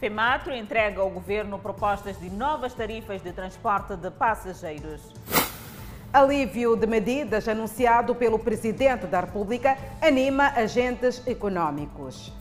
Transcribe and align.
FEMATRO 0.00 0.54
entrega 0.54 1.02
ao 1.02 1.10
governo 1.10 1.58
propostas 1.58 2.18
de 2.18 2.30
novas 2.30 2.72
tarifas 2.72 3.22
de 3.22 3.32
transporte 3.32 3.94
de 3.96 4.10
passageiros. 4.10 5.02
Alívio 6.10 6.74
de 6.74 6.86
medidas 6.86 7.46
anunciado 7.46 8.14
pelo 8.14 8.38
Presidente 8.38 9.06
da 9.06 9.20
República 9.20 9.76
anima 10.00 10.54
agentes 10.56 11.22
econômicos. 11.26 12.32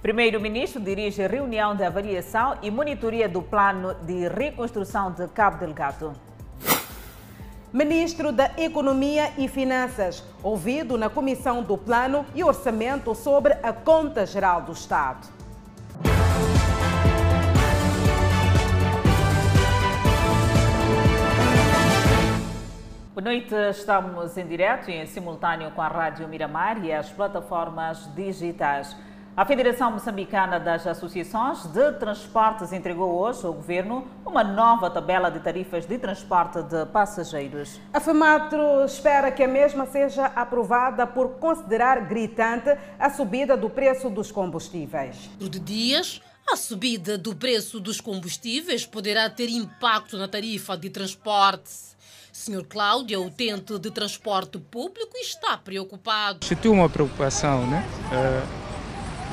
Primeiro-Ministro 0.00 0.80
dirige 0.80 1.26
reunião 1.26 1.74
de 1.74 1.82
avaliação 1.82 2.56
e 2.62 2.70
monitoria 2.70 3.28
do 3.28 3.42
plano 3.42 3.94
de 3.94 4.28
reconstrução 4.28 5.10
de 5.10 5.26
Cabo 5.26 5.58
Delgado. 5.58 6.12
Ministro 7.72 8.30
da 8.30 8.52
Economia 8.56 9.32
e 9.36 9.48
Finanças, 9.48 10.22
ouvido 10.44 10.96
na 10.96 11.10
Comissão 11.10 11.60
do 11.60 11.76
Plano 11.76 12.24
e 12.36 12.44
Orçamento 12.44 13.16
sobre 13.16 13.52
a 13.64 13.72
Conta 13.72 14.24
Geral 14.24 14.62
do 14.62 14.70
Estado. 14.70 15.41
Boa 23.14 23.26
noite, 23.26 23.54
estamos 23.68 24.38
em 24.38 24.46
direto 24.46 24.90
e 24.90 24.94
em 24.94 25.04
simultâneo 25.04 25.70
com 25.72 25.82
a 25.82 25.88
Rádio 25.88 26.26
Miramar 26.26 26.82
e 26.82 26.90
as 26.90 27.10
plataformas 27.10 28.08
digitais. 28.14 28.96
A 29.36 29.44
Federação 29.44 29.90
Moçambicana 29.90 30.58
das 30.58 30.86
Associações 30.86 31.66
de 31.66 31.92
Transportes 31.98 32.72
entregou 32.72 33.12
hoje 33.12 33.44
ao 33.44 33.52
Governo 33.52 34.08
uma 34.24 34.42
nova 34.42 34.88
tabela 34.88 35.30
de 35.30 35.40
tarifas 35.40 35.84
de 35.84 35.98
transporte 35.98 36.62
de 36.62 36.86
passageiros. 36.86 37.78
A 37.92 38.00
FEMATRO 38.00 38.82
espera 38.86 39.30
que 39.30 39.42
a 39.42 39.48
mesma 39.48 39.84
seja 39.84 40.24
aprovada 40.28 41.06
por 41.06 41.32
considerar 41.32 42.06
gritante 42.08 42.74
a 42.98 43.10
subida 43.10 43.58
do 43.58 43.68
preço 43.68 44.08
dos 44.08 44.32
combustíveis. 44.32 45.28
Por 45.38 45.50
dias, 45.50 46.22
a 46.50 46.56
subida 46.56 47.18
do 47.18 47.36
preço 47.36 47.78
dos 47.78 48.00
combustíveis 48.00 48.86
poderá 48.86 49.28
ter 49.28 49.50
impacto 49.50 50.16
na 50.16 50.26
tarifa 50.26 50.78
de 50.78 50.88
transporte. 50.88 51.91
Senhor 52.42 52.64
Cláudio, 52.64 53.24
utente 53.24 53.78
de 53.78 53.88
transporte 53.92 54.58
público, 54.58 55.16
está 55.16 55.56
preocupado. 55.56 56.44
Se 56.44 56.56
tem 56.56 56.72
uma 56.72 56.88
preocupação, 56.88 57.64
né? 57.68 57.86
É 58.10 58.62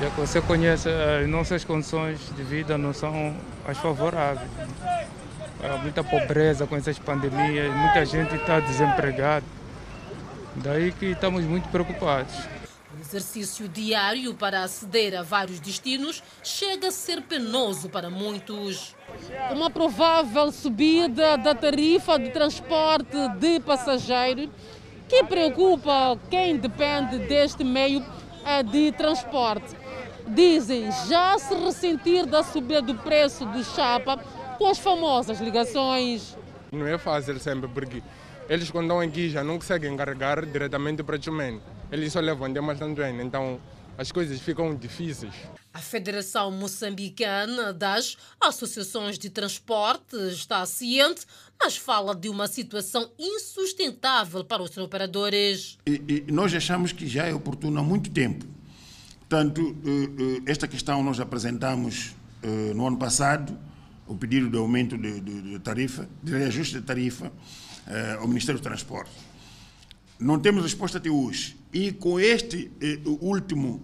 já 0.00 0.08
que 0.10 0.20
você 0.20 0.40
conhece, 0.40 0.88
as 0.88 1.28
nossas 1.28 1.64
condições 1.64 2.20
de 2.34 2.42
vida 2.44 2.78
não 2.78 2.94
são 2.94 3.36
as 3.66 3.76
favoráveis. 3.76 4.48
Há 5.62 5.76
muita 5.78 6.04
pobreza 6.04 6.68
com 6.68 6.76
essas 6.76 7.00
pandemias, 7.00 7.74
muita 7.74 8.06
gente 8.06 8.34
está 8.36 8.60
desempregada. 8.60 9.44
Daí 10.56 10.92
que 10.92 11.06
estamos 11.06 11.44
muito 11.44 11.68
preocupados. 11.68 12.32
O 13.10 13.16
exercício 13.16 13.66
diário 13.66 14.34
para 14.34 14.62
aceder 14.62 15.18
a 15.18 15.22
vários 15.22 15.58
destinos 15.58 16.22
chega 16.44 16.88
a 16.88 16.92
ser 16.92 17.20
penoso 17.22 17.88
para 17.88 18.08
muitos. 18.08 18.94
Uma 19.50 19.68
provável 19.68 20.52
subida 20.52 21.36
da 21.36 21.52
tarifa 21.52 22.16
de 22.20 22.30
transporte 22.30 23.16
de 23.40 23.58
passageiros 23.58 24.48
que 25.08 25.24
preocupa 25.24 26.16
quem 26.30 26.56
depende 26.56 27.18
deste 27.18 27.64
meio 27.64 28.00
eh, 28.46 28.62
de 28.62 28.92
transporte 28.92 29.74
dizem 30.28 30.88
já 31.08 31.36
se 31.36 31.52
ressentir 31.56 32.26
da 32.26 32.44
subida 32.44 32.80
do 32.80 32.94
preço 32.94 33.44
do 33.44 33.64
chapa 33.64 34.18
com 34.56 34.68
as 34.68 34.78
famosas 34.78 35.40
ligações. 35.40 36.36
Não 36.70 36.86
é 36.86 36.96
fácil 36.96 37.40
sempre, 37.40 37.68
porque 37.68 38.04
eles 38.48 38.70
quando 38.70 38.84
estão 38.84 39.00
aqui 39.00 39.28
já 39.28 39.42
não 39.42 39.58
conseguem 39.58 39.96
carregar 39.96 40.46
diretamente 40.46 41.02
para 41.02 41.20
Chumene. 41.20 41.60
Eles 41.90 42.12
só 42.12 42.20
levam 42.20 42.52
de 42.52 42.60
Mastanduene, 42.60 43.22
então 43.22 43.60
as 43.98 44.10
coisas 44.10 44.40
ficam 44.40 44.74
difíceis. 44.74 45.34
A 45.72 45.78
Federação 45.78 46.50
Moçambicana 46.50 47.72
das 47.72 48.16
Associações 48.40 49.18
de 49.18 49.30
Transporte 49.30 50.16
está 50.28 50.64
ciente, 50.66 51.26
mas 51.58 51.76
fala 51.76 52.14
de 52.14 52.28
uma 52.28 52.46
situação 52.46 53.10
insustentável 53.18 54.44
para 54.44 54.62
os 54.62 54.76
operadores. 54.78 55.78
E, 55.86 56.24
e 56.28 56.32
nós 56.32 56.54
achamos 56.54 56.92
que 56.92 57.06
já 57.06 57.26
é 57.26 57.34
oportuno 57.34 57.78
há 57.78 57.82
muito 57.82 58.10
tempo 58.10 58.46
Portanto, 59.30 59.76
eh, 59.86 60.40
eh, 60.44 60.50
esta 60.50 60.66
questão 60.66 61.04
nós 61.04 61.20
apresentamos 61.20 62.16
eh, 62.42 62.74
no 62.74 62.84
ano 62.84 62.96
passado, 62.96 63.56
o 64.08 64.16
pedido 64.16 64.50
de 64.50 64.58
aumento 64.58 64.98
de, 64.98 65.20
de, 65.20 65.42
de 65.42 65.58
tarifa, 65.60 66.08
de 66.20 66.32
reajuste 66.32 66.80
de 66.80 66.82
tarifa 66.82 67.32
ao 68.18 68.26
Ministério 68.26 68.60
do 68.60 68.62
Transporte. 68.62 69.12
Não 70.20 70.38
temos 70.38 70.62
resposta 70.62 70.98
até 70.98 71.08
hoje. 71.08 71.56
E 71.72 71.92
com 71.92 72.20
este 72.20 72.70
último 73.20 73.80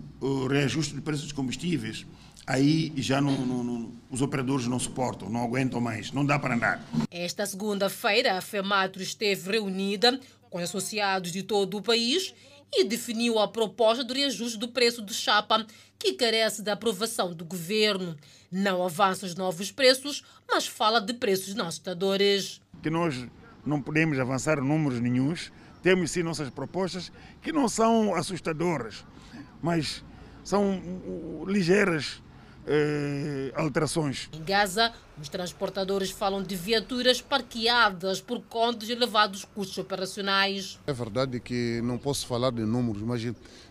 reajuste 0.50 0.94
de 0.94 1.00
preços 1.00 1.24
dos 1.24 1.32
combustíveis, 1.32 2.04
aí 2.46 2.92
já 2.96 3.20
não, 3.20 3.32
não, 3.46 3.64
não, 3.64 3.92
os 4.10 4.20
operadores 4.20 4.66
não 4.66 4.78
suportam, 4.78 5.30
não 5.30 5.42
aguentam 5.42 5.80
mais, 5.80 6.12
não 6.12 6.26
dá 6.26 6.38
para 6.38 6.54
andar. 6.54 6.86
Esta 7.10 7.46
segunda-feira, 7.46 8.36
a 8.36 8.40
FEMATRO 8.40 9.02
esteve 9.02 9.50
reunida 9.50 10.20
com 10.50 10.58
associados 10.58 11.32
de 11.32 11.42
todo 11.42 11.78
o 11.78 11.82
país 11.82 12.34
e 12.72 12.84
definiu 12.84 13.38
a 13.38 13.48
proposta 13.48 14.04
de 14.04 14.12
reajuste 14.12 14.58
do 14.58 14.68
preço 14.68 15.00
do 15.00 15.14
chapa, 15.14 15.66
que 15.98 16.12
carece 16.12 16.62
da 16.62 16.74
aprovação 16.74 17.32
do 17.32 17.44
governo. 17.44 18.14
Não 18.52 18.84
avança 18.84 19.24
os 19.24 19.34
novos 19.34 19.70
preços, 19.70 20.22
mas 20.46 20.66
fala 20.66 21.00
de 21.00 21.14
preços 21.14 21.54
não 21.54 21.66
assustadores. 21.66 22.60
Que 22.82 22.90
nós 22.90 23.26
não 23.64 23.80
podemos 23.80 24.18
avançar 24.18 24.60
números 24.60 25.00
nenhums, 25.00 25.50
temos 25.86 26.10
sim 26.10 26.24
nossas 26.24 26.50
propostas 26.50 27.12
que 27.40 27.52
não 27.52 27.68
são 27.68 28.12
assustadoras, 28.12 29.04
mas 29.62 30.02
são 30.42 30.82
ligeiras 31.46 32.20
eh, 32.66 33.52
alterações. 33.54 34.28
Em 34.32 34.42
Gaza, 34.42 34.92
os 35.16 35.28
transportadores 35.28 36.10
falam 36.10 36.42
de 36.42 36.56
viaturas 36.56 37.20
parqueadas 37.20 38.20
por 38.20 38.40
conta 38.40 38.84
de 38.84 38.90
elevados 38.90 39.44
custos 39.44 39.78
operacionais. 39.78 40.76
É 40.88 40.92
verdade 40.92 41.38
que 41.38 41.80
não 41.84 41.98
posso 41.98 42.26
falar 42.26 42.50
de 42.50 42.62
números, 42.62 43.02
mas 43.02 43.22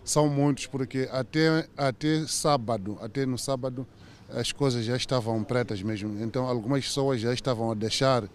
são 0.02 0.30
muitos, 0.30 0.68
porque 0.68 1.10
até, 1.12 1.68
até 1.76 2.26
sábado, 2.28 2.98
até 3.02 3.26
no 3.26 3.38
sábado, 3.38 3.86
as 4.30 4.54
coisas 4.54 4.86
já 4.86 4.96
estavam 4.96 5.44
pretas 5.44 5.82
mesmo. 5.82 6.24
Então, 6.24 6.48
algumas 6.48 6.86
pessoas 6.86 7.20
já 7.20 7.34
estavam 7.34 7.72
a 7.72 7.74
deixar 7.76 8.24
eh, 8.24 8.28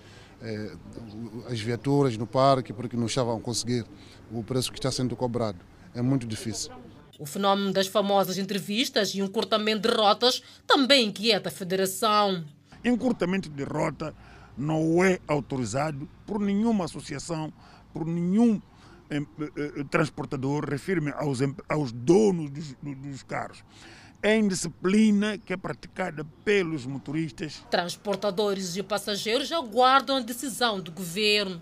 as 1.50 1.60
viaturas 1.60 2.16
no 2.16 2.26
parque 2.26 2.72
porque 2.72 2.96
não 2.96 3.06
estavam 3.06 3.36
a 3.36 3.40
conseguir 3.40 3.84
o 4.30 4.42
preço 4.42 4.72
que 4.72 4.78
está 4.78 4.90
sendo 4.90 5.14
cobrado. 5.14 5.58
É 5.94 6.00
muito 6.00 6.26
difícil. 6.26 6.72
O 7.18 7.26
fenómeno 7.26 7.72
das 7.72 7.86
famosas 7.86 8.38
entrevistas 8.38 9.14
e 9.14 9.20
encurtamento 9.20 9.88
de 9.88 9.94
rotas 9.94 10.42
também 10.66 11.08
inquieta 11.08 11.50
a 11.50 11.52
federação. 11.52 12.44
Encurtamento 12.82 13.50
de 13.50 13.62
rota 13.62 14.14
não 14.56 15.04
é 15.04 15.18
autorizado 15.28 16.08
por 16.26 16.40
nenhuma 16.40 16.86
associação, 16.86 17.52
por 17.92 18.06
nenhum 18.06 18.60
eh, 19.10 19.20
eh, 19.38 19.84
transportador, 19.90 20.64
refiro-me 20.64 21.10
aos, 21.12 21.40
aos 21.68 21.92
donos 21.92 22.50
dos, 22.50 22.74
dos 22.82 23.22
carros 23.22 23.62
é 24.22 24.36
indisciplina 24.36 25.38
que 25.38 25.52
é 25.52 25.56
praticada 25.56 26.24
pelos 26.44 26.84
motoristas. 26.84 27.64
Transportadores 27.70 28.76
e 28.76 28.82
passageiros 28.82 29.50
aguardam 29.50 30.16
a 30.16 30.20
decisão 30.20 30.80
do 30.80 30.92
governo. 30.92 31.60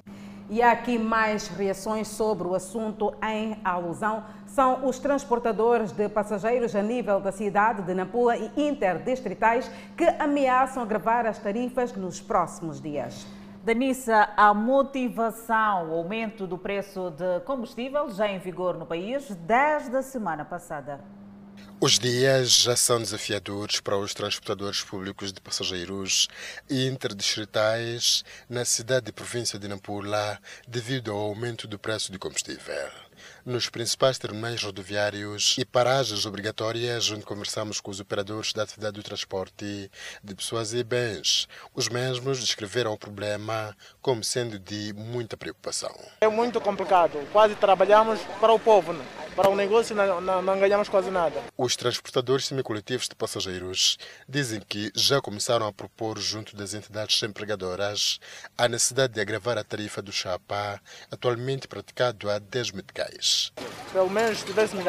E 0.50 0.62
há 0.62 0.72
aqui 0.72 0.98
mais 0.98 1.46
reações 1.48 2.08
sobre 2.08 2.48
o 2.48 2.54
assunto 2.54 3.14
em 3.22 3.58
alusão. 3.62 4.24
São 4.46 4.86
os 4.86 4.98
transportadores 4.98 5.92
de 5.92 6.08
passageiros 6.08 6.74
a 6.74 6.82
nível 6.82 7.20
da 7.20 7.30
cidade 7.30 7.82
de 7.82 7.94
Nampula 7.94 8.36
e 8.36 8.50
interdistritais 8.56 9.70
que 9.96 10.04
ameaçam 10.18 10.82
agravar 10.82 11.26
as 11.26 11.38
tarifas 11.38 11.92
nos 11.92 12.18
próximos 12.20 12.80
dias. 12.80 13.26
Danissa, 13.62 14.30
a 14.34 14.54
motivação, 14.54 15.90
o 15.90 15.94
aumento 15.96 16.46
do 16.46 16.56
preço 16.56 17.10
de 17.10 17.40
combustível 17.40 18.08
já 18.08 18.26
em 18.26 18.38
vigor 18.38 18.78
no 18.78 18.86
país 18.86 19.28
desde 19.46 19.94
a 19.94 20.02
semana 20.02 20.46
passada. 20.46 21.17
Os 21.80 21.96
dias 21.96 22.50
já 22.54 22.74
são 22.74 22.98
desafiadores 22.98 23.78
para 23.78 23.96
os 23.96 24.12
transportadores 24.12 24.82
públicos 24.82 25.32
de 25.32 25.40
passageiros 25.40 26.28
interdistritais 26.68 28.24
na 28.48 28.64
cidade 28.64 29.10
e 29.10 29.12
província 29.12 29.60
de 29.60 29.68
Nampula 29.68 30.40
devido 30.66 31.12
ao 31.12 31.18
aumento 31.18 31.68
do 31.68 31.78
preço 31.78 32.10
do 32.10 32.18
combustível 32.18 32.90
nos 33.44 33.68
principais 33.68 34.18
terminais 34.18 34.62
rodoviários 34.62 35.56
e 35.58 35.64
paragens 35.64 36.26
obrigatórias, 36.26 37.10
onde 37.10 37.24
conversamos 37.24 37.80
com 37.80 37.90
os 37.90 38.00
operadores 38.00 38.52
da 38.52 38.62
atividade 38.62 38.96
do 38.96 39.02
transporte 39.02 39.90
de 40.22 40.34
pessoas 40.34 40.74
e 40.74 40.84
bens. 40.84 41.48
Os 41.74 41.88
mesmos 41.88 42.40
descreveram 42.40 42.92
o 42.92 42.98
problema 42.98 43.74
como 44.02 44.22
sendo 44.22 44.58
de 44.58 44.92
muita 44.92 45.36
preocupação. 45.36 45.94
É 46.20 46.28
muito 46.28 46.60
complicado, 46.60 47.18
quase 47.32 47.54
trabalhamos 47.54 48.20
para 48.40 48.52
o 48.52 48.58
povo. 48.58 48.92
Né? 48.92 49.04
Para 49.38 49.50
o 49.50 49.54
negócio 49.54 49.94
não, 49.94 50.20
não, 50.20 50.42
não, 50.42 50.58
ganhamos 50.58 50.88
quase 50.88 51.12
nada. 51.12 51.40
Os 51.56 51.76
transportadores 51.76 52.46
semicoletivos 52.46 53.08
de 53.08 53.14
passageiros 53.14 53.96
dizem 54.28 54.60
que 54.60 54.90
já 54.96 55.20
começaram 55.20 55.64
a 55.64 55.72
propor, 55.72 56.18
junto 56.18 56.56
das 56.56 56.74
entidades 56.74 57.22
empregadoras, 57.22 58.18
a 58.58 58.66
necessidade 58.66 59.12
de 59.12 59.20
agravar 59.20 59.56
a 59.56 59.62
tarifa 59.62 60.02
do 60.02 60.10
chapa, 60.10 60.80
atualmente 61.08 61.68
praticado 61.68 62.28
a 62.28 62.40
10 62.40 62.72
meticais. 62.72 63.52
Pelo 63.92 64.10
menos 64.10 64.42
tivéssemos 64.42 64.82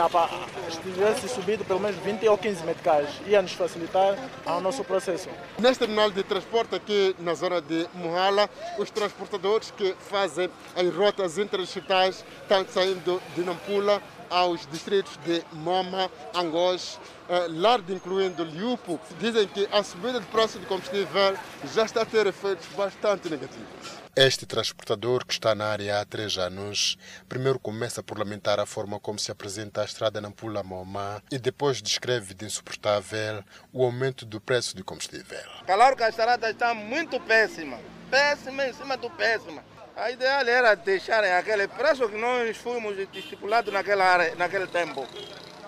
tivesse 0.81 1.29
subido 1.29 1.63
pelo 1.63 1.79
menos 1.79 2.01
20 2.01 2.27
ou 2.27 2.35
15 2.35 2.65
meticais, 2.65 3.07
ia 3.27 3.43
nos 3.43 3.51
facilitar 3.51 4.17
o 4.47 4.59
nosso 4.59 4.83
processo. 4.83 5.29
Neste 5.59 5.81
terminal 5.81 6.09
de 6.09 6.23
transporte 6.23 6.73
aqui 6.73 7.15
na 7.19 7.35
zona 7.35 7.61
de 7.61 7.87
Mohala, 7.93 8.49
os 8.79 8.89
transportadores 8.89 9.69
que 9.69 9.95
fazem 10.09 10.49
as 10.75 10.91
rotas 10.91 11.37
interdistritais 11.37 12.25
estão 12.41 12.65
saindo 12.67 13.21
de 13.35 13.41
Nampula 13.43 14.01
aos 14.29 14.65
distritos 14.67 15.17
de 15.25 15.43
Moma, 15.53 16.09
Angós, 16.33 16.99
eh, 17.29 17.47
Larde, 17.49 17.93
incluindo 17.93 18.43
Liupo, 18.43 18.99
dizem 19.19 19.47
que 19.47 19.67
a 19.71 19.83
subida 19.83 20.19
de 20.19 20.25
preço 20.27 20.59
de 20.59 20.65
combustível 20.65 21.37
já 21.73 21.83
está 21.85 22.01
a 22.01 22.05
ter 22.05 22.27
efeitos 22.27 22.67
bastante 22.75 23.29
negativos. 23.29 23.99
Este 24.15 24.45
transportador, 24.45 25.25
que 25.25 25.33
está 25.33 25.55
na 25.55 25.67
área 25.67 26.01
há 26.01 26.05
três 26.05 26.37
anos, 26.37 26.97
primeiro 27.29 27.59
começa 27.59 28.03
por 28.03 28.19
lamentar 28.19 28.59
a 28.59 28.65
forma 28.65 28.99
como 28.99 29.17
se 29.19 29.31
apresenta 29.31 29.81
a 29.81 29.85
estrada 29.85 30.19
Nampula 30.19 30.63
Moma 30.63 31.23
e 31.31 31.37
depois 31.37 31.81
descreve 31.81 32.33
de 32.33 32.45
insuportável 32.45 33.43
o 33.71 33.83
aumento 33.83 34.25
do 34.25 34.41
preço 34.41 34.75
do 34.75 34.83
combustível. 34.83 35.39
Claro 35.65 35.95
que 35.95 36.03
a 36.03 36.09
estrada 36.09 36.49
está 36.49 36.73
muito 36.73 37.19
péssima, 37.21 37.79
péssima 38.09 38.67
em 38.67 38.73
cima 38.73 38.97
do 38.97 39.09
péssima. 39.11 39.63
A 40.01 40.11
ideal 40.11 40.47
era 40.47 40.75
deixarem 40.75 41.33
aquele 41.33 41.67
preço 41.67 42.07
que 42.07 42.15
nós 42.15 42.55
fomos 42.55 42.97
estipulados 43.13 43.73
naquela 43.73 44.05
área, 44.05 44.33
naquele 44.35 44.67
tempo. 44.67 45.05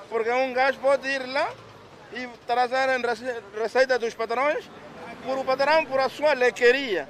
Porque 0.08 0.32
um 0.32 0.54
gajo 0.54 0.80
pode 0.80 1.06
ir 1.06 1.26
lá 1.26 1.54
e 2.14 2.30
trazer 2.48 2.88
receita 3.60 4.00
dos 4.00 4.14
patrões, 4.14 4.64
por 5.26 5.38
o 5.38 5.44
patrão, 5.44 5.86
por 5.86 6.00
a 6.00 6.08
sua 6.08 6.32
lequeria 6.32 7.10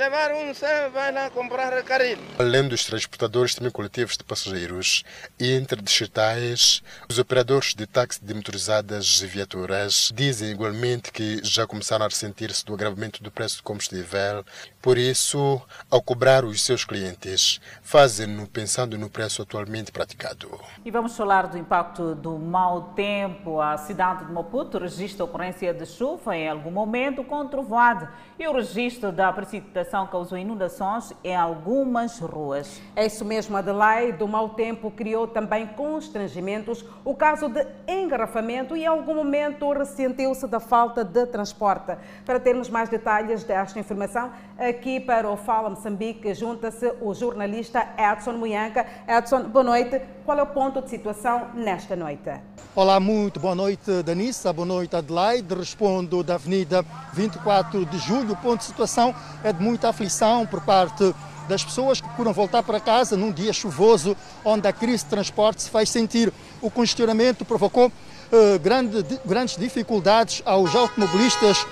levar 0.00 0.32
um, 0.32 0.52
vai 0.92 1.12
lá 1.12 1.28
comprar 1.28 1.82
caril. 1.82 2.18
Além 2.38 2.66
dos 2.66 2.84
transportadores 2.84 3.54
também 3.54 3.70
coletivos 3.70 4.16
de 4.16 4.24
passageiros 4.24 5.04
e 5.38 5.54
interdistritais, 5.54 6.82
os 7.06 7.18
operadores 7.18 7.74
de 7.74 7.86
táxi 7.86 8.18
de 8.24 8.32
motorizadas 8.32 9.20
e 9.20 9.26
viaturas 9.26 10.10
dizem 10.14 10.50
igualmente 10.50 11.12
que 11.12 11.40
já 11.44 11.66
começaram 11.66 12.06
a 12.06 12.08
ressentir-se 12.08 12.64
do 12.64 12.72
agravamento 12.72 13.22
do 13.22 13.30
preço 13.30 13.58
do 13.58 13.62
combustível. 13.62 14.42
Por 14.82 14.96
isso, 14.96 15.60
ao 15.90 16.00
cobrar 16.00 16.42
os 16.42 16.62
seus 16.62 16.86
clientes, 16.86 17.60
fazem-no 17.82 18.46
pensando 18.46 18.96
no 18.96 19.10
preço 19.10 19.42
atualmente 19.42 19.92
praticado. 19.92 20.58
E 20.82 20.90
vamos 20.90 21.14
falar 21.14 21.48
do 21.48 21.58
impacto 21.58 22.14
do 22.14 22.38
mau 22.38 22.94
tempo. 22.94 23.60
A 23.60 23.76
cidade 23.76 24.24
de 24.24 24.32
Maputo 24.32 24.78
registra 24.78 25.24
ocorrência 25.24 25.74
de 25.74 25.84
chuva 25.84 26.34
em 26.34 26.48
algum 26.48 26.70
momento 26.70 27.22
com 27.22 27.46
trovoada 27.46 28.10
e 28.38 28.48
o 28.48 28.52
registro 28.52 29.12
da 29.12 29.30
precipitação 29.30 30.06
causou 30.06 30.38
inundações 30.38 31.12
em 31.22 31.36
algumas 31.36 32.18
ruas. 32.18 32.80
É 32.96 33.04
isso 33.04 33.22
mesmo, 33.22 33.58
Adelaide. 33.58 34.24
O 34.24 34.28
mau 34.28 34.48
tempo 34.50 34.90
criou 34.90 35.28
também 35.28 35.66
constrangimentos. 35.66 36.82
O 37.04 37.14
caso 37.14 37.50
de 37.50 37.66
engarrafamento 37.86 38.74
e 38.74 38.84
em 38.84 38.86
algum 38.86 39.14
momento 39.14 39.70
ressentiu-se 39.74 40.46
da 40.46 40.58
falta 40.58 41.04
de 41.04 41.26
transporte. 41.26 41.98
Para 42.24 42.40
termos 42.40 42.70
mais 42.70 42.88
detalhes 42.88 43.44
desta 43.44 43.78
informação, 43.78 44.32
aqui 44.70 45.00
para 45.00 45.28
o 45.28 45.36
Fala 45.36 45.68
Moçambique 45.68 46.32
junta-se 46.32 46.92
o 47.00 47.12
jornalista 47.12 47.86
Edson 47.98 48.32
Muyanca. 48.32 48.86
Edson, 49.06 49.42
boa 49.44 49.64
noite. 49.64 50.00
Qual 50.24 50.38
é 50.38 50.42
o 50.42 50.46
ponto 50.46 50.80
de 50.80 50.88
situação 50.88 51.48
nesta 51.54 51.96
noite? 51.96 52.30
Olá, 52.74 52.98
muito 53.00 53.40
boa 53.40 53.54
noite, 53.54 54.02
Danissa. 54.04 54.52
Boa 54.52 54.66
noite, 54.66 54.94
Adelaide. 54.94 55.54
Respondo 55.54 56.22
da 56.22 56.36
Avenida 56.36 56.84
24 57.12 57.84
de 57.84 57.98
Julho. 57.98 58.32
O 58.32 58.36
ponto 58.36 58.58
de 58.60 58.64
situação 58.64 59.14
é 59.42 59.52
de 59.52 59.60
muita 59.62 59.88
aflição 59.88 60.46
por 60.46 60.60
parte 60.62 61.14
das 61.48 61.64
pessoas 61.64 62.00
que 62.00 62.06
procuram 62.06 62.32
voltar 62.32 62.62
para 62.62 62.78
casa 62.78 63.16
num 63.16 63.32
dia 63.32 63.52
chuvoso, 63.52 64.16
onde 64.44 64.68
a 64.68 64.72
crise 64.72 65.04
de 65.04 65.10
transporte 65.10 65.62
se 65.62 65.70
faz 65.70 65.90
sentir. 65.90 66.32
O 66.62 66.70
congestionamento 66.70 67.44
provocou 67.44 67.88
uh, 67.88 68.58
grande, 68.60 69.04
grandes 69.26 69.56
dificuldades 69.56 70.42
aos 70.44 70.74
automobilistas 70.74 71.66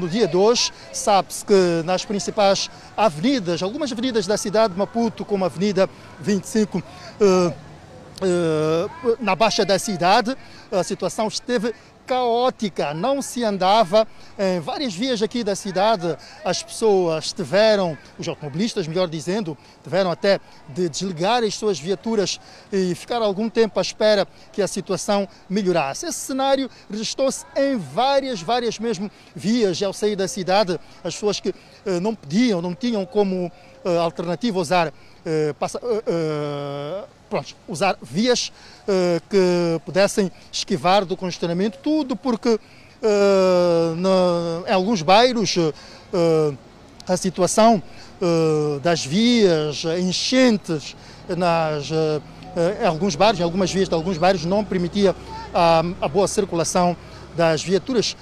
no 0.00 0.08
dia 0.08 0.26
de 0.26 0.36
hoje. 0.36 0.72
Sabe-se 0.92 1.44
que 1.44 1.82
nas 1.84 2.04
principais 2.04 2.70
avenidas, 2.96 3.62
algumas 3.62 3.92
avenidas 3.92 4.26
da 4.26 4.36
cidade 4.36 4.72
de 4.72 4.78
Maputo, 4.78 5.24
como 5.24 5.44
a 5.44 5.46
Avenida 5.46 5.88
25, 6.20 6.78
uh, 6.78 7.54
na 9.20 9.36
Baixa 9.36 9.64
da 9.64 9.78
cidade, 9.78 10.36
a 10.72 10.82
situação 10.82 11.28
esteve 11.28 11.74
caótica, 12.08 12.94
não 12.94 13.20
se 13.20 13.44
andava 13.44 14.08
em 14.38 14.58
várias 14.60 14.94
vias 14.94 15.22
aqui 15.22 15.44
da 15.44 15.54
cidade. 15.54 16.16
As 16.42 16.62
pessoas 16.62 17.32
tiveram, 17.34 17.98
os 18.18 18.26
automobilistas, 18.26 18.88
melhor 18.88 19.08
dizendo, 19.08 19.56
tiveram 19.84 20.10
até 20.10 20.40
de 20.70 20.88
desligar 20.88 21.44
as 21.44 21.54
suas 21.54 21.78
viaturas 21.78 22.40
e 22.72 22.94
ficar 22.94 23.20
algum 23.20 23.50
tempo 23.50 23.78
à 23.78 23.82
espera 23.82 24.26
que 24.50 24.62
a 24.62 24.66
situação 24.66 25.28
melhorasse. 25.50 26.06
Esse 26.06 26.18
cenário 26.18 26.70
registrou-se 26.90 27.44
em 27.54 27.76
várias, 27.76 28.40
várias 28.40 28.78
mesmo 28.78 29.10
vias 29.36 29.82
ao 29.82 29.92
sair 29.92 30.16
da 30.16 30.26
cidade. 30.26 30.80
As 31.04 31.14
pessoas 31.14 31.38
que 31.38 31.54
eh, 31.84 32.00
não 32.00 32.14
podiam, 32.14 32.62
não 32.62 32.74
tinham 32.74 33.04
como 33.04 33.52
eh, 33.84 33.98
alternativa 33.98 34.58
usar 34.58 34.94
eh, 35.26 35.54
passa, 35.58 35.78
pronto, 37.28 37.54
usar 37.68 37.96
vias 38.00 38.48
uh, 38.82 39.22
que 39.28 39.80
pudessem 39.84 40.30
esquivar 40.50 41.04
do 41.04 41.16
congestionamento, 41.16 41.78
tudo 41.82 42.16
porque 42.16 42.48
uh, 42.48 43.96
na, 43.96 44.70
em 44.70 44.72
alguns 44.72 45.02
bairros 45.02 45.56
uh, 45.56 46.58
a 47.06 47.16
situação 47.16 47.82
das 48.82 49.06
vias, 49.06 49.84
enchentes 49.98 50.96
nas, 51.36 51.88
em 52.82 52.84
alguns 52.84 53.14
bairros, 53.14 53.38
em 53.38 53.44
algumas 53.44 53.70
vias 53.72 53.88
de 53.88 53.94
alguns 53.94 54.18
bairros 54.18 54.44
não 54.44 54.64
permitia 54.64 55.14
a, 55.54 55.84
a 56.00 56.08
boa 56.08 56.26
circulação 56.26 56.96
das 57.36 57.62
viaturas, 57.62 58.16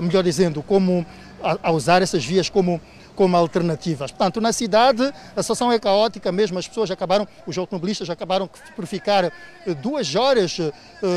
melhor 0.00 0.22
dizendo, 0.22 0.62
como 0.62 1.04
a, 1.42 1.58
a 1.64 1.72
usar 1.72 2.00
essas 2.00 2.24
vias 2.24 2.48
como 2.48 2.80
como 3.14 3.36
alternativas. 3.36 4.10
Portanto, 4.10 4.40
na 4.40 4.52
cidade 4.52 5.12
a 5.36 5.42
situação 5.42 5.72
é 5.72 5.78
caótica 5.78 6.30
mesmo, 6.32 6.58
as 6.58 6.68
pessoas 6.68 6.90
acabaram, 6.90 7.26
os 7.46 7.56
automobilistas 7.56 8.10
acabaram 8.10 8.48
por 8.74 8.86
ficar 8.86 9.24
eh, 9.24 9.32
duas 9.74 10.14
horas 10.14 10.58
uh, 10.58 10.72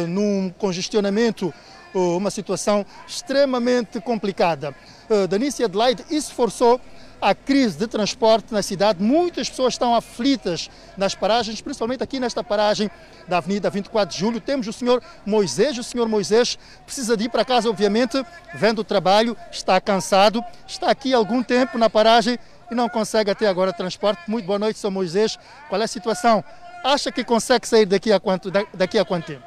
num 0.08 0.54
congestionamento, 0.58 1.54
uh, 1.94 2.18
uma 2.18 2.30
situação 2.30 2.86
extremamente 3.08 4.00
complicada. 4.00 4.76
Uh, 5.10 5.28
Danícia 5.28 5.66
Adelaide 5.66 6.06
isso 6.10 6.34
forçou 6.34 6.80
a 7.22 7.34
crise 7.34 7.78
de 7.78 7.88
transporte 7.88 8.54
na 8.54 8.62
cidade. 8.62 9.02
Muitas 9.02 9.50
pessoas 9.50 9.74
estão 9.74 9.96
aflitas 9.96 10.70
nas 10.96 11.16
paragens, 11.16 11.62
principalmente 11.62 12.04
aqui 12.04 12.20
nesta 12.20 12.44
paragem 12.44 12.90
da 13.28 13.38
Avenida 13.38 13.70
24 13.70 14.14
de 14.14 14.20
Julho. 14.20 14.40
Temos 14.40 14.68
o 14.68 14.74
senhor 14.74 15.02
Moisés. 15.26 15.78
O 15.78 15.84
senhor 15.84 16.08
Moisés 16.08 16.58
precisa 16.86 17.18
de 17.18 17.26
ir 17.26 17.30
para 17.30 17.44
casa, 17.44 17.70
obviamente, 17.70 18.24
vendo 18.54 18.80
o 18.80 18.84
trabalho, 18.84 19.36
está 19.52 19.80
cansado, 19.82 20.44
está 20.68 20.90
aqui 20.90 21.14
há 21.14 21.18
algum 21.18 21.44
tempo 21.44 21.78
na 21.78 21.90
paragem 21.90 22.38
e 22.70 22.76
não 22.76 22.88
consegue 22.88 23.32
até 23.32 23.48
agora 23.48 23.74
transporte. 23.74 24.22
Muito 24.28 24.46
boa 24.46 24.60
noite, 24.60 24.80
senhor 24.80 24.92
Moisés. 24.92 25.38
Qual 25.70 25.82
é 25.82 25.86
a 25.86 25.88
situação? 25.88 26.44
Acha 26.84 27.12
que 27.12 27.24
consegue 27.24 27.68
sair 27.68 27.86
daqui 27.86 28.12
a 28.12 28.20
quanto, 28.20 28.52
daqui 28.74 29.00
a 29.00 29.06
quanto 29.06 29.26
tempo? 29.26 29.44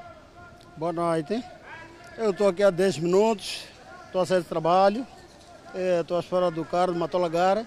Boa 0.76 0.92
noite. 0.92 1.42
Eu 2.18 2.30
estou 2.30 2.48
aqui 2.48 2.62
há 2.62 2.70
10 2.70 2.98
minutos, 2.98 3.64
estou 4.06 4.20
a 4.20 4.26
sair 4.26 4.40
de 4.40 4.46
trabalho. 4.46 5.06
Estou 5.74 6.16
à 6.16 6.20
espera 6.20 6.50
do 6.50 6.64
carro 6.64 6.92
de 6.92 6.98
Matolagara. 6.98 7.66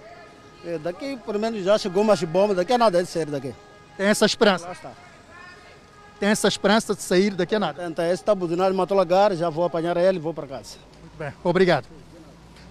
É, 0.64 0.78
daqui, 0.78 1.16
pelo 1.24 1.38
menos, 1.38 1.62
já 1.64 1.76
chegou 1.78 2.04
mais 2.04 2.22
bomba. 2.22 2.54
Daqui 2.54 2.72
a 2.72 2.78
nada 2.78 2.98
é 2.98 3.02
de 3.02 3.08
sair 3.08 3.26
daqui. 3.26 3.54
Tem 3.96 4.06
essa 4.06 4.26
esperança? 4.26 4.66
Lá 4.66 4.72
está. 4.72 4.92
Tem 6.18 6.28
essa 6.28 6.48
esperança 6.48 6.94
de 6.94 7.02
sair 7.02 7.34
daqui 7.34 7.54
a 7.54 7.58
nada? 7.58 7.86
Então, 7.86 8.04
esse 8.04 8.14
está 8.14 8.34
buzinado 8.34 8.70
de 8.70 8.76
Matolagara. 8.76 9.36
Já 9.36 9.50
vou 9.50 9.64
apanhar 9.64 9.96
ele 9.96 10.18
e 10.18 10.20
vou 10.20 10.32
para 10.32 10.46
casa. 10.46 10.76
Muito 11.00 11.18
bem, 11.18 11.32
obrigado. 11.42 11.86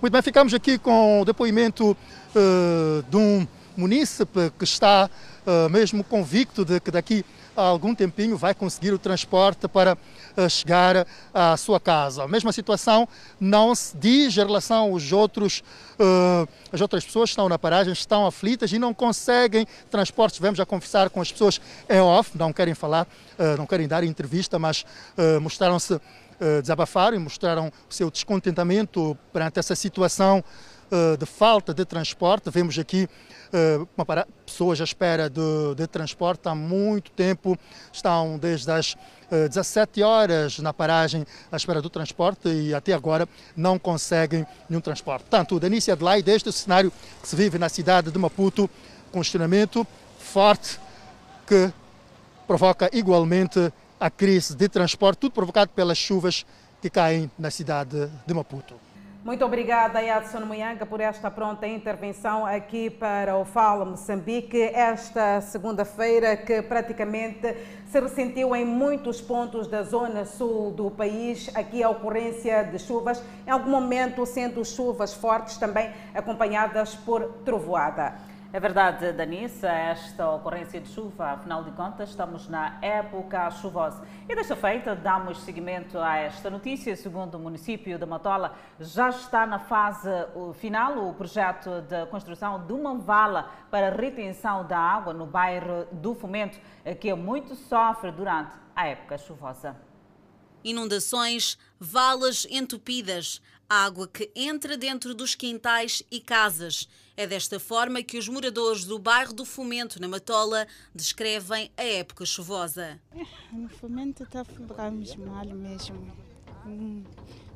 Muito 0.02 0.12
bem, 0.12 0.22
ficamos 0.22 0.54
aqui 0.54 0.78
com 0.78 1.22
o 1.22 1.26
depoimento 1.26 1.92
uh, 1.92 3.04
de 3.10 3.16
um 3.16 3.48
munícipe 3.78 4.52
que 4.58 4.64
está 4.64 5.10
uh, 5.46 5.70
mesmo 5.70 6.04
convicto 6.04 6.66
de 6.66 6.80
que 6.80 6.92
daqui 6.92 7.26
a 7.56 7.62
algum 7.62 7.94
tempinho 7.94 8.38
vai 8.38 8.54
conseguir 8.54 8.92
o 8.94 9.00
transporte 9.00 9.68
para 9.68 9.98
chegar 10.50 11.06
à 11.34 11.56
sua 11.56 11.80
casa. 11.80 12.24
A 12.24 12.28
mesma 12.28 12.52
situação 12.52 13.08
não 13.40 13.76
se 13.76 13.96
diz 13.98 14.36
em 14.36 14.40
relação 14.40 14.92
aos 14.92 15.12
outros, 15.12 15.64
uh, 16.00 16.48
as 16.72 16.82
outras 16.82 17.06
pessoas 17.06 17.30
que 17.30 17.34
estão 17.34 17.48
na 17.48 17.60
paragem, 17.60 17.94
estão 17.94 18.26
aflitas 18.26 18.72
e 18.72 18.80
não 18.80 18.94
conseguem 18.94 19.68
transportes. 19.90 20.40
Vemos 20.40 20.60
a 20.60 20.66
conversar 20.66 21.10
com 21.10 21.22
as 21.22 21.32
pessoas 21.32 21.62
em 21.90 22.00
off, 22.00 22.38
não 22.38 22.52
querem 22.52 22.74
falar, 22.74 23.08
uh, 23.38 23.58
não 23.58 23.66
querem 23.66 23.88
dar 23.88 24.04
entrevista, 24.04 24.58
mas 24.58 24.86
uh, 25.18 25.40
mostraram-se 25.42 26.00
desabafaram 26.62 27.16
e 27.16 27.20
mostraram 27.20 27.72
o 27.90 27.94
seu 27.94 28.12
descontentamento 28.12 29.18
perante 29.32 29.60
essa 29.60 29.76
situação 29.76 30.44
de 31.18 31.26
falta 31.26 31.74
de 31.74 31.86
transporte. 31.86 32.50
Vemos 32.50 32.78
aqui 32.78 33.08
uh, 33.54 34.34
pessoas 34.46 34.82
à 34.82 34.84
espera 34.84 35.30
de, 35.30 35.42
de, 35.76 35.88
transporte 35.88 36.48
há 36.48 36.56
muito 36.56 37.12
tempo, 37.12 37.58
estão 37.92 38.38
desde 38.38 38.72
as 38.72 38.96
17 39.30 40.02
eh, 40.02 40.06
horas 40.06 40.60
na 40.60 40.74
paragem 40.74 41.26
à 41.52 41.56
espera 41.56 41.82
do 41.82 41.90
transporte 41.90 42.50
e 42.50 42.74
até 42.74 42.94
agora 42.94 43.28
não 43.56 43.80
conseguem 43.80 44.46
nenhum 44.70 44.82
transporte. 44.82 45.24
Portanto, 45.24 45.60
Danícia 45.60 45.94
Adelaide, 45.94 46.30
este 46.30 46.48
é 46.48 46.50
o 46.50 46.54
cenário 46.54 46.92
que 47.22 47.28
se 47.28 47.36
vive 47.36 47.58
na 47.58 47.70
cidade 47.70 48.12
de 48.12 48.20
Maputo, 48.20 48.70
congestionamento 49.12 49.88
forte 50.20 50.80
que 51.48 51.72
provoca 52.48 52.90
igualmente 52.94 53.72
a 54.00 54.10
crise 54.10 54.56
de 54.56 54.68
transporte, 54.68 55.20
tudo 55.20 55.32
provocado 55.32 55.72
pelas 55.72 55.98
chuvas 55.98 56.46
que 56.82 56.90
caem 56.90 57.32
na 57.40 57.50
cidade 57.50 58.10
de 58.28 58.34
Maputo. 58.34 58.93
Muito 59.24 59.46
obrigada, 59.46 60.04
Edson 60.04 60.42
Muyanga, 60.42 60.86
por 60.86 61.00
esta 61.00 61.32
pronta 61.32 61.66
intervenção 61.66 62.46
aqui 62.46 62.90
para 62.90 63.38
o 63.38 63.46
Fala 63.46 63.86
Moçambique. 63.86 64.62
Esta 64.62 65.40
segunda-feira, 65.40 66.36
que 66.36 66.62
praticamente 66.62 67.56
se 67.86 68.02
ressentiu 68.02 68.54
em 68.54 68.66
muitos 68.66 69.22
pontos 69.22 69.66
da 69.66 69.82
zona 69.82 70.26
sul 70.26 70.72
do 70.72 70.92
país, 70.92 71.50
aqui 71.56 71.82
a 71.82 71.90
ocorrência 71.90 72.66
de 72.66 72.78
chuvas, 72.78 73.24
em 73.48 73.50
algum 73.50 73.70
momento 73.70 74.26
sendo 74.26 74.66
chuvas 74.66 75.14
fortes, 75.14 75.56
também 75.56 75.90
acompanhadas 76.14 76.94
por 76.94 77.24
trovoada. 77.46 78.33
É 78.54 78.60
verdade, 78.60 79.12
Danissa, 79.14 79.68
esta 79.68 80.30
ocorrência 80.30 80.80
de 80.80 80.88
chuva, 80.88 81.32
afinal 81.32 81.64
de 81.64 81.72
contas, 81.72 82.10
estamos 82.10 82.48
na 82.48 82.78
época 82.84 83.50
chuvosa. 83.50 84.06
E 84.30 84.36
desta 84.36 84.56
feita, 84.56 84.96
damos 84.96 85.40
seguimento 85.42 85.98
a 85.98 86.18
esta 86.18 86.52
notícia. 86.52 86.96
Segundo 86.96 87.34
o 87.34 87.40
município 87.40 87.98
de 87.98 88.06
Matola, 88.06 88.56
já 88.80 89.10
está 89.10 89.48
na 89.48 89.58
fase 89.58 90.08
final 90.54 91.10
o 91.10 91.16
projeto 91.16 91.82
de 91.82 92.06
construção 92.12 92.64
de 92.64 92.74
uma 92.74 92.94
vala 92.94 93.52
para 93.72 93.90
retenção 93.90 94.68
da 94.68 94.78
água 94.78 95.16
no 95.16 95.26
bairro 95.26 95.88
do 95.92 96.14
Fomento, 96.14 96.60
que 97.00 97.12
muito 97.16 97.56
sofre 97.56 98.12
durante 98.12 98.56
a 98.76 98.88
época 98.88 99.18
chuvosa. 99.18 99.76
Inundações, 100.64 101.58
valas 101.80 102.46
entupidas, 102.52 103.42
água 103.68 104.08
que 104.08 104.32
entra 104.36 104.78
dentro 104.78 105.16
dos 105.16 105.34
quintais 105.34 106.04
e 106.12 106.20
casas. 106.20 106.88
É 107.16 107.28
desta 107.28 107.60
forma 107.60 108.02
que 108.02 108.18
os 108.18 108.28
moradores 108.28 108.86
do 108.86 108.98
bairro 108.98 109.34
do 109.34 109.46
Fomento, 109.46 110.02
na 110.02 110.08
Matola, 110.08 110.68
descrevem 110.96 111.70
a 111.78 111.84
época 111.84 112.26
chuvosa. 112.26 113.00
No 113.52 113.70
Fomento 113.70 114.24
está 114.24 114.44
ficamos 114.44 115.16
mal 115.16 115.46
mesmo. 115.46 116.12
Hum, 116.66 117.04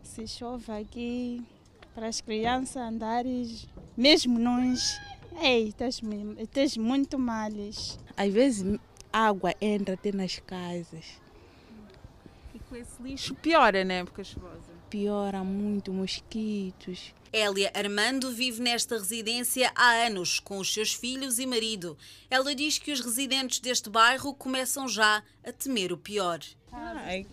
se 0.03 0.27
chove 0.27 0.71
aqui, 0.71 1.43
para 1.95 2.07
as 2.07 2.21
crianças 2.21 2.77
andarem, 2.77 3.59
mesmo 3.95 4.37
nós, 4.37 4.99
ei, 5.41 5.69
estás 5.69 6.77
muito 6.77 7.17
mal. 7.17 7.49
Às 8.15 8.31
vezes 8.31 8.79
água 9.11 9.55
entra 9.59 9.95
até 9.95 10.11
nas 10.11 10.37
casas. 10.37 11.19
E 12.53 12.59
com 12.59 12.75
esse 12.75 13.01
lixo 13.01 13.33
piora 13.33 13.83
na 13.83 13.95
época 13.95 14.23
chuvosa? 14.23 14.77
Piora 14.87 15.43
muito, 15.43 15.91
mosquitos. 15.91 17.11
Hélia 17.31 17.71
Armando 17.73 18.31
vive 18.31 18.61
nesta 18.61 18.97
residência 18.97 19.71
há 19.75 20.05
anos 20.05 20.39
com 20.39 20.57
os 20.57 20.73
seus 20.73 20.93
filhos 20.93 21.39
e 21.39 21.45
marido. 21.45 21.97
Ela 22.29 22.55
diz 22.55 22.77
que 22.77 22.91
os 22.91 23.01
residentes 23.01 23.59
deste 23.59 23.89
bairro 23.89 24.33
começam 24.33 24.87
já 24.87 25.23
a 25.45 25.51
temer 25.51 25.91
o 25.91 25.97
pior. 25.97 26.39
Ai, 26.71 27.25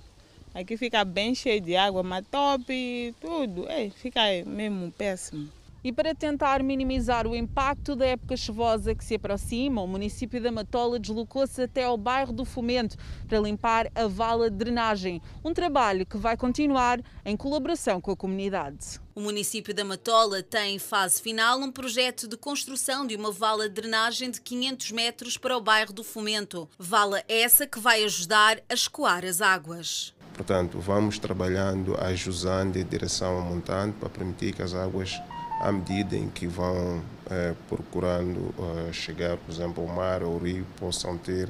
aqui 0.55 0.77
fica 0.77 1.05
bem 1.05 1.35
cheio 1.35 1.61
de 1.61 1.77
água, 1.77 2.03
matope, 2.03 3.15
tudo. 3.21 3.69
É, 3.69 3.91
fica 3.91 4.21
mesmo 4.47 4.91
péssimo. 4.93 5.51
E 5.85 5.93
para 5.93 6.15
tentar 6.15 6.63
minimizar 6.63 7.27
o 7.27 7.37
impacto 7.37 7.95
da 7.95 8.07
época 8.07 8.39
chuvosa 8.39 8.95
que 8.95 9.05
se 9.05 9.17
aproxima, 9.17 9.83
o 9.83 9.87
município 9.87 10.43
da 10.43 10.51
Matola 10.51 10.99
deslocou-se 10.99 11.61
até 11.61 11.85
ao 11.85 11.99
bairro 11.99 12.33
do 12.33 12.47
Fomento 12.47 12.97
para 13.29 13.39
limpar 13.39 13.91
a 13.95 14.07
vala 14.07 14.49
de 14.49 14.57
drenagem. 14.57 15.21
Um 15.45 15.53
trabalho 15.53 16.07
que 16.07 16.17
vai 16.17 16.39
continuar 16.39 17.03
em 17.23 17.37
colaboração 17.37 18.01
com 18.01 18.11
a 18.11 18.17
comunidade. 18.17 18.99
O 19.15 19.21
município 19.21 19.75
da 19.75 19.85
Matola 19.85 20.43
tem 20.43 20.77
em 20.77 20.79
fase 20.79 21.21
final 21.21 21.61
um 21.61 21.71
projeto 21.71 22.27
de 22.27 22.39
construção 22.39 23.07
de 23.07 23.15
uma 23.15 23.31
vala 23.31 23.69
de 23.69 23.75
drenagem 23.75 24.31
de 24.31 24.41
500 24.41 24.91
metros 24.91 25.37
para 25.37 25.55
o 25.55 25.61
bairro 25.61 25.93
do 25.93 26.03
Fomento. 26.03 26.67
Vala 26.79 27.23
essa 27.29 27.67
que 27.67 27.79
vai 27.79 28.03
ajudar 28.05 28.59
a 28.71 28.73
escoar 28.73 29.23
as 29.23 29.43
águas. 29.43 30.15
Portanto, 30.33 30.81
vamos 30.81 31.19
trabalhando 31.19 31.95
a 31.97 32.15
jusante 32.15 32.79
em 32.79 32.85
direção 32.87 33.37
ao 33.37 33.43
montante 33.43 33.99
para 34.01 34.09
permitir 34.09 34.53
que 34.55 34.63
as 34.63 34.75
águas 34.75 35.21
à 35.61 35.73
medida 35.73 36.17
em 36.17 36.29
que 36.29 36.47
vão 36.47 37.03
eh, 37.31 37.55
procurando 37.69 38.55
eh, 38.59 38.93
chegar, 38.93 39.37
por 39.37 39.53
exemplo, 39.53 39.89
ao 39.89 39.95
mar 39.95 40.23
ou 40.23 40.35
ao 40.35 40.39
rio, 40.39 40.67
possam 40.79 41.17
ter 41.17 41.49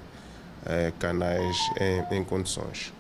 eh, 0.67 0.93
canais 0.99 1.57
em, 1.81 2.19
em, 2.19 2.25
condições. 2.25 2.93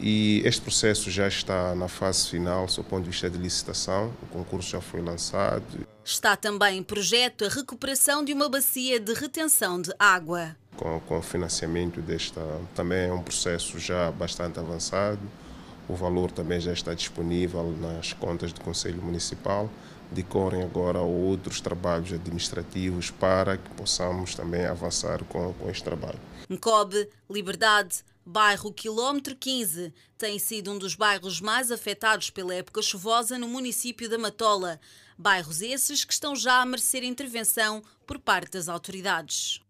E 0.00 0.42
este 0.44 0.60
processo 0.60 1.10
já 1.10 1.28
está 1.28 1.74
na 1.74 1.86
fase 1.86 2.28
final, 2.28 2.66
do 2.66 2.84
ponto 2.84 3.04
de 3.04 3.10
vista 3.10 3.30
de 3.30 3.38
licitação, 3.38 4.12
o 4.22 4.26
concurso 4.26 4.70
já 4.70 4.80
foi 4.80 5.00
lançado. 5.00 5.86
Está 6.04 6.34
também 6.34 6.78
em 6.78 6.82
projeto 6.82 7.44
a 7.44 7.48
recuperação 7.48 8.24
de 8.24 8.32
uma 8.32 8.48
bacia 8.48 8.98
de 8.98 9.14
retenção 9.14 9.80
de 9.80 9.92
água. 9.98 10.56
Com, 10.76 10.98
com 11.00 11.18
o 11.18 11.22
financiamento 11.22 12.00
desta, 12.00 12.40
também 12.74 13.08
é 13.08 13.12
um 13.12 13.22
processo 13.22 13.78
já 13.78 14.10
bastante 14.10 14.58
avançado, 14.58 15.20
o 15.88 15.94
valor 15.94 16.32
também 16.32 16.58
já 16.58 16.72
está 16.72 16.94
disponível 16.94 17.74
nas 17.80 18.12
contas 18.12 18.52
do 18.52 18.60
Conselho 18.60 19.00
Municipal 19.02 19.70
decorrem 20.12 20.62
agora 20.62 21.00
outros 21.00 21.60
trabalhos 21.60 22.12
administrativos 22.12 23.10
para 23.10 23.56
que 23.56 23.70
possamos 23.70 24.34
também 24.34 24.64
avançar 24.64 25.24
com, 25.24 25.52
com 25.54 25.70
este 25.70 25.82
trabalho. 25.82 26.20
Ncobe, 26.48 27.08
Liberdade, 27.30 28.04
bairro 28.24 28.72
Quilómetro 28.72 29.34
15, 29.34 29.92
tem 30.16 30.38
sido 30.38 30.70
um 30.70 30.78
dos 30.78 30.94
bairros 30.94 31.40
mais 31.40 31.72
afetados 31.72 32.30
pela 32.30 32.54
época 32.54 32.82
chuvosa 32.82 33.38
no 33.38 33.48
município 33.48 34.08
da 34.08 34.18
Matola. 34.18 34.80
Bairros 35.18 35.60
esses 35.62 36.04
que 36.04 36.12
estão 36.12 36.34
já 36.34 36.60
a 36.60 36.66
merecer 36.66 37.04
intervenção 37.04 37.82
por 38.06 38.18
parte 38.18 38.52
das 38.52 38.68
autoridades. 38.68 39.60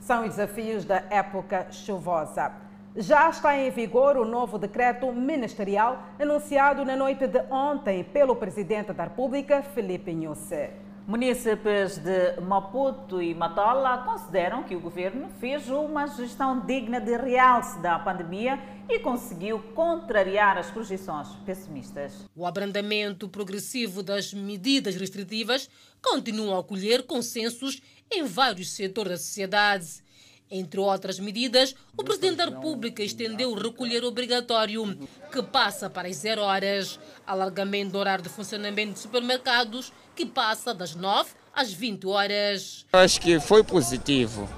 São 0.00 0.22
os 0.22 0.30
desafios 0.30 0.84
da 0.84 0.96
época 1.10 1.70
chuvosa. 1.72 2.52
Já 2.96 3.28
está 3.28 3.58
em 3.58 3.72
vigor 3.72 4.16
o 4.16 4.24
novo 4.24 4.56
decreto 4.56 5.12
ministerial 5.12 6.00
anunciado 6.16 6.84
na 6.84 6.94
noite 6.94 7.26
de 7.26 7.40
ontem 7.50 8.04
pelo 8.04 8.36
Presidente 8.36 8.92
da 8.92 9.02
República, 9.02 9.64
Felipe 9.64 10.14
Nhusse. 10.14 10.70
Munícipes 11.04 11.98
de 11.98 12.40
Maputo 12.40 13.20
e 13.20 13.34
Matola 13.34 13.98
consideram 14.04 14.62
que 14.62 14.76
o 14.76 14.80
governo 14.80 15.28
fez 15.40 15.68
uma 15.68 16.06
gestão 16.06 16.60
digna 16.60 17.00
de 17.00 17.16
realce 17.16 17.80
da 17.80 17.98
pandemia 17.98 18.60
e 18.88 19.00
conseguiu 19.00 19.58
contrariar 19.74 20.56
as 20.56 20.70
projeções 20.70 21.26
pessimistas. 21.44 22.24
O 22.32 22.46
abrandamento 22.46 23.28
progressivo 23.28 24.04
das 24.04 24.32
medidas 24.32 24.94
restritivas 24.94 25.68
continua 26.00 26.60
a 26.60 26.62
colher 26.62 27.04
consensos 27.08 27.82
em 28.08 28.22
vários 28.22 28.70
setores 28.70 29.10
da 29.10 29.18
sociedade. 29.18 30.03
Entre 30.50 30.78
outras 30.78 31.18
medidas, 31.18 31.74
o 31.96 32.04
Presidente 32.04 32.36
da 32.36 32.44
República 32.44 33.02
estendeu 33.02 33.50
o 33.50 33.54
recolher 33.54 34.04
obrigatório, 34.04 34.96
que 35.32 35.42
passa 35.42 35.90
para 35.90 36.06
as 36.06 36.16
zero 36.16 36.42
horas, 36.42 37.00
alargamento 37.26 37.92
do 37.92 37.98
horário 37.98 38.22
de 38.22 38.28
funcionamento 38.28 38.92
de 38.92 38.98
supermercados, 39.00 39.92
que 40.14 40.24
passa 40.24 40.72
das 40.72 40.94
9 40.94 41.30
às 41.52 41.72
20 41.72 42.06
horas. 42.06 42.86
Acho 42.92 43.20
que 43.20 43.40
foi 43.40 43.64
positivo. 43.64 44.48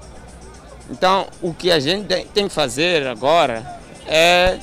Então, 0.89 1.27
o 1.41 1.53
que 1.53 1.71
a 1.71 1.79
gente 1.79 2.07
tem 2.33 2.47
que 2.47 2.53
fazer 2.53 3.07
agora 3.07 3.79
é 4.05 4.59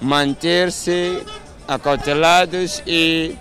manter-se 0.00 1.24
acautelados 1.66 2.82
e 2.86 3.36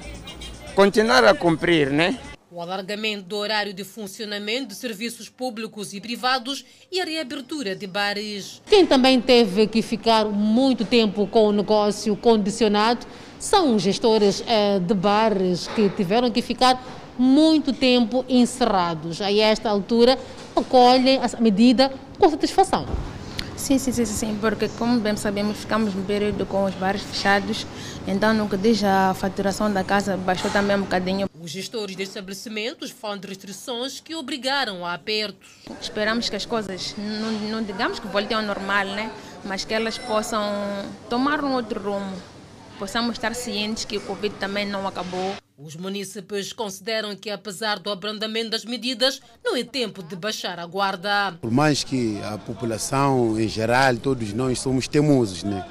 continuar 0.76 1.26
a 1.26 1.34
cumprir, 1.34 1.90
né? 1.90 2.20
O 2.52 2.60
alargamento 2.60 3.26
do 3.26 3.36
horário 3.38 3.74
de 3.74 3.84
funcionamento 3.84 4.70
de 4.70 4.76
serviços 4.76 5.30
públicos 5.30 5.94
e 5.94 6.02
privados 6.02 6.66
e 6.92 7.00
a 7.00 7.06
reabertura 7.06 7.76
de 7.76 7.86
bares. 7.86 8.60
Quem 8.66 8.86
também 8.86 9.22
teve 9.22 9.68
que 9.68 9.84
ficar 9.84 10.26
muito 10.26 10.84
tempo 10.84 11.28
com 11.28 11.48
o 11.48 11.52
negócio 11.52 12.16
condicionado 12.16 13.06
são 13.38 13.78
gestores 13.78 14.44
eh, 14.48 14.80
de 14.80 14.94
bares 14.96 15.68
que 15.68 15.90
tiveram 15.90 16.32
que 16.32 16.42
ficar 16.42 16.84
muito 17.20 17.72
tempo 17.72 18.26
encerrados. 18.28 19.22
A 19.22 19.32
esta 19.32 19.70
altura, 19.70 20.18
acolhem 20.56 21.20
a 21.20 21.42
medida 21.42 21.92
com 22.18 22.30
satisfação. 22.30 22.86
Sim, 23.60 23.78
sim, 23.78 23.92
sim, 23.92 24.06
sim, 24.06 24.38
porque 24.40 24.70
como 24.70 25.00
bem 25.02 25.18
sabemos, 25.18 25.58
ficamos 25.58 25.94
no 25.94 26.02
período 26.06 26.46
com 26.46 26.64
os 26.64 26.74
bares 26.76 27.04
fechados, 27.04 27.68
então 28.08 28.34
no 28.34 28.48
que 28.48 28.56
diz 28.56 28.82
a 28.84 29.14
faturação 29.14 29.72
da 29.72 29.84
casa 29.84 30.16
baixou 30.16 30.50
também 30.50 30.78
um 30.78 30.82
bocadinho. 30.82 31.30
Os 31.40 31.52
gestores 31.52 31.96
de 31.96 32.04
estabelecimentos 32.04 32.90
falam 32.90 33.18
de 33.18 33.28
restrições 33.28 34.00
que 34.00 34.16
obrigaram 34.16 34.86
a 34.86 34.94
apertos. 34.94 35.50
Esperamos 35.82 36.30
que 36.30 36.38
as 36.38 36.46
coisas, 36.46 36.96
não, 36.98 37.32
não 37.52 37.62
digamos 37.62 38.00
que 38.00 38.08
voltem 38.08 38.38
ao 38.38 38.42
normal, 38.42 38.86
né? 38.86 39.12
mas 39.44 39.66
que 39.66 39.74
elas 39.74 39.98
possam 39.98 40.42
tomar 41.10 41.44
um 41.44 41.54
outro 41.54 41.82
rumo. 41.82 42.16
Possamos 42.80 43.18
estar 43.18 43.36
cientes 43.36 43.84
que 43.84 43.98
o 43.98 44.02
Covid 44.02 44.36
também 44.36 44.66
não 44.66 44.88
acabou. 44.88 45.36
Os 45.62 45.76
municípios 45.76 46.54
consideram 46.54 47.14
que, 47.18 47.30
apesar 47.30 47.80
do 47.80 47.92
abrandamento 47.92 48.52
das 48.52 48.64
medidas, 48.64 49.22
não 49.44 49.58
é 49.58 49.64
tempo 49.64 50.02
de 50.02 50.16
baixar 50.16 50.58
a 50.58 50.66
guarda. 50.66 51.34
Por 51.42 51.52
mais 51.52 51.84
que 51.84 52.18
a 52.24 52.38
população 52.38 53.38
em 53.38 53.46
geral, 53.50 53.98
todos 53.98 54.32
nós 54.32 54.58
somos 54.60 54.88
teimosos, 54.88 55.44
né? 55.44 55.68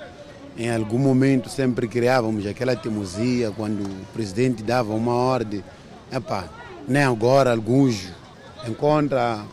Em 0.58 0.68
algum 0.70 0.98
momento 0.98 1.48
sempre 1.48 1.88
criávamos 1.88 2.44
aquela 2.44 2.76
teimosia 2.76 3.50
quando 3.50 3.80
o 3.82 4.06
presidente 4.12 4.62
dava 4.62 4.92
uma 4.92 5.14
ordem. 5.14 5.64
Epá, 6.12 6.50
nem 6.86 7.04
agora 7.04 7.50
alguns 7.50 8.08
encontram 8.68 9.48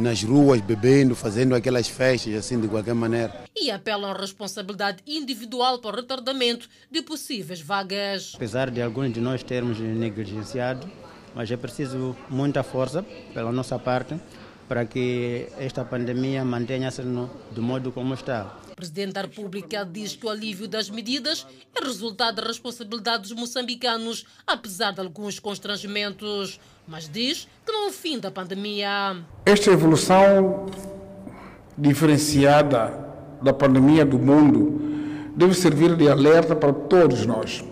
nas 0.00 0.22
ruas, 0.22 0.60
bebendo, 0.60 1.14
fazendo 1.14 1.54
aquelas 1.54 1.88
festas, 1.88 2.34
assim, 2.34 2.60
de 2.60 2.68
qualquer 2.68 2.94
maneira. 2.94 3.44
E 3.56 3.70
apelam 3.70 4.10
à 4.10 4.14
responsabilidade 4.14 5.02
individual 5.06 5.78
para 5.78 5.90
o 5.90 5.96
retardamento 5.96 6.68
de 6.90 7.02
possíveis 7.02 7.60
vagas. 7.60 8.32
Apesar 8.34 8.70
de 8.70 8.82
alguns 8.82 9.12
de 9.12 9.20
nós 9.20 9.42
termos 9.42 9.78
negligenciado, 9.78 10.90
mas 11.34 11.50
é 11.50 11.56
preciso 11.56 12.16
muita 12.28 12.62
força 12.62 13.02
pela 13.32 13.52
nossa 13.52 13.78
parte 13.78 14.16
para 14.68 14.86
que 14.86 15.48
esta 15.58 15.84
pandemia 15.84 16.44
mantenha-se 16.44 17.02
do 17.02 17.62
modo 17.62 17.92
como 17.92 18.14
está. 18.14 18.58
O 18.72 18.74
Presidente 18.74 19.12
da 19.12 19.22
República 19.22 19.84
diz 19.84 20.16
que 20.16 20.26
o 20.26 20.30
alívio 20.30 20.66
das 20.66 20.88
medidas 20.88 21.46
é 21.74 21.84
resultado 21.84 22.36
da 22.36 22.48
responsabilidade 22.48 23.22
dos 23.24 23.32
moçambicanos, 23.32 24.24
apesar 24.46 24.92
de 24.92 25.00
alguns 25.00 25.38
constrangimentos. 25.38 26.58
Mas 26.86 27.08
diz 27.08 27.48
que 27.64 27.72
não 27.72 27.86
é 27.86 27.88
o 27.88 27.92
fim 27.92 28.18
da 28.18 28.30
pandemia. 28.30 29.16
Esta 29.46 29.70
evolução 29.70 30.66
diferenciada 31.78 32.92
da 33.40 33.52
pandemia 33.52 34.04
do 34.04 34.18
mundo 34.18 34.80
deve 35.34 35.54
servir 35.54 35.96
de 35.96 36.08
alerta 36.08 36.54
para 36.54 36.72
todos 36.72 37.24
nós. 37.24 37.64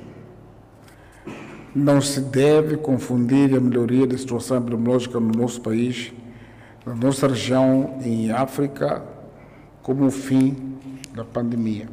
Não 1.75 2.01
se 2.01 2.21
deve 2.21 2.77
confundir 2.77 3.55
a 3.55 3.61
melhoria 3.61 4.07
da 4.07 4.17
situação 4.19 4.57
epidemiológica 4.57 5.21
no 5.21 5.33
nosso 5.33 5.61
país, 5.61 6.13
na 6.85 6.95
nossa 6.95 7.29
região 7.29 8.01
em 8.03 8.33
África, 8.33 9.05
como 9.83 10.07
o 10.07 10.11
fim 10.11 10.79
da 11.15 11.25
pandemia. 11.25 11.89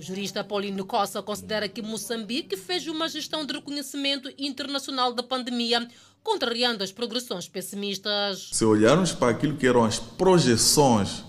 O 0.00 0.02
jurista 0.02 0.42
Paulino 0.42 0.86
Costa 0.86 1.22
considera 1.22 1.68
que 1.68 1.82
Moçambique 1.82 2.56
fez 2.56 2.86
uma 2.86 3.06
gestão 3.06 3.44
de 3.44 3.52
reconhecimento 3.52 4.32
internacional 4.38 5.12
da 5.12 5.22
pandemia, 5.22 5.86
contrariando 6.22 6.84
as 6.84 6.92
progressões 6.92 7.48
pessimistas. 7.48 8.50
Se 8.52 8.64
olharmos 8.64 9.12
para 9.12 9.30
aquilo 9.30 9.56
que 9.56 9.66
eram 9.66 9.84
as 9.84 9.98
projeções 9.98 11.24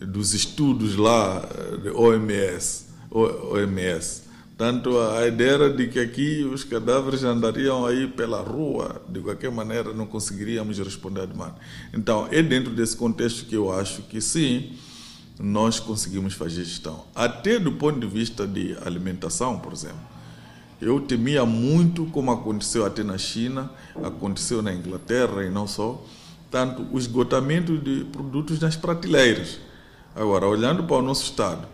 dos 0.00 0.34
estudos 0.34 0.96
lá 0.96 1.46
de 1.82 1.90
OMS, 1.90 2.86
OMS, 3.10 4.22
tanto 4.56 4.98
a 4.98 5.26
ideia 5.26 5.50
era 5.50 5.70
de 5.72 5.88
que 5.88 5.98
aqui 5.98 6.44
os 6.44 6.62
cadáveres 6.62 7.24
andariam 7.24 7.84
aí 7.84 8.06
pela 8.06 8.40
rua, 8.40 9.02
de 9.08 9.20
qualquer 9.20 9.50
maneira 9.50 9.92
não 9.92 10.06
conseguiríamos 10.06 10.78
responder 10.78 11.22
à 11.22 11.26
demanda. 11.26 11.56
Então, 11.92 12.28
é 12.30 12.42
dentro 12.42 12.72
desse 12.72 12.96
contexto 12.96 13.46
que 13.46 13.56
eu 13.56 13.72
acho 13.72 14.02
que 14.02 14.20
sim, 14.20 14.72
nós 15.38 15.80
conseguimos 15.80 16.34
fazer 16.34 16.64
gestão. 16.64 17.04
Até 17.14 17.58
do 17.58 17.72
ponto 17.72 17.98
de 17.98 18.06
vista 18.06 18.46
de 18.46 18.76
alimentação, 18.84 19.58
por 19.58 19.72
exemplo. 19.72 20.11
Eu 20.82 21.00
temia 21.00 21.46
muito, 21.46 22.06
como 22.06 22.32
aconteceu 22.32 22.84
até 22.84 23.04
na 23.04 23.16
China, 23.16 23.70
aconteceu 24.02 24.60
na 24.60 24.74
Inglaterra 24.74 25.44
e 25.44 25.48
não 25.48 25.64
só, 25.64 26.04
tanto 26.50 26.84
o 26.90 26.98
esgotamento 26.98 27.78
de 27.78 28.04
produtos 28.06 28.58
nas 28.58 28.74
prateleiras. 28.74 29.60
Agora, 30.12 30.44
olhando 30.44 30.82
para 30.82 30.96
o 30.96 31.02
nosso 31.02 31.22
Estado, 31.22 31.68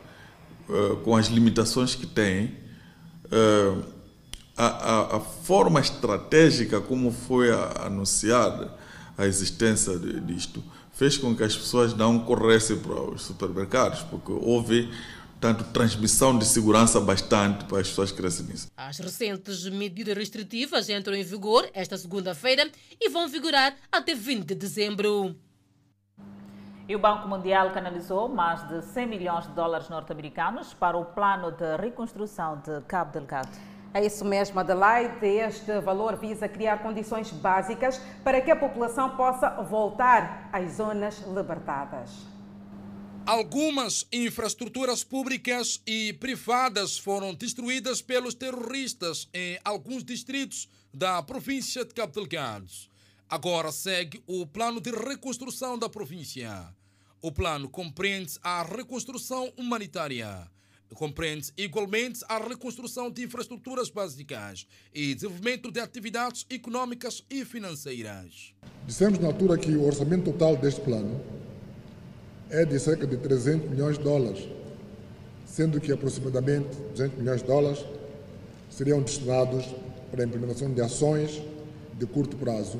uh, 0.69 0.97
com 0.97 1.17
as 1.17 1.29
limitações 1.29 1.95
que 1.95 2.07
tem, 2.07 2.53
uh, 3.33 3.83
a, 4.55 4.67
a, 4.67 5.17
a, 5.17 5.21
forma 5.21 5.81
estratégica 5.81 6.79
como 6.79 7.11
foi 7.11 7.49
anunciada 7.81 8.75
a 9.17 9.27
existência 9.27 9.99
de, 9.99 10.21
disto, 10.21 10.63
fez 10.93 11.17
com 11.17 11.35
que 11.35 11.43
as 11.43 11.57
pessoas 11.57 11.95
não 11.95 12.19
corressem 12.19 12.77
para 12.77 13.01
os 13.01 13.23
supermercados, 13.23 14.01
porque 14.03 14.33
houve 14.33 14.91
tanto 15.41 15.65
transmissão 15.65 16.37
de 16.37 16.45
segurança 16.45 17.01
bastante 17.01 17.65
para 17.65 17.81
as 17.81 17.89
pessoas 17.89 18.11
que 18.11 18.19
crescem 18.19 18.47
nisso. 18.47 18.69
As 18.77 18.99
recentes 18.99 19.69
medidas 19.69 20.17
restritivas 20.17 20.89
entram 20.89 21.15
em 21.15 21.23
vigor 21.23 21.69
esta 21.73 21.97
segunda-feira 21.97 22.69
e 23.01 23.09
vão 23.09 23.29
vigorar 23.29 23.75
até 23.91 24.15
20 24.15 24.45
de 24.45 24.55
dezembro. 24.55 25.37
E 26.89 26.97
o 26.97 26.99
Banco 26.99 27.29
Mundial 27.29 27.71
canalizou 27.71 28.29
mais 28.29 28.67
de 28.67 28.83
100 28.83 29.07
milhões 29.07 29.47
de 29.47 29.53
dólares 29.53 29.91
norte-americanos 29.91 30.73
para 30.73 30.97
o 30.97 31.05
plano 31.05 31.53
de 31.53 31.77
reconstrução 31.77 32.63
de 32.65 32.81
Cabo 32.87 33.13
Delgado. 33.13 33.51
É 33.93 34.05
isso 34.05 34.25
mesmo, 34.25 34.59
Adelaide. 34.59 35.27
Este 35.27 35.81
valor 35.81 36.17
visa 36.17 36.49
criar 36.49 36.79
condições 36.79 37.31
básicas 37.31 38.01
para 38.25 38.41
que 38.41 38.51
a 38.51 38.57
população 38.57 39.17
possa 39.17 39.51
voltar 39.63 40.49
às 40.53 40.73
zonas 40.73 41.23
libertadas. 41.27 42.38
Algumas 43.29 44.07
infraestruturas 44.11 45.05
públicas 45.05 45.83
e 45.87 46.15
privadas 46.15 46.97
foram 46.97 47.35
destruídas 47.35 48.01
pelos 48.01 48.33
terroristas 48.33 49.29
em 49.35 49.59
alguns 49.63 50.03
distritos 50.03 50.67
da 50.95 51.23
província 51.23 51.85
de 51.85 51.93
Cabo 51.93 52.15
Delgado. 52.15 52.67
Agora 53.29 53.71
segue 53.71 54.23
o 54.27 54.47
plano 54.47 54.81
de 54.81 54.91
reconstrução 54.93 55.79
da 55.79 55.91
província. 55.91 56.75
O 57.21 57.31
plano 57.31 57.69
compreende 57.69 58.39
a 58.43 58.63
reconstrução 58.63 59.53
humanitária, 59.59 60.51
compreende 60.95 61.53
igualmente 61.55 62.25
a 62.31 62.39
reconstrução 62.39 63.11
de 63.11 63.25
infraestruturas 63.25 63.91
básicas 63.91 64.67
e 64.91 65.15
desenvolvimento 65.15 65.71
de 65.71 65.81
atividades 65.81 66.47
econômicas 66.49 67.23
e 67.29 67.45
financeiras. 67.45 68.55
Dissemos 68.87 69.19
na 69.19 69.27
altura 69.27 69.59
que 69.59 69.71
o 69.73 69.85
orçamento 69.85 70.33
total 70.33 70.57
deste 70.57 70.81
plano 70.81 71.21
é 72.51 72.65
de 72.65 72.79
cerca 72.79 73.07
de 73.07 73.17
300 73.17 73.71
milhões 73.71 73.99
de 73.99 74.05
dólares, 74.05 74.49
sendo 75.45 75.81
que 75.81 75.93
aproximadamente 75.93 76.77
200 76.91 77.19
milhões 77.19 77.41
de 77.43 77.47
dólares 77.47 77.85
seriam 78.71 79.03
destinados 79.03 79.65
para 80.11 80.23
a 80.23 80.27
implementação 80.27 80.73
de 80.73 80.81
ações 80.81 81.43
de 81.95 82.07
curto 82.07 82.37
prazo 82.37 82.79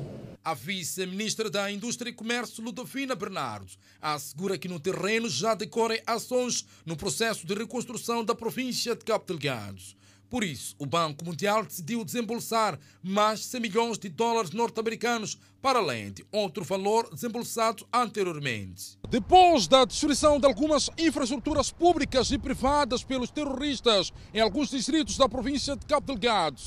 a 0.49 0.53
vice-ministra 0.55 1.47
da 1.47 1.69
Indústria 1.69 2.09
e 2.09 2.13
Comércio, 2.13 2.63
Ludovina 2.63 3.13
Bernardo, 3.13 3.71
assegura 4.01 4.57
que 4.57 4.67
no 4.67 4.79
terreno 4.79 5.29
já 5.29 5.53
decorrem 5.53 6.01
ações 6.07 6.65
no 6.85 6.95
processo 6.95 7.45
de 7.45 7.53
reconstrução 7.53 8.23
da 8.23 8.33
província 8.33 8.95
de 8.95 9.05
Cabo 9.05 9.25
Delgado. 9.25 9.79
Por 10.29 10.43
isso, 10.43 10.75
o 10.77 10.85
Banco 10.85 11.25
Mundial 11.25 11.63
decidiu 11.63 12.05
desembolsar 12.05 12.77
mais 13.01 13.43
100 13.45 13.61
milhões 13.61 13.97
de 13.97 14.09
dólares 14.09 14.51
norte-americanos, 14.51 15.39
para 15.59 15.79
além 15.79 16.11
de 16.11 16.25
outro 16.31 16.63
valor 16.63 17.09
desembolsado 17.11 17.85
anteriormente. 17.91 18.99
Depois 19.09 19.67
da 19.67 19.85
destruição 19.85 20.39
de 20.39 20.45
algumas 20.45 20.89
infraestruturas 20.97 21.71
públicas 21.71 22.31
e 22.31 22.37
privadas 22.37 23.03
pelos 23.03 23.31
terroristas 23.31 24.13
em 24.33 24.39
alguns 24.39 24.69
distritos 24.69 25.17
da 25.17 25.27
província 25.27 25.75
de 25.75 25.85
Cabo 25.85 26.05
Delgado, 26.05 26.61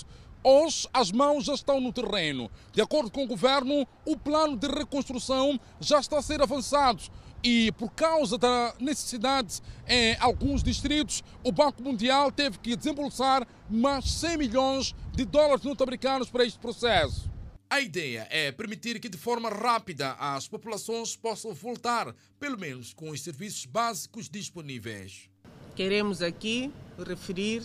Hoje 0.44 0.88
as 0.92 1.12
mãos 1.12 1.44
já 1.44 1.54
estão 1.54 1.80
no 1.80 1.92
terreno. 1.92 2.50
De 2.72 2.82
acordo 2.82 3.12
com 3.12 3.22
o 3.22 3.28
governo, 3.28 3.86
o 4.04 4.16
plano 4.16 4.56
de 4.56 4.66
reconstrução 4.66 5.58
já 5.80 6.00
está 6.00 6.18
a 6.18 6.22
ser 6.22 6.42
avançado 6.42 7.04
e 7.42 7.72
por 7.72 7.90
causa 7.90 8.38
da 8.38 8.74
necessidade 8.78 9.60
em 9.86 10.16
alguns 10.20 10.62
distritos, 10.62 11.22
o 11.42 11.50
Banco 11.50 11.82
Mundial 11.82 12.30
teve 12.30 12.58
que 12.58 12.76
desembolsar 12.76 13.46
mais 13.68 14.10
100 14.12 14.36
milhões 14.38 14.94
de 15.12 15.24
dólares 15.24 15.64
norte-americanos 15.64 16.30
para 16.30 16.44
este 16.44 16.58
processo. 16.58 17.30
A 17.68 17.80
ideia 17.80 18.28
é 18.30 18.52
permitir 18.52 19.00
que 19.00 19.08
de 19.08 19.16
forma 19.16 19.48
rápida 19.48 20.12
as 20.18 20.46
populações 20.46 21.16
possam 21.16 21.54
voltar, 21.54 22.14
pelo 22.38 22.58
menos 22.58 22.92
com 22.92 23.08
os 23.08 23.22
serviços 23.22 23.64
básicos 23.64 24.28
disponíveis. 24.28 25.30
Queremos 25.74 26.20
aqui 26.20 26.70
referir 26.98 27.62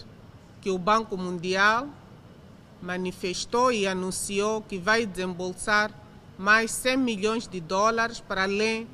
que 0.61 0.69
o 0.69 0.77
Banco 0.77 1.17
Mundial 1.17 1.89
manifestou 2.81 3.71
e 3.71 3.85
anunciou 3.85 4.61
que 4.61 4.77
vai 4.77 5.05
desembolsar 5.05 5.91
mais 6.37 6.71
100 6.71 6.97
milhões 6.97 7.47
de 7.47 7.59
dólares 7.59 8.21
para 8.21 8.43
além 8.43 8.87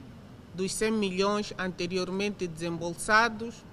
dos 0.54 0.74
100 0.74 0.92
milhões 0.92 1.54
anteriormente 1.58 2.48
desembolsados 2.48 3.64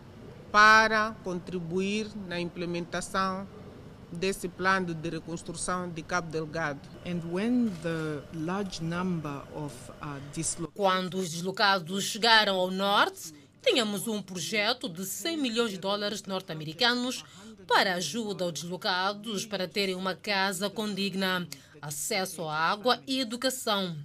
para 0.50 1.12
contribuir 1.22 2.08
na 2.26 2.40
implementação 2.40 3.46
desse 4.12 4.48
plano 4.48 4.92
de 4.92 5.08
reconstrução 5.08 5.88
de 5.88 6.02
Cabo 6.02 6.30
Delgado. 6.30 6.80
Uh, 7.04 8.22
Quando 10.74 11.18
os 11.18 11.30
deslocados 11.30 12.04
chegaram 12.04 12.56
ao 12.56 12.70
norte, 12.70 13.32
tínhamos 13.62 14.08
um 14.08 14.20
projeto 14.20 14.88
de 14.88 15.04
100 15.04 15.36
milhões 15.36 15.70
de 15.70 15.78
dólares 15.78 16.24
norte-americanos 16.24 17.24
para 17.70 17.94
ajuda 17.94 18.42
aos 18.42 18.52
deslocados 18.52 19.46
para 19.46 19.68
terem 19.68 19.94
uma 19.94 20.12
casa 20.12 20.68
condigna, 20.68 21.46
acesso 21.80 22.42
à 22.42 22.52
água 22.52 23.00
e 23.06 23.20
educação. 23.20 23.96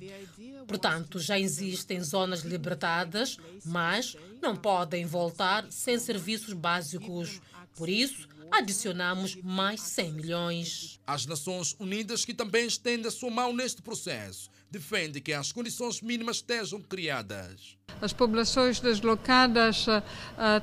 Portanto, 0.68 1.20
já 1.20 1.40
existem 1.40 2.00
zonas 2.00 2.42
libertadas, 2.42 3.38
mas 3.66 4.16
não 4.40 4.56
podem 4.56 5.04
voltar 5.08 5.66
sem 5.72 5.98
serviços 5.98 6.54
básicos. 6.54 7.42
Por 7.76 7.90
isso, 7.90 8.30
adicionamos 8.52 9.36
mais 9.38 9.82
100 9.82 10.12
milhões. 10.12 11.00
As 11.08 11.26
Nações 11.26 11.76
Unidas, 11.80 12.24
que 12.24 12.36
também 12.36 12.68
estendem 12.68 13.08
a 13.08 13.12
sua 13.12 13.32
mão 13.32 13.52
neste 13.52 13.82
processo, 13.82 14.52
defende 14.72 15.22
que 15.22 15.34
as 15.34 15.52
condições 15.52 16.02
mínimas 16.02 16.38
estejam 16.38 16.82
criadas. 16.82 17.78
As 18.02 18.12
populações 18.12 18.80
deslocadas 18.80 19.88
uh, 19.88 20.02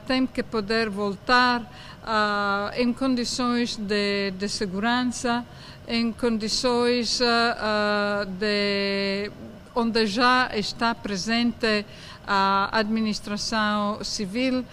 têm 0.07 0.27
que 0.27 0.43
poder 0.43 0.91
voltar 0.91 1.63
uh, 1.63 2.79
em 2.79 2.93
condições 2.93 3.77
de, 3.77 4.33
de, 4.33 4.49
segurança, 4.49 5.47
em 5.89 6.13
condições 6.13 7.21
uh, 7.21 8.27
de 8.39 9.31
onde 9.75 10.07
já 10.07 10.51
está 10.55 10.95
presente 10.95 11.87
a 12.27 12.69
administração 12.79 14.05
civil 14.05 14.65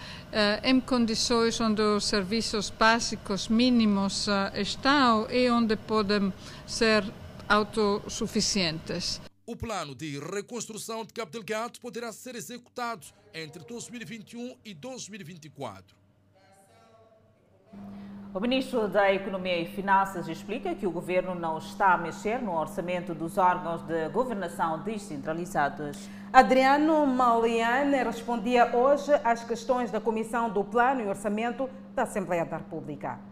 em 0.62 0.78
condições 0.78 1.60
onde 1.60 1.82
os 1.82 2.04
serviços 2.04 2.70
básicos 2.70 3.48
mínimos 3.48 4.28
estão 4.54 5.28
e 5.28 5.50
onde 5.50 5.74
podem 5.74 6.32
ser 6.64 7.02
autossuficientes. 7.50 9.20
O 9.44 9.56
plano 9.56 9.92
de 9.92 10.20
reconstrução 10.20 11.04
de 11.04 11.12
Cabo 11.12 11.32
Delgado 11.32 11.80
poderá 11.80 12.12
ser 12.12 12.36
executado 12.36 13.08
entre 13.34 13.64
2021 13.64 14.54
e 14.64 14.72
2024. 14.72 15.96
O 18.32 18.38
ministro 18.38 18.86
da 18.86 19.12
Economia 19.12 19.58
e 19.58 19.66
Finanças 19.66 20.28
explica 20.28 20.76
que 20.76 20.86
o 20.86 20.92
governo 20.92 21.34
não 21.34 21.58
está 21.58 21.94
a 21.94 21.98
mexer 21.98 22.40
no 22.40 22.52
orçamento 22.52 23.12
dos 23.12 23.36
órgãos 23.36 23.82
de 23.82 24.08
governação 24.10 24.84
descentralizados. 24.84 26.08
Adriano 26.32 27.04
Maliane 27.04 28.00
respondia 28.04 28.76
hoje 28.76 29.10
às 29.24 29.42
questões 29.42 29.90
da 29.90 30.00
Comissão 30.00 30.48
do 30.48 30.62
Plano 30.62 31.00
e 31.00 31.08
Orçamento 31.08 31.68
da 31.96 32.04
Assembleia 32.04 32.44
da 32.44 32.58
República. 32.58 33.29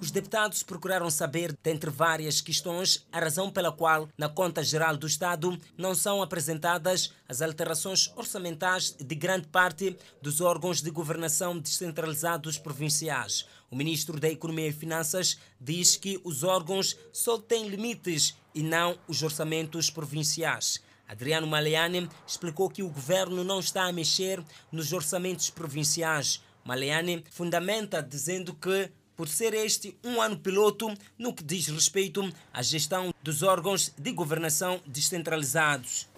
Os 0.00 0.10
deputados 0.10 0.62
procuraram 0.62 1.10
saber, 1.10 1.54
dentre 1.62 1.90
várias 1.90 2.40
questões, 2.40 3.06
a 3.12 3.20
razão 3.20 3.50
pela 3.50 3.70
qual, 3.70 4.08
na 4.16 4.30
Conta 4.30 4.64
Geral 4.64 4.96
do 4.96 5.06
Estado, 5.06 5.60
não 5.76 5.94
são 5.94 6.22
apresentadas 6.22 7.12
as 7.28 7.42
alterações 7.42 8.10
orçamentais 8.16 8.96
de 8.98 9.14
grande 9.14 9.48
parte 9.48 9.94
dos 10.22 10.40
órgãos 10.40 10.80
de 10.80 10.90
governação 10.90 11.58
descentralizados 11.58 12.56
provinciais. 12.56 13.44
O 13.70 13.76
ministro 13.76 14.18
da 14.18 14.30
Economia 14.30 14.68
e 14.68 14.72
Finanças 14.72 15.36
diz 15.60 15.98
que 15.98 16.18
os 16.24 16.44
órgãos 16.44 16.96
só 17.12 17.36
têm 17.36 17.68
limites 17.68 18.34
e 18.54 18.62
não 18.62 18.98
os 19.06 19.22
orçamentos 19.22 19.90
provinciais. 19.90 20.80
Adriano 21.06 21.46
Maleane 21.46 22.08
explicou 22.26 22.70
que 22.70 22.82
o 22.82 22.88
governo 22.88 23.44
não 23.44 23.60
está 23.60 23.84
a 23.84 23.92
mexer 23.92 24.42
nos 24.72 24.94
orçamentos 24.94 25.50
provinciais. 25.50 26.40
Maleane 26.64 27.22
fundamenta 27.30 28.02
dizendo 28.02 28.54
que 28.54 28.90
por 29.20 29.28
ser 29.28 29.52
este 29.52 29.94
um 30.02 30.22
ano 30.22 30.38
piloto 30.38 30.88
no 31.18 31.34
que 31.34 31.44
diz 31.44 31.68
respeito 31.68 32.26
à 32.54 32.62
gestão 32.62 33.12
dos 33.22 33.42
órgãos 33.42 33.92
de 33.98 34.12
governação 34.12 34.80
descentralizados. 34.86 36.08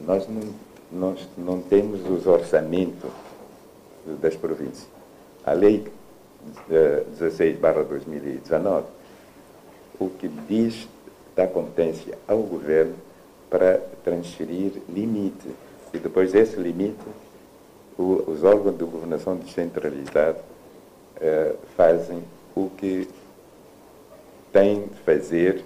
Nós 0.00 0.26
não, 0.26 0.54
nós 0.90 1.28
não 1.36 1.60
temos 1.60 2.00
os 2.08 2.26
orçamentos 2.26 3.10
das 4.22 4.34
províncias. 4.36 4.88
A 5.44 5.52
lei 5.52 5.86
16/2019 6.66 8.86
o 9.98 10.08
que 10.08 10.28
diz 10.48 10.88
da 11.36 11.46
competência 11.46 12.16
ao 12.26 12.38
governo 12.38 12.96
para 13.50 13.80
transferir 14.02 14.80
limite 14.88 15.46
e 15.92 15.98
depois 15.98 16.32
desse 16.32 16.56
limite 16.56 17.04
os 17.98 18.42
órgãos 18.42 18.78
de 18.78 18.84
governação 18.86 19.36
descentralizada 19.36 20.49
eh, 21.20 21.54
fazem 21.76 22.24
o 22.54 22.70
que 22.70 23.08
têm 24.52 24.86
de 24.86 24.98
fazer 25.00 25.64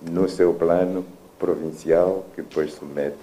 no 0.00 0.28
seu 0.28 0.54
plano 0.54 1.06
provincial, 1.38 2.26
que 2.34 2.42
depois 2.42 2.72
submete 2.72 3.18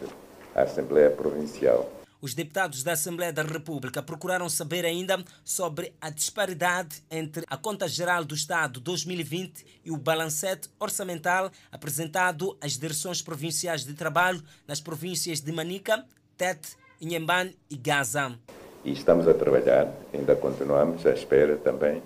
à 0.56 0.62
Assembleia 0.62 1.10
Provincial. 1.10 1.92
Os 2.20 2.34
deputados 2.34 2.82
da 2.82 2.94
Assembleia 2.94 3.32
da 3.32 3.44
República 3.44 4.02
procuraram 4.02 4.50
saber 4.50 4.86
ainda 4.86 5.24
sobre 5.46 5.94
a 6.02 6.10
disparidade 6.10 7.04
entre 7.12 7.44
a 7.48 7.56
Conta 7.56 7.88
Geral 7.88 8.26
do 8.26 8.34
Estado 8.34 8.80
2020 8.80 9.66
e 9.86 9.92
o 9.92 9.98
balancete 9.98 10.68
orçamental 10.80 11.52
apresentado 11.72 12.58
às 12.60 12.78
direções 12.78 13.22
provinciais 13.22 13.86
de 13.86 13.94
trabalho 13.94 14.42
nas 14.68 14.82
províncias 14.82 15.42
de 15.42 15.52
Manica, 15.52 16.04
Tete, 16.36 16.76
Inhambane 17.00 17.56
e 17.70 17.78
Gaza 17.78 18.36
e 18.84 18.92
estamos 18.92 19.28
a 19.28 19.34
trabalhar, 19.34 19.92
ainda 20.14 20.36
continuamos 20.36 21.06
à 21.06 21.12
espera 21.12 21.58
também 21.58 22.02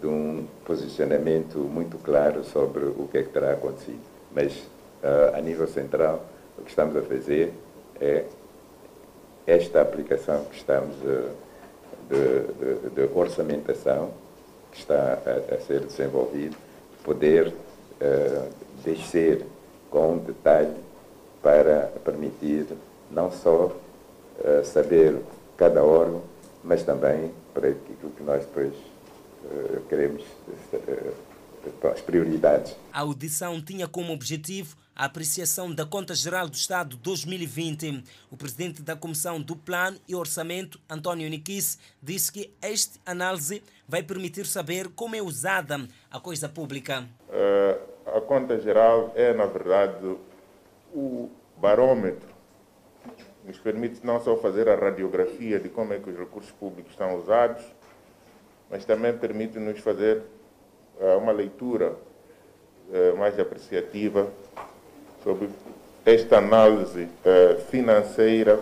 de 0.00 0.06
um 0.06 0.46
posicionamento 0.64 1.58
muito 1.58 1.98
claro 1.98 2.42
sobre 2.44 2.84
o 2.84 3.08
que 3.10 3.18
é 3.18 3.22
que 3.22 3.30
terá 3.30 3.52
acontecido. 3.52 4.00
Mas, 4.34 4.52
uh, 5.02 5.36
a 5.36 5.40
nível 5.40 5.66
central, 5.66 6.24
o 6.58 6.62
que 6.62 6.70
estamos 6.70 6.96
a 6.96 7.02
fazer 7.02 7.52
é 8.00 8.24
esta 9.46 9.82
aplicação 9.82 10.44
que 10.44 10.56
estamos 10.56 10.96
uh, 11.02 11.30
de, 12.08 12.88
de, 12.88 12.90
de, 12.90 13.10
orçamentação 13.14 14.10
que 14.72 14.78
está 14.78 15.18
a, 15.26 15.54
a 15.54 15.60
ser 15.60 15.80
desenvolvido, 15.80 16.56
poder 17.04 17.48
uh, 17.48 18.48
descer 18.84 19.44
com 19.90 20.14
um 20.14 20.18
detalhe 20.18 20.74
para 21.42 21.90
permitir 22.04 22.66
não 23.10 23.30
só 23.30 23.66
uh, 23.66 24.64
saber 24.64 25.16
cada 25.60 25.84
órgão, 25.84 26.22
mas 26.64 26.82
também 26.82 27.30
para 27.52 27.68
aquilo 27.68 28.10
que 28.16 28.22
nós 28.22 28.46
depois 28.46 28.72
uh, 29.44 29.80
queremos, 29.90 30.22
uh, 30.72 31.14
as 31.92 32.00
prioridades. 32.00 32.74
A 32.90 33.00
audição 33.00 33.60
tinha 33.60 33.86
como 33.86 34.10
objetivo 34.10 34.74
a 34.96 35.04
apreciação 35.04 35.70
da 35.70 35.84
Conta 35.84 36.14
Geral 36.14 36.48
do 36.48 36.54
Estado 36.54 36.96
2020. 36.96 38.02
O 38.30 38.38
presidente 38.38 38.80
da 38.80 38.96
Comissão 38.96 39.38
do 39.38 39.54
Plano 39.54 39.98
e 40.08 40.14
Orçamento, 40.14 40.80
António 40.88 41.28
Niquis, 41.28 41.78
disse 42.02 42.32
que 42.32 42.50
esta 42.62 42.98
análise 43.04 43.62
vai 43.86 44.02
permitir 44.02 44.46
saber 44.46 44.88
como 44.88 45.14
é 45.14 45.20
usada 45.20 45.86
a 46.10 46.18
coisa 46.18 46.48
pública. 46.48 47.06
Uh, 47.28 48.16
a 48.16 48.20
Conta 48.22 48.58
Geral 48.58 49.12
é, 49.14 49.34
na 49.34 49.44
verdade, 49.44 50.16
o 50.94 51.28
barômetro 51.58 52.29
nos 53.50 53.58
permite 53.58 54.06
não 54.06 54.20
só 54.20 54.36
fazer 54.36 54.68
a 54.68 54.76
radiografia 54.76 55.58
de 55.58 55.68
como 55.68 55.92
é 55.92 55.98
que 55.98 56.08
os 56.08 56.16
recursos 56.16 56.52
públicos 56.52 56.92
estão 56.92 57.16
usados, 57.16 57.60
mas 58.70 58.84
também 58.84 59.12
permite-nos 59.12 59.80
fazer 59.80 60.22
uh, 61.00 61.18
uma 61.18 61.32
leitura 61.32 61.94
uh, 62.88 63.16
mais 63.18 63.38
apreciativa 63.40 64.28
sobre 65.24 65.48
esta 66.06 66.38
análise 66.38 67.02
uh, 67.02 67.60
financeira 67.70 68.60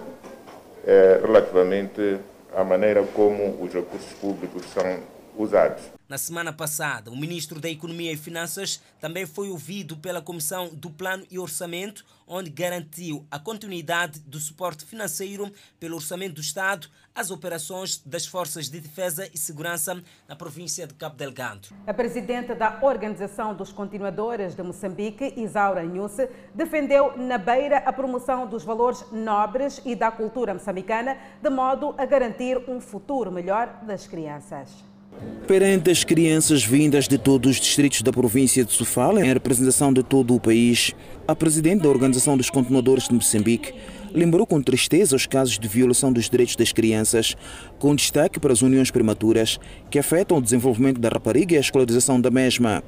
relativamente 1.22 2.18
à 2.56 2.64
maneira 2.64 3.04
como 3.12 3.62
os 3.62 3.74
recursos 3.74 4.10
públicos 4.14 4.64
são 4.72 5.00
usados. 5.36 5.97
Na 6.08 6.16
semana 6.16 6.54
passada, 6.54 7.10
o 7.10 7.16
ministro 7.16 7.60
da 7.60 7.68
Economia 7.68 8.10
e 8.10 8.16
Finanças 8.16 8.82
também 8.98 9.26
foi 9.26 9.50
ouvido 9.50 9.94
pela 9.94 10.22
Comissão 10.22 10.70
do 10.72 10.88
Plano 10.88 11.26
e 11.30 11.38
Orçamento, 11.38 12.02
onde 12.26 12.48
garantiu 12.48 13.26
a 13.30 13.38
continuidade 13.38 14.18
do 14.20 14.38
suporte 14.38 14.86
financeiro 14.86 15.52
pelo 15.78 15.96
Orçamento 15.96 16.36
do 16.36 16.40
Estado 16.40 16.88
às 17.14 17.30
operações 17.30 17.98
das 18.06 18.24
Forças 18.24 18.70
de 18.70 18.80
Defesa 18.80 19.28
e 19.34 19.36
Segurança 19.36 20.02
na 20.26 20.34
província 20.34 20.86
de 20.86 20.94
Cabo 20.94 21.14
Delgado. 21.14 21.68
A 21.86 21.92
presidenta 21.92 22.54
da 22.54 22.78
Organização 22.80 23.54
dos 23.54 23.70
Continuadores 23.70 24.54
de 24.54 24.62
Moçambique, 24.62 25.34
Isaura 25.36 25.82
Nhusse, 25.82 26.26
defendeu 26.54 27.18
na 27.18 27.36
Beira 27.36 27.78
a 27.84 27.92
promoção 27.92 28.46
dos 28.46 28.64
valores 28.64 29.04
nobres 29.12 29.82
e 29.84 29.94
da 29.94 30.10
cultura 30.10 30.54
moçambicana, 30.54 31.18
de 31.42 31.50
modo 31.50 31.94
a 31.98 32.06
garantir 32.06 32.56
um 32.66 32.80
futuro 32.80 33.30
melhor 33.30 33.80
das 33.82 34.06
crianças. 34.06 34.87
Perante 35.46 35.90
as 35.90 36.04
crianças 36.04 36.62
vindas 36.62 37.08
de 37.08 37.16
todos 37.16 37.52
os 37.52 37.60
distritos 37.60 38.02
da 38.02 38.12
província 38.12 38.64
de 38.64 38.72
Sofala, 38.72 39.24
em 39.24 39.32
representação 39.32 39.92
de 39.92 40.02
todo 40.02 40.34
o 40.34 40.40
país, 40.40 40.94
a 41.26 41.34
presidente 41.34 41.82
da 41.82 41.88
Organização 41.88 42.36
dos 42.36 42.50
Continuadores 42.50 43.08
de 43.08 43.14
Moçambique 43.14 43.72
lembrou 44.12 44.46
com 44.46 44.60
tristeza 44.60 45.16
os 45.16 45.26
casos 45.26 45.58
de 45.58 45.66
violação 45.66 46.12
dos 46.12 46.28
direitos 46.28 46.56
das 46.56 46.72
crianças, 46.72 47.34
com 47.78 47.94
destaque 47.94 48.38
para 48.38 48.52
as 48.52 48.62
uniões 48.62 48.90
prematuras, 48.90 49.58
que 49.90 49.98
afetam 49.98 50.38
o 50.38 50.42
desenvolvimento 50.42 51.00
da 51.00 51.08
rapariga 51.08 51.54
e 51.54 51.56
a 51.56 51.60
escolarização 51.60 52.20
da 52.20 52.30
mesma. 52.30 52.82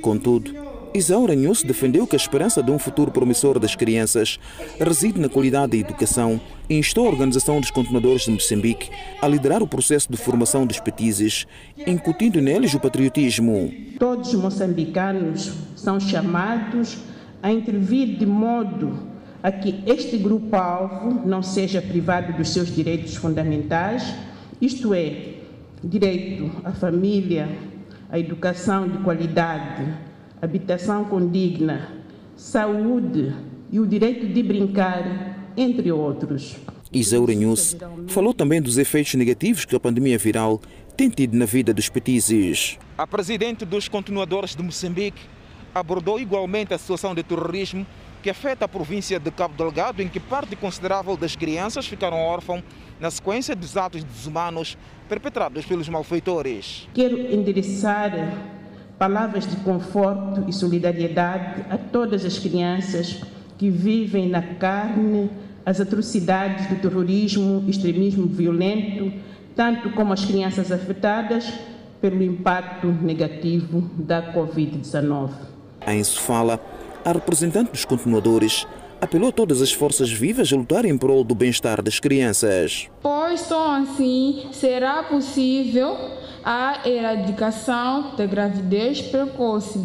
Contudo, 0.00 0.63
Isaura 0.96 1.34
News 1.34 1.64
defendeu 1.64 2.06
que 2.06 2.14
a 2.14 2.16
esperança 2.16 2.62
de 2.62 2.70
um 2.70 2.78
futuro 2.78 3.10
promissor 3.10 3.58
das 3.58 3.74
crianças 3.74 4.38
reside 4.78 5.18
na 5.18 5.28
qualidade 5.28 5.72
da 5.72 5.76
educação 5.76 6.40
e 6.70 6.78
instou 6.78 7.06
a 7.06 7.10
Organização 7.10 7.60
dos 7.60 7.72
Continuadores 7.72 8.22
de 8.22 8.30
Moçambique 8.30 8.90
a 9.20 9.26
liderar 9.26 9.60
o 9.60 9.66
processo 9.66 10.08
de 10.08 10.16
formação 10.16 10.64
dos 10.64 10.78
petizes, 10.78 11.48
incutindo 11.84 12.40
neles 12.40 12.74
o 12.74 12.78
patriotismo. 12.78 13.74
Todos 13.98 14.32
os 14.32 14.40
moçambicanos 14.40 15.52
são 15.74 15.98
chamados 15.98 16.96
a 17.42 17.50
intervir 17.50 18.16
de 18.16 18.24
modo 18.24 18.96
a 19.42 19.50
que 19.50 19.82
este 19.86 20.16
grupo-alvo 20.16 21.26
não 21.26 21.42
seja 21.42 21.82
privado 21.82 22.34
dos 22.34 22.50
seus 22.50 22.72
direitos 22.72 23.16
fundamentais, 23.16 24.14
isto 24.60 24.94
é, 24.94 25.40
direito 25.82 26.52
à 26.62 26.70
família, 26.70 27.48
à 28.08 28.16
educação 28.16 28.88
de 28.88 28.98
qualidade, 28.98 30.13
habitação 30.40 31.04
condigna, 31.04 31.92
saúde 32.36 33.34
e 33.70 33.80
o 33.80 33.86
direito 33.86 34.26
de 34.26 34.42
brincar, 34.42 35.52
entre 35.56 35.90
outros. 35.90 36.56
Isaura 36.92 37.34
News 37.34 37.76
falou 38.08 38.32
também 38.32 38.60
dos 38.60 38.78
efeitos 38.78 39.14
negativos 39.14 39.64
que 39.64 39.74
a 39.74 39.80
pandemia 39.80 40.18
viral 40.18 40.60
tem 40.96 41.10
tido 41.10 41.36
na 41.36 41.44
vida 41.44 41.74
dos 41.74 41.88
petizes. 41.88 42.78
A 42.96 43.06
presidente 43.06 43.64
dos 43.64 43.88
continuadores 43.88 44.54
de 44.54 44.62
Moçambique 44.62 45.22
abordou 45.74 46.20
igualmente 46.20 46.72
a 46.72 46.78
situação 46.78 47.14
de 47.14 47.22
terrorismo 47.24 47.84
que 48.22 48.30
afeta 48.30 48.64
a 48.64 48.68
província 48.68 49.18
de 49.18 49.30
Cabo 49.30 49.54
Delgado, 49.54 50.00
em 50.00 50.08
que 50.08 50.20
parte 50.20 50.56
considerável 50.56 51.16
das 51.16 51.36
crianças 51.36 51.86
ficaram 51.86 52.16
órfãos 52.16 52.62
na 52.98 53.10
sequência 53.10 53.54
dos 53.54 53.76
atos 53.76 54.02
desumanos 54.02 54.78
perpetrados 55.08 55.66
pelos 55.66 55.88
malfeitores. 55.88 56.88
Quero 56.94 57.18
endereçar 57.18 58.63
palavras 59.04 59.46
de 59.46 59.56
conforto 59.56 60.44
e 60.48 60.52
solidariedade 60.52 61.66
a 61.68 61.76
todas 61.76 62.24
as 62.24 62.38
crianças 62.38 63.20
que 63.58 63.68
vivem 63.68 64.30
na 64.30 64.40
carne 64.40 65.30
as 65.66 65.78
atrocidades 65.78 66.66
do 66.68 66.76
terrorismo, 66.76 67.62
extremismo 67.68 68.26
violento, 68.26 69.12
tanto 69.54 69.90
como 69.90 70.14
as 70.14 70.24
crianças 70.24 70.72
afetadas 70.72 71.52
pelo 72.00 72.22
impacto 72.22 72.86
negativo 72.86 73.82
da 73.98 74.32
Covid-19. 74.32 75.32
Em 75.86 76.02
Sofala, 76.02 76.58
a 77.04 77.12
representante 77.12 77.72
dos 77.72 77.84
continuadores 77.84 78.66
apelou 79.02 79.28
a 79.28 79.32
todas 79.32 79.60
as 79.60 79.70
forças 79.70 80.10
vivas 80.10 80.50
a 80.50 80.56
lutar 80.56 80.86
em 80.86 80.96
prol 80.96 81.22
do 81.22 81.34
bem-estar 81.34 81.82
das 81.82 82.00
crianças. 82.00 82.88
Pois 83.02 83.40
só 83.40 83.82
assim 83.82 84.46
será 84.50 85.02
possível 85.02 85.94
a 86.44 86.86
erradicação 86.86 88.14
da 88.16 88.26
gravidez 88.26 89.00
precoce, 89.00 89.80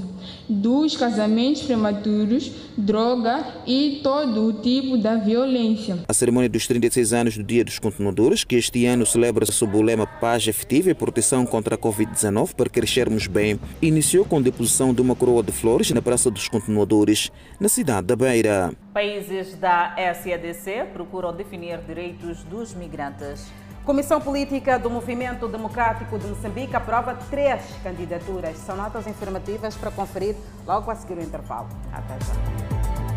dos 0.48 0.98
casamentos 0.98 1.62
prematuros, 1.62 2.52
droga 2.78 3.46
e 3.66 4.02
todo 4.04 4.48
o 4.48 4.54
tipo 4.54 4.98
da 4.98 5.16
violência. 5.16 6.00
A 6.08 6.14
cerimônia 6.14 6.50
dos 6.50 6.68
36 6.68 7.14
anos 7.14 7.38
do 7.38 7.44
Dia 7.44 7.64
dos 7.64 7.80
Continuadores, 7.80 8.44
que 8.44 8.56
este 8.56 8.86
ano 8.86 9.06
celebra-se 9.06 9.54
sob 9.54 9.78
o 9.78 9.82
lema 9.82 10.06
Paz 10.06 10.46
Efetiva 10.48 10.90
e 10.90 10.94
Proteção 10.94 11.46
contra 11.46 11.76
a 11.76 11.78
Covid-19 11.78 12.54
para 12.56 12.70
crescermos 12.70 13.28
bem, 13.28 13.58
iniciou 13.82 14.26
com 14.26 14.38
a 14.38 14.42
deposição 14.42 14.94
de 14.94 15.02
uma 15.02 15.16
coroa 15.16 15.42
de 15.42 15.54
flores 15.54 15.92
na 15.92 16.02
Praça 16.02 16.30
dos 16.30 16.50
Continuadores, 16.50 17.32
na 17.58 17.70
cidade 17.70 18.08
da 18.08 18.16
Beira. 18.18 18.74
Países 18.94 19.56
da 19.56 19.96
SADC 19.96 20.88
procuram 20.94 21.34
definir 21.34 21.80
direitos 21.88 22.44
dos 22.44 22.74
migrantes. 22.74 23.48
Comissão 23.86 24.22
Política 24.22 24.78
do 24.78 24.90
Movimento 24.90 25.48
Democrático 25.48 26.20
de 26.20 26.28
Moçambique 26.28 26.76
aprova 26.76 27.18
três 27.30 27.62
candidaturas. 27.82 28.58
São 28.58 28.76
notas 28.76 29.08
informativas 29.08 29.76
para 29.76 29.90
conferir 29.90 30.36
logo 30.66 30.92
a 30.92 30.96
seguir 30.96 31.18
o 31.18 31.24
intervalo. 31.24 31.68
Até 31.92 32.14
já. 32.26 33.09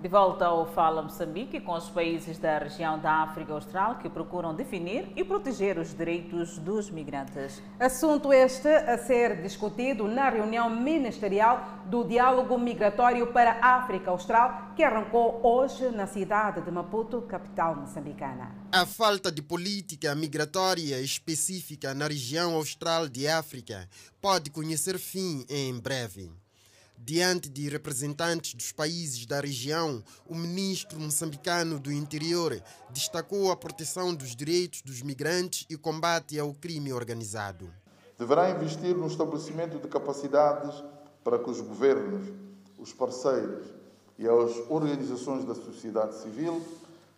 De 0.00 0.08
volta 0.08 0.46
ao 0.46 0.72
Fala 0.72 1.02
Moçambique 1.02 1.60
com 1.60 1.74
os 1.74 1.90
países 1.90 2.38
da 2.38 2.58
região 2.58 2.98
da 2.98 3.22
África 3.22 3.52
Austral 3.52 3.98
que 3.98 4.08
procuram 4.08 4.54
definir 4.54 5.12
e 5.14 5.22
proteger 5.22 5.76
os 5.78 5.94
direitos 5.94 6.56
dos 6.56 6.88
migrantes. 6.88 7.62
Assunto 7.78 8.32
este 8.32 8.66
a 8.66 8.96
ser 8.96 9.42
discutido 9.42 10.08
na 10.08 10.30
reunião 10.30 10.70
ministerial 10.70 11.82
do 11.84 12.02
Diálogo 12.02 12.58
Migratório 12.58 13.30
para 13.30 13.58
a 13.60 13.76
África 13.76 14.10
Austral 14.10 14.72
que 14.74 14.82
arrancou 14.82 15.38
hoje 15.42 15.90
na 15.90 16.06
cidade 16.06 16.62
de 16.62 16.70
Maputo, 16.70 17.20
capital 17.20 17.76
moçambicana. 17.76 18.54
A 18.72 18.86
falta 18.86 19.30
de 19.30 19.42
política 19.42 20.14
migratória 20.14 20.98
específica 20.98 21.92
na 21.92 22.06
região 22.06 22.54
austral 22.54 23.06
de 23.06 23.28
África 23.28 23.86
pode 24.18 24.50
conhecer 24.50 24.98
fim 24.98 25.44
em 25.46 25.78
breve. 25.78 26.30
Diante 27.02 27.48
de 27.48 27.66
representantes 27.66 28.52
dos 28.52 28.72
países 28.72 29.24
da 29.24 29.40
região, 29.40 30.04
o 30.28 30.34
ministro 30.34 31.00
moçambicano 31.00 31.80
do 31.80 31.90
Interior 31.90 32.62
destacou 32.90 33.50
a 33.50 33.56
proteção 33.56 34.14
dos 34.14 34.36
direitos 34.36 34.82
dos 34.82 35.00
migrantes 35.00 35.64
e 35.70 35.78
combate 35.78 36.38
ao 36.38 36.52
crime 36.52 36.92
organizado. 36.92 37.72
Deverá 38.18 38.50
investir 38.50 38.94
no 38.94 39.06
estabelecimento 39.06 39.78
de 39.78 39.88
capacidades 39.88 40.84
para 41.24 41.38
que 41.38 41.48
os 41.48 41.62
governos, 41.62 42.34
os 42.78 42.92
parceiros 42.92 43.66
e 44.18 44.28
as 44.28 44.68
organizações 44.68 45.46
da 45.46 45.54
sociedade 45.54 46.16
civil 46.16 46.62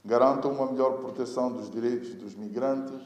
garantam 0.05 0.53
uma 0.53 0.71
melhor 0.71 0.99
proteção 0.99 1.53
dos 1.53 1.68
direitos 1.68 2.14
dos 2.14 2.37
migrantes, 2.37 3.03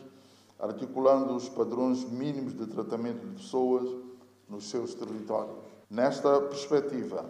articulando 0.59 1.35
os 1.35 1.49
padrões 1.49 2.05
mínimos 2.05 2.55
de 2.55 2.67
tratamento 2.67 3.27
de 3.27 3.43
pessoas 3.43 3.89
nos 4.47 4.69
seus 4.69 4.95
territórios. 4.95 5.76
Nesta 5.89 6.41
perspectiva, 6.41 7.25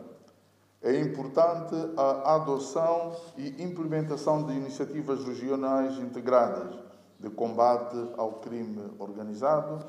é 0.83 0.99
importante 0.99 1.75
a 1.97 2.37
adoção 2.37 3.15
e 3.37 3.63
implementação 3.63 4.47
de 4.47 4.55
iniciativas 4.55 5.25
regionais 5.25 5.99
integradas 5.99 6.75
de 7.21 7.29
combate 7.29 7.97
ao 8.17 8.33
crime 8.35 8.91
organizado. 8.99 9.85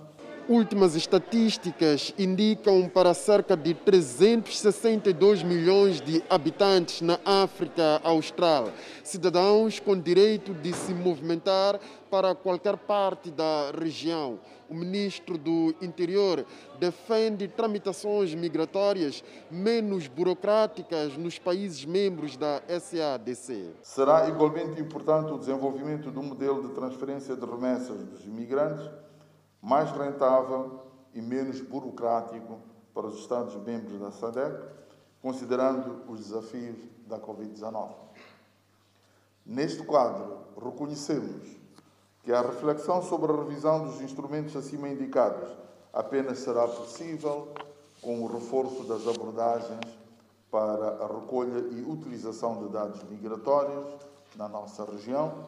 Últimas 0.49 0.95
estatísticas 0.95 2.13
indicam 2.17 2.88
para 2.88 3.13
cerca 3.13 3.53
de 3.57 3.73
362 3.73 5.43
milhões 5.43 5.99
de 5.99 6.23
habitantes 6.29 7.01
na 7.01 7.19
África 7.25 7.99
Austral, 8.01 8.71
cidadãos 9.03 9.81
com 9.81 9.99
direito 9.99 10.53
de 10.53 10.71
se 10.71 10.93
movimentar 10.93 11.77
para 12.10 12.33
qualquer 12.33 12.77
parte 12.77 13.29
da 13.29 13.73
região. 13.77 14.39
O 14.69 14.73
ministro 14.73 15.38
do 15.38 15.75
Interior 15.81 16.45
defende 16.79 17.49
tramitações 17.49 18.33
migratórias 18.33 19.25
menos 19.51 20.07
burocráticas 20.07 21.17
nos 21.17 21.38
países 21.38 21.83
membros 21.83 22.38
da 22.38 22.62
SADC. 22.69 23.73
Será 23.81 24.29
igualmente 24.29 24.79
importante 24.79 25.29
o 25.29 25.38
desenvolvimento 25.38 26.10
de 26.10 26.17
um 26.17 26.23
modelo 26.23 26.65
de 26.65 26.73
transferência 26.73 27.36
de 27.36 27.45
remessas 27.45 28.01
dos 28.05 28.23
imigrantes 28.23 28.89
mais 29.62 29.91
rentável 29.91 30.82
e 31.13 31.22
menos 31.22 31.62
burocrático 31.62 32.60
para 32.93 33.08
os 33.08 33.20
Estados-membros 33.20 34.00
da 34.00 34.12
SADC, 34.12 34.62
considerando 35.22 36.04
os 36.08 36.20
desafios 36.20 36.78
da 37.08 37.20
Covid-19. 37.20 37.91
Neste 39.46 39.84
quadro, 39.84 40.39
reconhecemos 40.62 41.58
que 42.24 42.34
a 42.34 42.41
reflexão 42.41 43.02
sobre 43.02 43.32
a 43.32 43.36
revisão 43.36 43.86
dos 43.86 44.02
instrumentos 44.02 44.56
acima 44.56 44.89
indicados 44.89 45.50
apenas 45.93 46.39
será 46.39 46.67
possível 46.67 47.54
com 48.02 48.22
o 48.24 48.28
reforço 48.28 48.84
das 48.84 49.08
abordagens 49.08 49.80
para 50.52 51.04
a 51.04 51.08
recolha 51.08 51.60
e 51.72 51.82
utilização 51.82 52.63
de 52.63 52.70
dados 52.70 53.04
migratórios 53.04 53.86
na 54.36 54.48
nossa 54.48 54.86
região. 54.86 55.46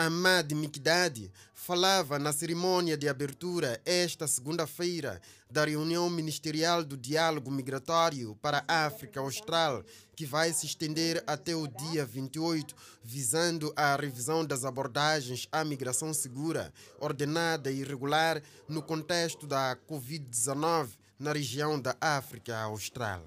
Ahmad 0.00 0.50
Mikdadi 0.54 1.30
falava 1.52 2.18
na 2.18 2.32
cerimônia 2.32 2.96
de 2.96 3.06
abertura 3.06 3.78
esta 3.84 4.26
segunda-feira 4.26 5.20
da 5.50 5.66
reunião 5.66 6.08
ministerial 6.08 6.82
do 6.82 6.96
Diálogo 6.96 7.50
Migratório 7.50 8.34
para 8.36 8.64
a 8.66 8.86
África 8.86 9.20
Austral, 9.20 9.84
que 10.16 10.24
vai 10.24 10.54
se 10.54 10.64
estender 10.64 11.22
até 11.26 11.54
o 11.54 11.68
dia 11.68 12.06
28, 12.06 12.74
visando 13.04 13.74
a 13.76 13.94
revisão 13.94 14.42
das 14.42 14.64
abordagens 14.64 15.46
à 15.52 15.62
migração 15.62 16.14
segura, 16.14 16.72
ordenada 16.98 17.70
e 17.70 17.84
regular 17.84 18.42
no 18.66 18.82
contexto 18.82 19.46
da 19.46 19.76
Covid-19 19.86 20.88
na 21.18 21.34
região 21.34 21.78
da 21.78 21.94
África 22.00 22.58
Austral. 22.58 23.22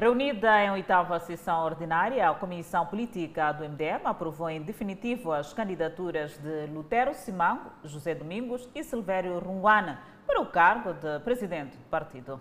Reunida 0.00 0.64
em 0.64 0.70
oitava 0.70 1.18
sessão 1.18 1.64
ordinária, 1.64 2.30
a 2.30 2.32
Comissão 2.32 2.86
Política 2.86 3.50
do 3.50 3.64
MDM 3.64 4.02
aprovou 4.04 4.48
em 4.48 4.62
definitivo 4.62 5.32
as 5.32 5.52
candidaturas 5.52 6.38
de 6.38 6.72
Lutero 6.72 7.12
Simango, 7.12 7.72
José 7.82 8.14
Domingos 8.14 8.68
e 8.76 8.84
Silvério 8.84 9.40
Runguana 9.40 9.98
para 10.24 10.40
o 10.40 10.46
cargo 10.46 10.92
de 10.92 11.18
presidente 11.24 11.76
do 11.76 11.84
partido. 11.90 12.40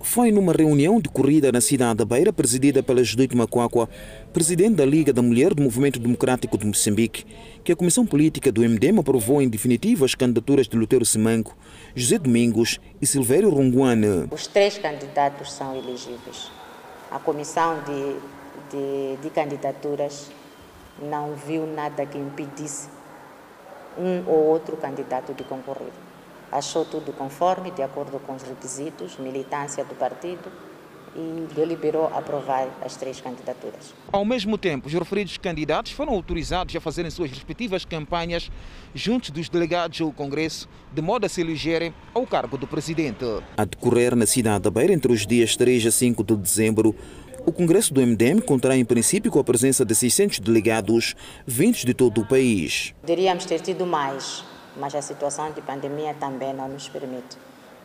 Foi 0.00 0.32
numa 0.32 0.52
reunião 0.52 0.98
decorrida 0.98 1.52
na 1.52 1.60
cidade 1.60 1.98
da 1.98 2.04
Beira, 2.04 2.32
presidida 2.32 2.82
pela 2.82 3.04
Judite 3.04 3.36
Macuacua, 3.36 3.88
presidente 4.32 4.74
da 4.74 4.84
Liga 4.84 5.12
da 5.12 5.22
Mulher 5.22 5.54
do 5.54 5.62
Movimento 5.62 6.00
Democrático 6.00 6.58
de 6.58 6.66
Moçambique, 6.66 7.24
que 7.62 7.70
a 7.70 7.76
Comissão 7.76 8.04
Política 8.04 8.50
do 8.50 8.62
MDM 8.62 8.98
aprovou 8.98 9.40
em 9.40 9.48
definitivo 9.48 10.04
as 10.04 10.16
candidaturas 10.16 10.66
de 10.66 10.76
Lutero 10.76 11.04
Simango, 11.04 11.56
José 11.94 12.18
Domingos 12.18 12.80
e 13.00 13.06
Silvério 13.06 13.48
Runguana. 13.48 14.26
Os 14.32 14.48
três 14.48 14.76
candidatos 14.76 15.52
são 15.52 15.76
elegíveis 15.76 16.50
a 17.10 17.18
comissão 17.18 17.80
de, 17.82 18.20
de, 18.70 19.16
de, 19.22 19.30
candidaturas 19.30 20.30
não 21.00 21.34
viu 21.34 21.66
nada 21.66 22.06
que 22.06 22.18
impedisse 22.18 22.88
um 23.98 24.22
ou 24.26 24.46
outro 24.46 24.76
candidato 24.76 25.34
de 25.34 25.44
concorrer. 25.44 25.92
Achou 26.52 26.84
tudo 26.84 27.12
conforme, 27.12 27.70
de 27.70 27.82
acordo 27.82 28.18
com 28.20 28.34
os 28.34 28.42
requisitos, 28.42 29.16
militância 29.18 29.84
do 29.84 29.94
partido 29.94 30.50
e 31.14 31.46
deliberou 31.54 32.06
aprovar 32.06 32.68
as 32.84 32.96
três 32.96 33.20
candidaturas. 33.20 33.94
Ao 34.12 34.24
mesmo 34.24 34.56
tempo, 34.56 34.86
os 34.86 34.92
referidos 34.92 35.36
candidatos 35.38 35.92
foram 35.92 36.12
autorizados 36.12 36.74
a 36.76 36.80
fazerem 36.80 37.10
suas 37.10 37.30
respectivas 37.30 37.84
campanhas 37.84 38.50
junto 38.94 39.32
dos 39.32 39.48
delegados 39.48 40.00
ao 40.00 40.12
Congresso, 40.12 40.68
de 40.92 41.02
modo 41.02 41.26
a 41.26 41.28
se 41.28 41.40
elegerem 41.40 41.92
ao 42.14 42.26
cargo 42.26 42.56
do 42.56 42.66
presidente. 42.66 43.24
A 43.56 43.64
decorrer 43.64 44.14
na 44.14 44.26
cidade 44.26 44.64
da 44.64 44.70
Beira 44.70 44.92
entre 44.92 45.12
os 45.12 45.26
dias 45.26 45.56
3 45.56 45.86
a 45.86 45.90
5 45.90 46.22
de 46.22 46.36
dezembro, 46.36 46.94
o 47.44 47.52
Congresso 47.52 47.92
do 47.92 48.00
MDM 48.00 48.40
contará 48.40 48.76
em 48.76 48.84
princípio 48.84 49.30
com 49.30 49.38
a 49.38 49.44
presença 49.44 49.84
de 49.84 49.94
600 49.94 50.40
delegados 50.40 51.16
vindos 51.46 51.84
de 51.84 51.94
todo 51.94 52.20
o 52.20 52.26
país. 52.26 52.94
Deveríamos 53.02 53.46
ter 53.46 53.60
tido 53.60 53.86
mais, 53.86 54.44
mas 54.76 54.94
a 54.94 55.02
situação 55.02 55.50
de 55.50 55.60
pandemia 55.62 56.14
também 56.14 56.52
não 56.52 56.68
nos 56.68 56.88
permite. 56.88 57.38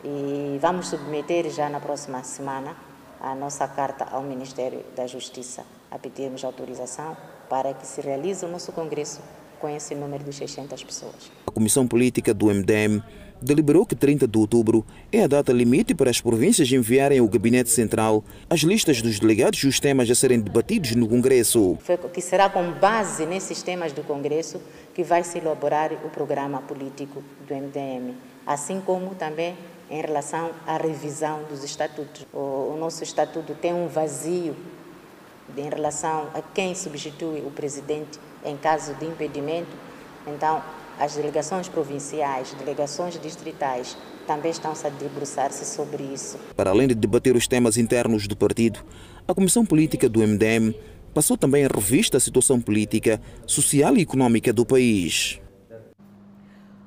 E 0.04 0.58
vamos 0.60 0.88
submeter 0.88 1.50
já 1.50 1.68
na 1.68 1.80
próxima 1.80 2.22
semana 2.22 2.76
a 3.20 3.34
nossa 3.34 3.66
carta 3.66 4.04
ao 4.10 4.22
Ministério 4.22 4.84
da 4.94 5.06
Justiça 5.06 5.64
a 5.90 5.98
pedirmos 5.98 6.44
autorização 6.44 7.16
para 7.48 7.72
que 7.74 7.86
se 7.86 8.00
realize 8.00 8.44
o 8.44 8.48
nosso 8.48 8.72
congresso 8.72 9.20
com 9.58 9.68
esse 9.68 9.94
número 9.94 10.22
de 10.22 10.32
600 10.32 10.82
pessoas. 10.84 11.30
A 11.46 11.50
Comissão 11.50 11.86
Política 11.86 12.34
do 12.34 12.46
MDM 12.46 13.02
deliberou 13.40 13.84
que 13.84 13.94
30 13.94 14.26
de 14.26 14.38
outubro 14.38 14.84
é 15.12 15.22
a 15.22 15.26
data 15.26 15.52
limite 15.52 15.94
para 15.94 16.10
as 16.10 16.20
províncias 16.20 16.70
enviarem 16.70 17.18
ao 17.18 17.28
Gabinete 17.28 17.70
Central 17.70 18.24
as 18.48 18.60
listas 18.60 19.02
dos 19.02 19.18
delegados 19.18 19.58
e 19.60 19.66
os 19.66 19.78
temas 19.78 20.10
a 20.10 20.14
serem 20.14 20.40
debatidos 20.40 20.94
no 20.94 21.08
Congresso. 21.08 21.78
Que 22.12 22.20
será 22.20 22.48
com 22.48 22.72
base 22.72 23.26
nesses 23.26 23.62
temas 23.62 23.92
do 23.92 24.02
Congresso 24.02 24.60
que 24.94 25.02
vai 25.02 25.22
se 25.22 25.38
elaborar 25.38 25.92
o 26.04 26.10
programa 26.10 26.60
político 26.62 27.22
do 27.46 27.54
MDM, 27.54 28.14
assim 28.46 28.80
como 28.80 29.14
também 29.14 29.54
em 29.90 30.00
relação 30.00 30.50
à 30.66 30.76
revisão 30.76 31.44
dos 31.44 31.62
estatutos. 31.62 32.26
O, 32.32 32.74
o 32.74 32.76
nosso 32.78 33.02
estatuto 33.02 33.54
tem 33.54 33.72
um 33.72 33.86
vazio 33.86 34.56
em 35.56 35.68
relação 35.68 36.28
a 36.34 36.42
quem 36.42 36.74
substitui 36.74 37.40
o 37.40 37.50
presidente 37.50 38.18
em 38.44 38.56
caso 38.56 38.94
de 38.94 39.06
impedimento. 39.06 39.70
Então, 40.26 40.62
as 40.98 41.14
delegações 41.14 41.68
provinciais, 41.68 42.54
delegações 42.54 43.20
distritais 43.20 43.96
também 44.26 44.50
estão-se 44.50 44.86
a 44.86 44.90
debruçar-se 44.90 45.64
sobre 45.64 46.02
isso. 46.02 46.38
Para 46.56 46.70
além 46.70 46.88
de 46.88 46.94
debater 46.94 47.36
os 47.36 47.46
temas 47.46 47.76
internos 47.76 48.26
do 48.26 48.36
partido, 48.36 48.84
a 49.28 49.34
Comissão 49.34 49.64
Política 49.64 50.08
do 50.08 50.20
MDM 50.20 50.74
passou 51.14 51.36
também 51.36 51.64
a 51.64 51.68
revista 51.68 52.16
a 52.16 52.20
situação 52.20 52.60
política, 52.60 53.20
social 53.46 53.96
e 53.96 54.02
econômica 54.02 54.52
do 54.52 54.66
país. 54.66 55.40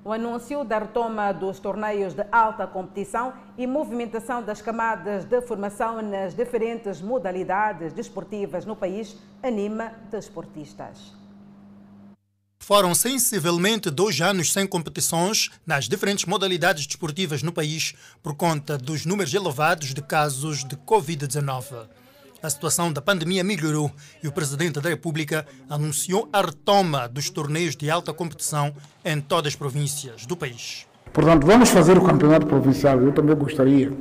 O 0.10 0.12
anúncio 0.12 0.64
da 0.64 0.80
retoma 0.80 1.32
dos 1.32 1.60
torneios 1.60 2.16
de 2.16 2.26
alta 2.32 2.66
competição 2.66 3.32
e 3.56 3.68
movimentação 3.68 4.42
das 4.42 4.60
camadas 4.60 5.24
de 5.24 5.40
formação 5.40 6.02
nas 6.02 6.34
diferentes 6.34 7.00
modalidades 7.00 7.94
desportivas 7.94 8.66
no 8.66 8.76
país 8.76 9.16
anima 9.44 9.94
desportistas. 10.10 11.14
Foram 12.58 12.96
sensivelmente 12.96 13.92
dois 13.92 14.20
anos 14.20 14.52
sem 14.52 14.66
competições 14.66 15.52
nas 15.64 15.88
diferentes 15.88 16.26
modalidades 16.26 16.88
desportivas 16.88 17.44
no 17.44 17.52
país 17.52 17.94
por 18.24 18.34
conta 18.34 18.80
dos 18.80 19.06
números 19.06 19.32
elevados 19.36 19.94
de 19.94 20.02
casos 20.02 20.64
de 20.64 20.76
Covid-19. 20.76 21.88
A 22.42 22.50
situação 22.50 22.94
da 22.94 23.02
pandemia 23.02 23.44
melhorou 23.44 23.92
e 24.24 24.28
o 24.28 24.32
Presidente 24.32 24.80
da 24.80 24.88
República 24.88 25.46
anunciou 25.70 26.30
a 26.32 26.42
retoma 26.42 27.06
dos 27.10 27.30
torneios 27.30 27.76
de 27.76 27.90
alta 27.92 28.14
competição 28.14 28.74
em 29.04 29.20
todas 29.20 29.52
as 29.52 29.56
províncias 29.58 30.26
do 30.26 30.38
país. 30.38 30.88
Portanto, 31.12 31.46
vamos 31.46 31.70
fazer 31.70 31.98
o 31.98 32.02
campeonato 32.02 32.46
provincial. 32.46 32.98
Eu 33.02 33.12
também 33.12 33.36
gostaria 33.36 33.92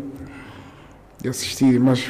de 1.21 1.29
assistir, 1.29 1.81
mas 1.81 2.09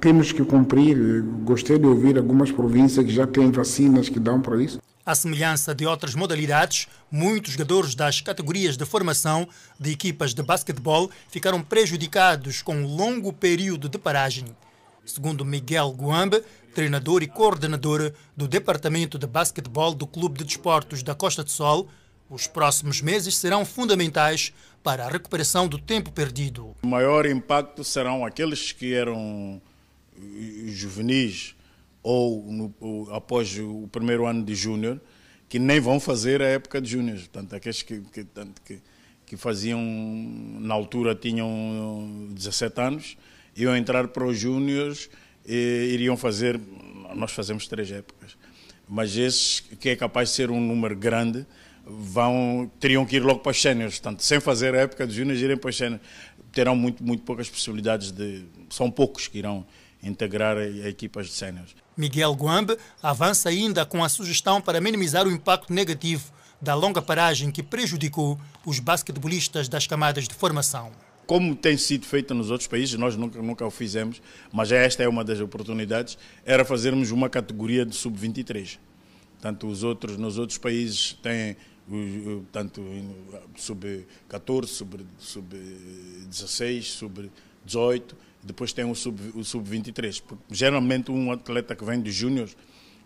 temos 0.00 0.32
que 0.32 0.42
cumprir. 0.42 1.22
Gostei 1.44 1.78
de 1.78 1.84
ouvir 1.84 2.16
algumas 2.16 2.50
províncias 2.50 3.04
que 3.04 3.12
já 3.12 3.26
têm 3.26 3.50
vacinas 3.50 4.08
que 4.08 4.18
dão 4.18 4.40
para 4.40 4.62
isso. 4.62 4.80
À 5.04 5.14
semelhança 5.14 5.74
de 5.74 5.86
outras 5.86 6.14
modalidades, 6.14 6.86
muitos 7.10 7.52
jogadores 7.52 7.94
das 7.94 8.22
categorias 8.22 8.76
de 8.78 8.86
formação 8.86 9.46
de 9.78 9.90
equipas 9.90 10.32
de 10.32 10.42
basquetebol 10.42 11.10
ficaram 11.28 11.62
prejudicados 11.62 12.62
com 12.62 12.74
um 12.74 12.86
longo 12.86 13.34
período 13.34 13.86
de 13.86 13.98
paragem. 13.98 14.46
Segundo 15.08 15.42
Miguel 15.42 15.90
Guambe, 15.98 16.44
treinador 16.74 17.22
e 17.22 17.26
coordenador 17.26 18.12
do 18.36 18.46
Departamento 18.46 19.18
de 19.18 19.26
Basquetebol 19.26 19.94
do 19.94 20.06
Clube 20.06 20.38
de 20.38 20.44
Desportos 20.44 21.02
da 21.02 21.14
Costa 21.14 21.42
do 21.42 21.50
Sol, 21.50 21.88
os 22.28 22.46
próximos 22.46 23.00
meses 23.00 23.34
serão 23.34 23.64
fundamentais 23.64 24.52
para 24.82 25.06
a 25.06 25.08
recuperação 25.08 25.66
do 25.66 25.78
tempo 25.78 26.12
perdido. 26.12 26.76
O 26.82 26.86
maior 26.86 27.24
impacto 27.24 27.82
serão 27.82 28.22
aqueles 28.22 28.70
que 28.70 28.92
eram 28.92 29.62
juvenis 30.66 31.54
ou 32.02 32.44
no, 32.52 33.08
após 33.10 33.58
o 33.58 33.88
primeiro 33.90 34.26
ano 34.26 34.44
de 34.44 34.54
júnior, 34.54 35.00
que 35.48 35.58
nem 35.58 35.80
vão 35.80 35.98
fazer 35.98 36.42
a 36.42 36.46
época 36.46 36.82
de 36.82 36.90
júnior. 36.90 37.16
Portanto, 37.16 37.54
aqueles 37.54 37.80
que, 37.80 38.02
que, 38.12 38.26
que, 38.62 38.82
que 39.24 39.36
faziam, 39.38 39.80
na 40.60 40.74
altura, 40.74 41.14
tinham 41.14 42.28
17 42.32 42.80
anos, 42.80 43.16
iam 43.58 43.76
entrar 43.76 44.08
para 44.08 44.24
os 44.24 44.38
júniores 44.38 45.10
e 45.46 45.90
iriam 45.92 46.16
fazer, 46.16 46.60
nós 47.14 47.32
fazemos 47.32 47.66
três 47.66 47.90
épocas, 47.90 48.36
mas 48.88 49.16
esses 49.16 49.60
que 49.60 49.90
é 49.90 49.96
capaz 49.96 50.30
de 50.30 50.36
ser 50.36 50.50
um 50.50 50.60
número 50.60 50.96
grande, 50.96 51.46
vão, 51.84 52.70
teriam 52.78 53.04
que 53.04 53.16
ir 53.16 53.22
logo 53.22 53.40
para 53.40 53.50
os 53.50 53.60
séniores, 53.60 53.98
portanto, 53.98 54.22
sem 54.22 54.40
fazer 54.40 54.74
a 54.74 54.78
época 54.78 55.06
de 55.06 55.14
júniores, 55.14 55.40
irem 55.40 55.56
para 55.56 55.70
os 55.70 55.76
séniores. 55.76 56.06
Terão 56.52 56.76
muito, 56.76 57.02
muito 57.02 57.22
poucas 57.22 57.48
possibilidades 57.48 58.10
de, 58.10 58.44
são 58.70 58.90
poucos 58.90 59.28
que 59.28 59.38
irão 59.38 59.66
integrar 60.02 60.56
equipas 60.86 61.26
de 61.26 61.32
séniores. 61.32 61.74
Miguel 61.96 62.32
Guambe 62.32 62.76
avança 63.02 63.48
ainda 63.48 63.84
com 63.84 64.04
a 64.04 64.08
sugestão 64.08 64.60
para 64.60 64.80
minimizar 64.80 65.26
o 65.26 65.30
impacto 65.30 65.72
negativo 65.72 66.32
da 66.60 66.74
longa 66.74 67.02
paragem 67.02 67.50
que 67.50 67.62
prejudicou 67.62 68.38
os 68.64 68.78
basquetebolistas 68.78 69.68
das 69.68 69.86
camadas 69.86 70.28
de 70.28 70.34
formação. 70.34 70.92
Como 71.28 71.54
tem 71.54 71.76
sido 71.76 72.06
feito 72.06 72.32
nos 72.32 72.50
outros 72.50 72.66
países, 72.66 72.98
nós 72.98 73.14
nunca, 73.14 73.42
nunca 73.42 73.66
o 73.66 73.70
fizemos, 73.70 74.22
mas 74.50 74.72
esta 74.72 75.02
é 75.02 75.08
uma 75.08 75.22
das 75.22 75.38
oportunidades, 75.40 76.16
era 76.42 76.64
fazermos 76.64 77.10
uma 77.10 77.28
categoria 77.28 77.84
de 77.84 77.94
sub-23. 77.94 78.78
Tanto 79.38 79.66
os 79.66 79.82
outros, 79.82 80.16
nos 80.16 80.38
outros 80.38 80.56
países 80.56 81.12
têm 81.22 81.54
tanto 82.50 82.82
sub-14, 83.56 84.66
sub-16, 85.18 86.82
sub-18, 86.84 88.02
depois 88.42 88.72
tem 88.72 88.86
o 88.86 88.94
sub-23. 88.94 90.12
Sub 90.14 90.38
geralmente 90.50 91.10
um 91.10 91.30
atleta 91.30 91.76
que 91.76 91.84
vem 91.84 92.00
de 92.00 92.10
júnior 92.10 92.48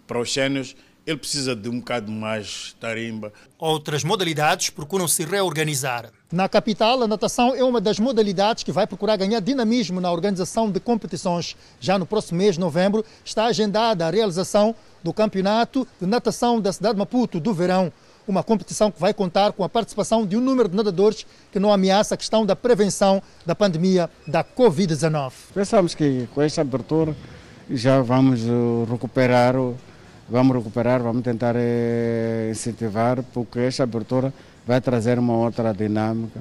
para 0.06 0.20
os 0.20 0.32
séniores, 0.32 0.76
ele 1.06 1.16
precisa 1.16 1.54
de 1.54 1.68
um 1.68 1.78
bocado 1.78 2.10
mais 2.10 2.76
tarimba. 2.80 3.32
Outras 3.58 4.04
modalidades 4.04 4.70
procuram 4.70 5.08
se 5.08 5.24
reorganizar. 5.24 6.10
Na 6.30 6.48
capital, 6.48 7.02
a 7.02 7.08
natação 7.08 7.54
é 7.54 7.62
uma 7.62 7.80
das 7.80 7.98
modalidades 7.98 8.64
que 8.64 8.72
vai 8.72 8.86
procurar 8.86 9.16
ganhar 9.16 9.40
dinamismo 9.40 10.00
na 10.00 10.10
organização 10.10 10.70
de 10.70 10.80
competições. 10.80 11.56
Já 11.80 11.98
no 11.98 12.06
próximo 12.06 12.38
mês 12.38 12.54
de 12.54 12.60
novembro 12.60 13.04
está 13.24 13.46
agendada 13.46 14.06
a 14.06 14.10
realização 14.10 14.74
do 15.02 15.12
Campeonato 15.12 15.86
de 16.00 16.06
Natação 16.06 16.60
da 16.60 16.72
cidade 16.72 16.94
de 16.94 17.00
Maputo 17.00 17.40
do 17.40 17.52
verão 17.52 17.92
uma 18.26 18.42
competição 18.42 18.90
que 18.90 19.00
vai 19.00 19.12
contar 19.12 19.52
com 19.52 19.64
a 19.64 19.68
participação 19.68 20.26
de 20.26 20.36
um 20.36 20.40
número 20.40 20.68
de 20.68 20.76
nadadores 20.76 21.26
que 21.50 21.58
não 21.58 21.72
ameaça 21.72 22.14
a 22.14 22.16
questão 22.16 22.46
da 22.46 22.54
prevenção 22.54 23.22
da 23.44 23.54
pandemia 23.54 24.08
da 24.26 24.44
Covid-19. 24.44 25.32
Pensamos 25.54 25.94
que 25.94 26.28
com 26.34 26.40
esta 26.40 26.60
abertura 26.60 27.16
já 27.70 28.00
vamos 28.00 28.40
eh, 28.40 28.90
recuperar, 28.90 29.54
vamos 30.32 30.56
recuperar, 30.56 31.02
vamos 31.02 31.22
tentar 31.22 31.54
eh, 31.56 32.48
incentivar, 32.50 33.22
porque 33.34 33.60
esta 33.60 33.82
abertura 33.82 34.32
vai 34.66 34.80
trazer 34.80 35.18
uma 35.18 35.34
outra 35.34 35.74
dinâmica 35.74 36.40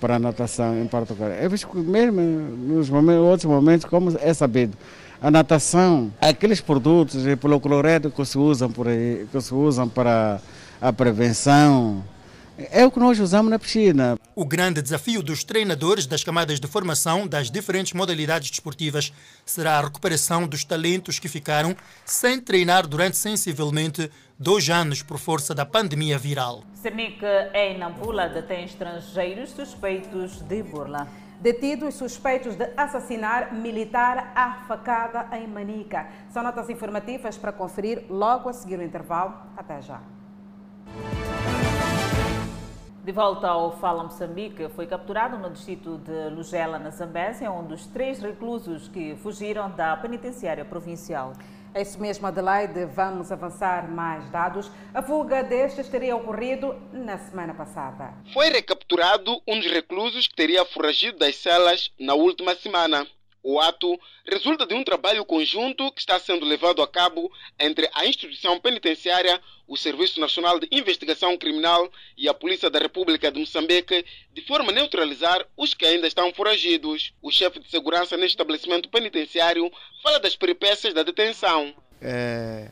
para 0.00 0.16
a 0.16 0.18
natação 0.18 0.80
em 0.80 0.86
particular. 0.86 1.42
Eu 1.42 1.50
vejo 1.50 1.68
que 1.68 1.76
mesmo 1.76 2.22
nos 2.22 2.88
momentos, 2.88 3.22
outros 3.22 3.44
momentos, 3.44 3.84
como 3.84 4.16
é 4.18 4.32
sabido, 4.32 4.74
a 5.20 5.30
natação, 5.30 6.10
aqueles 6.20 6.60
produtos 6.62 7.22
pelo 7.38 7.60
cloreto 7.60 8.10
que 8.10 8.24
se 8.24 8.38
usam 8.38 8.70
por 8.70 8.88
aí, 8.88 9.26
que 9.30 9.40
se 9.42 9.52
usam 9.52 9.86
para 9.86 10.40
a 10.80 10.92
prevenção, 10.92 12.02
é 12.58 12.86
o 12.86 12.90
que 12.90 12.98
nós 12.98 13.18
usamos 13.18 13.50
na 13.50 13.58
piscina. 13.58 14.18
O 14.34 14.44
grande 14.44 14.80
desafio 14.80 15.22
dos 15.22 15.42
treinadores 15.42 16.06
das 16.06 16.22
camadas 16.22 16.60
de 16.60 16.66
formação 16.66 17.26
das 17.26 17.50
diferentes 17.50 17.92
modalidades 17.92 18.50
desportivas 18.50 19.12
será 19.44 19.78
a 19.78 19.82
recuperação 19.82 20.46
dos 20.46 20.64
talentos 20.64 21.18
que 21.18 21.28
ficaram 21.28 21.76
sem 22.04 22.40
treinar 22.40 22.86
durante 22.86 23.16
sensivelmente 23.16 24.10
dois 24.38 24.68
anos 24.68 25.02
por 25.02 25.18
força 25.18 25.54
da 25.54 25.66
pandemia 25.66 26.18
viral. 26.18 26.62
Cernic 26.74 27.24
em 27.54 27.78
Nampula 27.78 28.28
detém 28.28 28.64
estrangeiros 28.64 29.50
suspeitos 29.50 30.40
de 30.42 30.62
burla 30.62 31.08
detidos 31.40 31.96
suspeitos 31.96 32.56
de 32.56 32.70
assassinar 32.74 33.52
militar 33.52 34.32
à 34.34 34.64
facada 34.66 35.36
em 35.36 35.46
Manica. 35.46 36.08
São 36.30 36.42
notas 36.42 36.70
informativas 36.70 37.36
para 37.36 37.52
conferir 37.52 38.06
logo 38.08 38.48
a 38.48 38.52
seguir 38.54 38.78
o 38.78 38.82
intervalo. 38.82 39.34
Até 39.54 39.82
já. 39.82 40.00
De 43.04 43.12
volta 43.12 43.48
ao 43.48 43.70
Fala 43.80 44.02
Moçambique, 44.02 44.66
foi 44.70 44.86
capturado 44.86 45.36
no 45.36 45.50
distrito 45.50 45.98
de 45.98 46.30
Lugela, 46.30 46.78
na 46.78 46.88
Zambésia, 46.88 47.52
um 47.52 47.62
dos 47.62 47.86
três 47.88 48.18
reclusos 48.18 48.88
que 48.88 49.14
fugiram 49.16 49.70
da 49.70 49.94
penitenciária 49.94 50.64
provincial. 50.64 51.34
É 51.74 51.82
isso 51.82 52.00
mesmo, 52.00 52.26
Adelaide. 52.26 52.86
Vamos 52.86 53.30
avançar 53.30 53.90
mais 53.90 54.30
dados. 54.30 54.70
A 54.94 55.02
fuga 55.02 55.42
destes 55.42 55.86
teria 55.86 56.16
ocorrido 56.16 56.74
na 56.94 57.18
semana 57.18 57.52
passada. 57.52 58.14
Foi 58.32 58.48
recapturado 58.48 59.38
um 59.46 59.60
dos 59.60 59.70
reclusos 59.70 60.26
que 60.26 60.34
teria 60.34 60.64
foragido 60.64 61.18
das 61.18 61.36
celas 61.36 61.92
na 62.00 62.14
última 62.14 62.54
semana. 62.54 63.06
O 63.46 63.60
ato 63.60 64.00
resulta 64.26 64.64
de 64.64 64.72
um 64.72 64.82
trabalho 64.82 65.22
conjunto 65.22 65.92
que 65.92 66.00
está 66.00 66.18
sendo 66.18 66.46
levado 66.46 66.80
a 66.80 66.88
cabo 66.88 67.30
entre 67.60 67.86
a 67.92 68.06
instituição 68.06 68.58
penitenciária, 68.58 69.38
o 69.68 69.76
Serviço 69.76 70.18
Nacional 70.18 70.58
de 70.58 70.66
Investigação 70.72 71.36
Criminal 71.36 71.92
e 72.16 72.26
a 72.26 72.32
Polícia 72.32 72.70
da 72.70 72.78
República 72.78 73.30
de 73.30 73.38
Moçambique, 73.38 74.02
de 74.32 74.40
forma 74.46 74.72
a 74.72 74.74
neutralizar 74.74 75.46
os 75.58 75.74
que 75.74 75.84
ainda 75.84 76.06
estão 76.06 76.32
foragidos. 76.32 77.12
O 77.20 77.30
chefe 77.30 77.60
de 77.60 77.70
segurança 77.70 78.16
neste 78.16 78.30
estabelecimento 78.30 78.88
penitenciário 78.88 79.70
fala 80.02 80.18
das 80.18 80.34
peripécias 80.34 80.94
da 80.94 81.02
detenção. 81.02 81.74
É, 82.00 82.70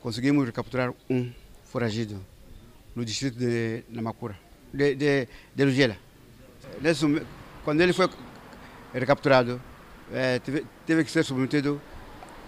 conseguimos 0.00 0.46
recapturar 0.46 0.94
um 1.10 1.30
foragido 1.64 2.18
no 2.96 3.04
distrito 3.04 3.38
de 3.38 3.84
Namacura, 3.90 4.40
de, 4.72 4.94
de, 4.94 5.28
de 5.54 5.64
Lugela. 5.66 5.98
Quando 7.62 7.82
ele 7.82 7.92
foi 7.92 8.08
recapturado, 8.94 9.60
é, 10.12 10.38
teve, 10.38 10.66
teve, 10.86 11.04
que 11.04 11.10
ser 11.10 11.24
submetido 11.24 11.80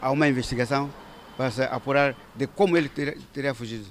a 0.00 0.10
uma 0.10 0.28
investigação 0.28 0.90
para 1.36 1.50
se 1.50 1.62
apurar 1.62 2.14
de 2.34 2.46
como 2.46 2.76
ele 2.76 2.88
teria, 2.88 3.16
teria 3.32 3.54
fugido. 3.54 3.86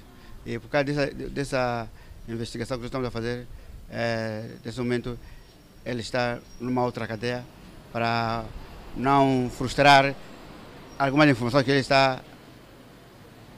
E 0.46 0.58
por 0.58 0.70
causa 0.70 0.86
dessa, 0.86 1.14
dessa 1.30 1.90
investigação 2.28 2.80
que 2.80 2.86
estamos 2.86 3.08
a 3.08 3.12
fazer, 3.12 3.48
é, 3.90 4.46
nesse 4.64 4.80
momento, 4.80 5.18
ele 5.86 6.02
está 6.02 6.40
numa 6.60 6.84
outra 6.84 7.08
cadeia 7.08 7.44
para 7.92 8.46
não 8.96 9.50
frustrar 9.56 10.14
algumas 10.98 11.30
informações 11.30 11.64
que 11.64 11.72
ele 11.72 11.80
está 11.80 12.22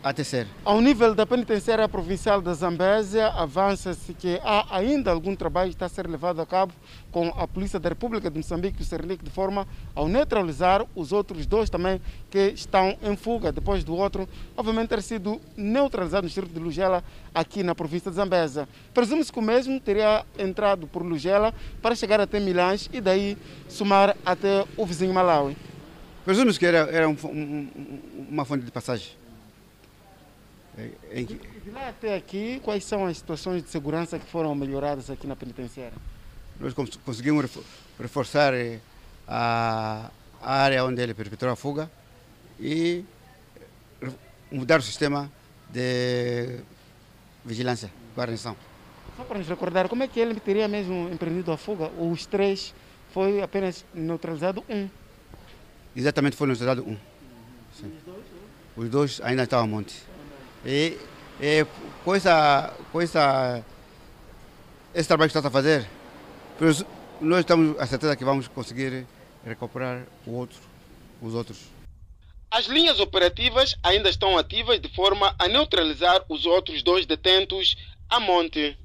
a 0.03 0.11
tecer. 0.11 0.47
Ao 0.65 0.81
nível 0.81 1.13
da 1.13 1.25
penitenciária 1.25 1.87
provincial 1.87 2.41
da 2.41 2.53
Zambésia, 2.53 3.27
avança-se 3.27 4.13
que 4.13 4.39
há 4.43 4.77
ainda 4.77 5.11
algum 5.11 5.35
trabalho 5.35 5.69
que 5.69 5.75
está 5.75 5.85
a 5.85 5.89
ser 5.89 6.07
levado 6.07 6.41
a 6.41 6.45
cabo 6.45 6.73
com 7.11 7.27
a 7.29 7.47
Polícia 7.47 7.79
da 7.79 7.89
República 7.89 8.29
de 8.29 8.37
Moçambique 8.37 8.79
e 8.79 8.81
o 8.81 8.85
Sernic 8.85 9.23
de 9.23 9.29
forma 9.29 9.67
a 9.95 10.05
neutralizar 10.05 10.85
os 10.95 11.11
outros 11.11 11.45
dois 11.45 11.69
também 11.69 12.01
que 12.29 12.47
estão 12.49 12.97
em 13.03 13.15
fuga 13.15 13.51
depois 13.51 13.83
do 13.83 13.95
outro, 13.95 14.27
obviamente 14.57 14.89
ter 14.89 15.01
sido 15.01 15.39
neutralizado 15.55 16.23
no 16.23 16.27
distrito 16.27 16.53
de 16.53 16.59
Lugela 16.59 17.03
aqui 17.33 17.63
na 17.63 17.75
província 17.75 18.09
de 18.09 18.17
Zambésia. 18.17 18.67
Presume-se 18.93 19.31
que 19.31 19.39
o 19.39 19.41
mesmo 19.41 19.79
teria 19.79 20.25
entrado 20.37 20.87
por 20.87 21.03
Lugela 21.03 21.53
para 21.81 21.95
chegar 21.95 22.19
até 22.19 22.39
Milães 22.39 22.89
e 22.91 22.99
daí 22.99 23.37
sumar 23.69 24.17
até 24.25 24.65
o 24.75 24.85
vizinho 24.85 25.13
Malawi. 25.13 25.55
Presume-se 26.25 26.59
que 26.59 26.65
era, 26.65 26.89
era 26.91 27.09
um, 27.09 27.17
um, 27.25 27.67
uma 28.29 28.45
fonte 28.45 28.63
de 28.63 28.71
passagem. 28.71 29.20
Em... 31.11 31.25
De 31.25 31.71
lá 31.71 31.89
até 31.89 32.15
aqui, 32.15 32.61
quais 32.63 32.83
são 32.83 33.05
as 33.05 33.17
situações 33.17 33.63
de 33.63 33.69
segurança 33.69 34.17
que 34.17 34.25
foram 34.25 34.55
melhoradas 34.55 35.09
aqui 35.09 35.27
na 35.27 35.35
penitenciária? 35.35 35.97
Nós 36.59 36.73
conseguimos 36.73 37.49
reforçar 37.99 38.53
eh, 38.53 38.79
a 39.27 40.09
área 40.41 40.85
onde 40.85 41.01
ele 41.01 41.13
perpetrou 41.13 41.51
a 41.51 41.55
fuga 41.55 41.91
e 42.59 43.03
mudar 44.51 44.79
o 44.79 44.83
sistema 44.83 45.31
de 45.69 46.59
vigilância, 47.43 47.91
guarnição. 48.15 48.55
Só 49.17 49.23
para 49.23 49.39
nos 49.39 49.47
recordar, 49.47 49.89
como 49.89 50.03
é 50.03 50.07
que 50.07 50.19
ele 50.19 50.39
teria 50.39 50.67
mesmo 50.67 51.09
empreendido 51.11 51.51
a 51.51 51.57
fuga? 51.57 51.89
Os 51.97 52.25
três 52.25 52.73
foi 53.13 53.41
apenas 53.41 53.85
neutralizado 53.93 54.63
um? 54.69 54.89
Exatamente, 55.95 56.35
foi 56.35 56.47
neutralizado 56.47 56.87
um. 56.87 56.97
Sim. 57.73 57.91
Os 58.75 58.89
dois 58.89 59.21
ainda 59.21 59.43
estavam 59.43 59.65
a 59.65 59.67
monte. 59.67 60.10
E, 60.65 60.97
e 61.39 61.65
com 62.03 62.13
essa, 62.13 62.73
esse 64.93 65.07
trabalho 65.07 65.31
que 65.31 65.37
está 65.37 65.47
a 65.47 65.51
fazer, 65.51 65.87
nós 67.19 67.39
estamos 67.39 67.79
a 67.79 67.87
certeza 67.87 68.15
que 68.15 68.25
vamos 68.25 68.47
conseguir 68.47 69.05
recuperar 69.43 70.03
o 70.25 70.33
outro, 70.33 70.59
os 71.21 71.33
outros. 71.33 71.69
As 72.49 72.65
linhas 72.65 72.99
operativas 72.99 73.75
ainda 73.81 74.09
estão 74.09 74.37
ativas 74.37 74.79
de 74.79 74.93
forma 74.93 75.33
a 75.39 75.47
neutralizar 75.47 76.23
os 76.27 76.45
outros 76.45 76.83
dois 76.83 77.05
detentos 77.05 77.77
a 78.09 78.19
monte. 78.19 78.77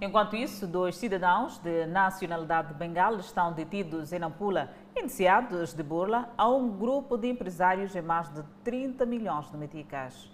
Enquanto 0.00 0.36
isso, 0.36 0.66
dois 0.66 0.96
cidadãos 0.96 1.58
de 1.58 1.86
nacionalidade 1.86 2.74
bengal 2.74 3.18
estão 3.18 3.52
detidos 3.52 4.12
em 4.12 4.18
Nampula, 4.18 4.70
iniciados 4.98 5.74
de 5.74 5.82
burla 5.82 6.32
a 6.36 6.48
um 6.48 6.70
grupo 6.70 7.16
de 7.16 7.28
empresários 7.28 7.94
em 7.94 8.02
mais 8.02 8.32
de 8.32 8.42
30 8.64 9.04
milhões 9.04 9.50
de 9.50 9.56
meticais. 9.56 10.30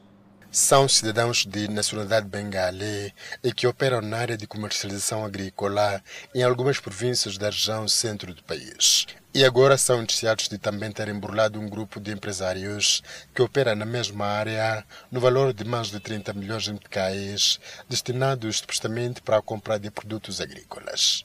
São 0.50 0.86
cidadãos 0.86 1.46
de 1.46 1.66
nacionalidade 1.68 2.28
bengalê 2.28 3.12
e 3.42 3.52
que 3.52 3.66
operam 3.66 4.02
na 4.02 4.18
área 4.18 4.36
de 4.36 4.46
comercialização 4.46 5.24
agrícola 5.24 6.02
em 6.34 6.42
algumas 6.42 6.78
províncias 6.78 7.38
da 7.38 7.46
região 7.46 7.88
centro 7.88 8.34
do 8.34 8.42
país. 8.44 9.06
E 9.34 9.46
agora 9.46 9.78
são 9.78 10.02
noticiados 10.02 10.48
de 10.48 10.58
também 10.58 10.92
terem 10.92 11.18
burlado 11.18 11.58
um 11.58 11.68
grupo 11.68 11.98
de 11.98 12.12
empresários 12.12 13.02
que 13.34 13.40
opera 13.40 13.74
na 13.74 13.86
mesma 13.86 14.26
área 14.26 14.84
no 15.10 15.20
valor 15.20 15.54
de 15.54 15.64
mais 15.64 15.88
de 15.88 15.98
30 15.98 16.34
milhões 16.34 16.64
de 16.64 16.72
meticais, 16.74 17.58
destinados 17.88 18.58
supostamente 18.58 19.22
para 19.22 19.38
a 19.38 19.42
compra 19.42 19.78
de 19.78 19.90
produtos 19.90 20.38
agrícolas. 20.38 21.24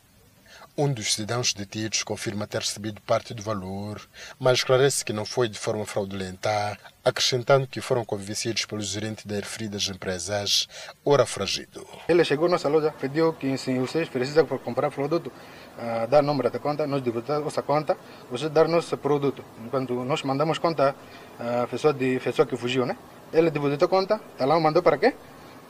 Um 0.79 0.93
dos 0.93 1.15
cidadãos 1.15 1.55
detidos 1.55 2.03
confirma 2.03 2.45
ter 2.45 2.59
recebido 2.59 3.01
parte 3.01 3.33
do 3.33 3.41
valor, 3.41 3.99
mas 4.39 4.59
esclarece 4.59 5.03
que 5.03 5.11
não 5.11 5.25
foi 5.25 5.49
de 5.49 5.57
forma 5.57 5.83
fraudulenta, 5.87 6.77
acrescentando 7.03 7.65
que 7.65 7.81
foram 7.81 8.05
convencidos 8.05 8.63
pelo 8.63 8.81
gerente 8.81 9.27
das 9.27 9.87
empresas, 9.87 10.67
ora 11.03 11.25
fragido. 11.25 11.83
Ele 12.07 12.23
chegou 12.23 12.45
à 12.45 12.49
nossa 12.49 12.69
loja, 12.69 12.93
pediu 13.01 13.33
que 13.33 13.57
se 13.57 13.75
vocês 13.79 14.07
precisam 14.07 14.45
comprar 14.45 14.91
produto, 14.91 15.31
uh, 15.79 16.05
dar 16.07 16.21
número 16.21 16.51
da 16.51 16.59
conta, 16.59 16.85
nós 16.85 17.01
depositar 17.01 17.39
nossa 17.39 17.63
conta, 17.63 17.97
você 18.29 18.47
dar 18.47 18.67
nosso 18.67 18.95
produto. 18.97 19.43
Enquanto 19.65 20.05
nós 20.05 20.21
mandamos 20.21 20.59
conta 20.59 20.95
a 21.39 21.63
uh, 21.63 21.67
pessoa, 21.67 21.95
pessoa 22.23 22.45
que 22.45 22.55
fugiu, 22.55 22.85
né? 22.85 22.95
Ele 23.33 23.49
depositou 23.49 23.87
a 23.87 23.89
conta, 23.89 24.21
tá 24.37 24.45
lá, 24.45 24.59
mandou 24.59 24.83
para 24.83 24.99
quê? 24.99 25.15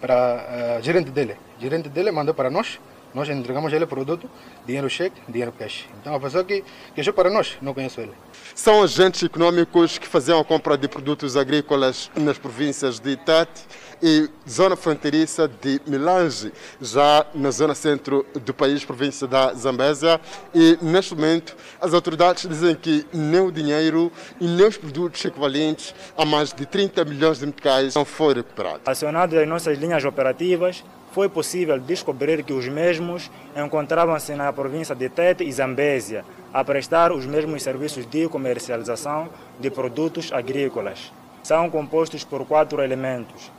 Para 0.01 0.79
uh, 0.79 0.83
gerente 0.83 1.11
dele. 1.11 1.37
Gerente 1.57 1.87
dele 1.87 2.11
mandou 2.11 2.33
para 2.35 2.49
nós, 2.49 2.77
nós 3.17 3.27
entregamos 3.29 3.73
ele 3.73 3.85
produto, 3.87 4.29
dinheiro 4.63 4.87
cheque, 4.87 5.19
dinheiro 5.27 5.51
cash. 5.51 5.87
Então 5.99 6.13
a 6.13 6.19
pessoa 6.19 6.43
que 6.43 6.63
queixou 6.93 7.11
para 7.11 7.31
nós, 7.31 7.57
não 7.63 7.73
conheço 7.73 7.99
ele. 7.99 8.11
São 8.53 8.83
agentes 8.83 9.23
econômicos 9.23 9.97
que 9.97 10.07
faziam 10.07 10.39
a 10.39 10.45
compra 10.45 10.77
de 10.77 10.87
produtos 10.87 11.35
agrícolas 11.35 12.11
nas 12.15 12.37
províncias 12.37 12.99
de 12.99 13.11
Itati 13.13 13.65
e 14.03 14.29
zona 14.47 14.75
fronteiriça 14.75 15.47
de 15.47 15.81
Milange, 15.87 16.53
já 16.79 17.25
na 17.33 17.49
zona 17.49 17.73
centro 17.73 18.23
do 18.35 18.53
país, 18.53 18.85
província 18.85 19.25
da 19.25 19.51
Zambésia. 19.55 20.21
E 20.53 20.77
neste 20.79 21.15
momento 21.15 21.57
as 21.81 21.95
autoridades 21.95 22.47
dizem 22.47 22.75
que 22.75 23.03
nem 23.11 23.41
o 23.41 23.51
dinheiro 23.51 24.11
e 24.39 24.45
nem 24.45 24.67
os 24.67 24.77
produtos 24.77 25.25
equivalentes 25.25 25.95
a 26.15 26.23
mais 26.23 26.53
de 26.53 26.67
30 26.67 27.03
milhões 27.05 27.39
de 27.39 27.47
meticais 27.47 27.95
não 27.95 28.05
foram 28.05 28.41
recuperados. 28.41 28.81
Acionado 28.85 29.39
as 29.39 29.47
nossas 29.47 29.75
linhas 29.79 30.05
operativas, 30.05 30.83
foi 31.17 31.27
possível 31.27 31.79
descobrir 31.79 32.43
que 32.43 32.53
os 32.53 32.67
mesmos 32.67 33.31
encontravam-se 33.55 34.35
na 34.35 34.53
província 34.53 34.93
de 34.93 35.09
Tete 35.09 35.43
e 35.43 35.51
Zambésia, 35.51 36.23
a 36.53 36.63
prestar 36.63 37.11
os 37.11 37.25
mesmos 37.25 37.63
serviços 37.63 38.05
de 38.05 38.29
comercialização 38.29 39.27
de 39.59 39.71
produtos 39.71 40.31
agrícolas. 40.31 41.11
São 41.41 41.71
compostos 41.71 42.23
por 42.23 42.45
quatro 42.45 42.83
elementos: 42.83 43.51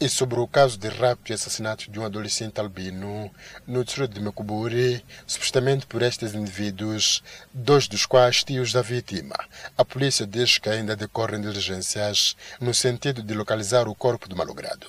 e 0.00 0.08
sobre 0.08 0.38
o 0.38 0.46
caso 0.46 0.78
de 0.78 0.88
rapto 0.88 1.32
e 1.32 1.34
assassinato 1.34 1.90
de 1.90 1.98
um 1.98 2.04
adolescente 2.04 2.60
albino 2.60 3.30
no 3.66 3.84
distrito 3.84 4.14
de 4.14 4.20
Mecuburi, 4.20 5.02
supostamente 5.26 5.86
por 5.86 6.02
estes 6.02 6.34
indivíduos, 6.34 7.22
dois 7.52 7.88
dos 7.88 8.04
quais 8.06 8.44
tios 8.44 8.72
da 8.72 8.82
vítima. 8.82 9.36
A 9.76 9.84
polícia 9.84 10.26
diz 10.26 10.58
que 10.58 10.68
ainda 10.68 10.94
decorrem 10.94 11.40
diligências 11.40 12.36
no 12.60 12.74
sentido 12.74 13.22
de 13.22 13.34
localizar 13.34 13.88
o 13.88 13.94
corpo 13.94 14.28
do 14.28 14.36
malogrado. 14.36 14.86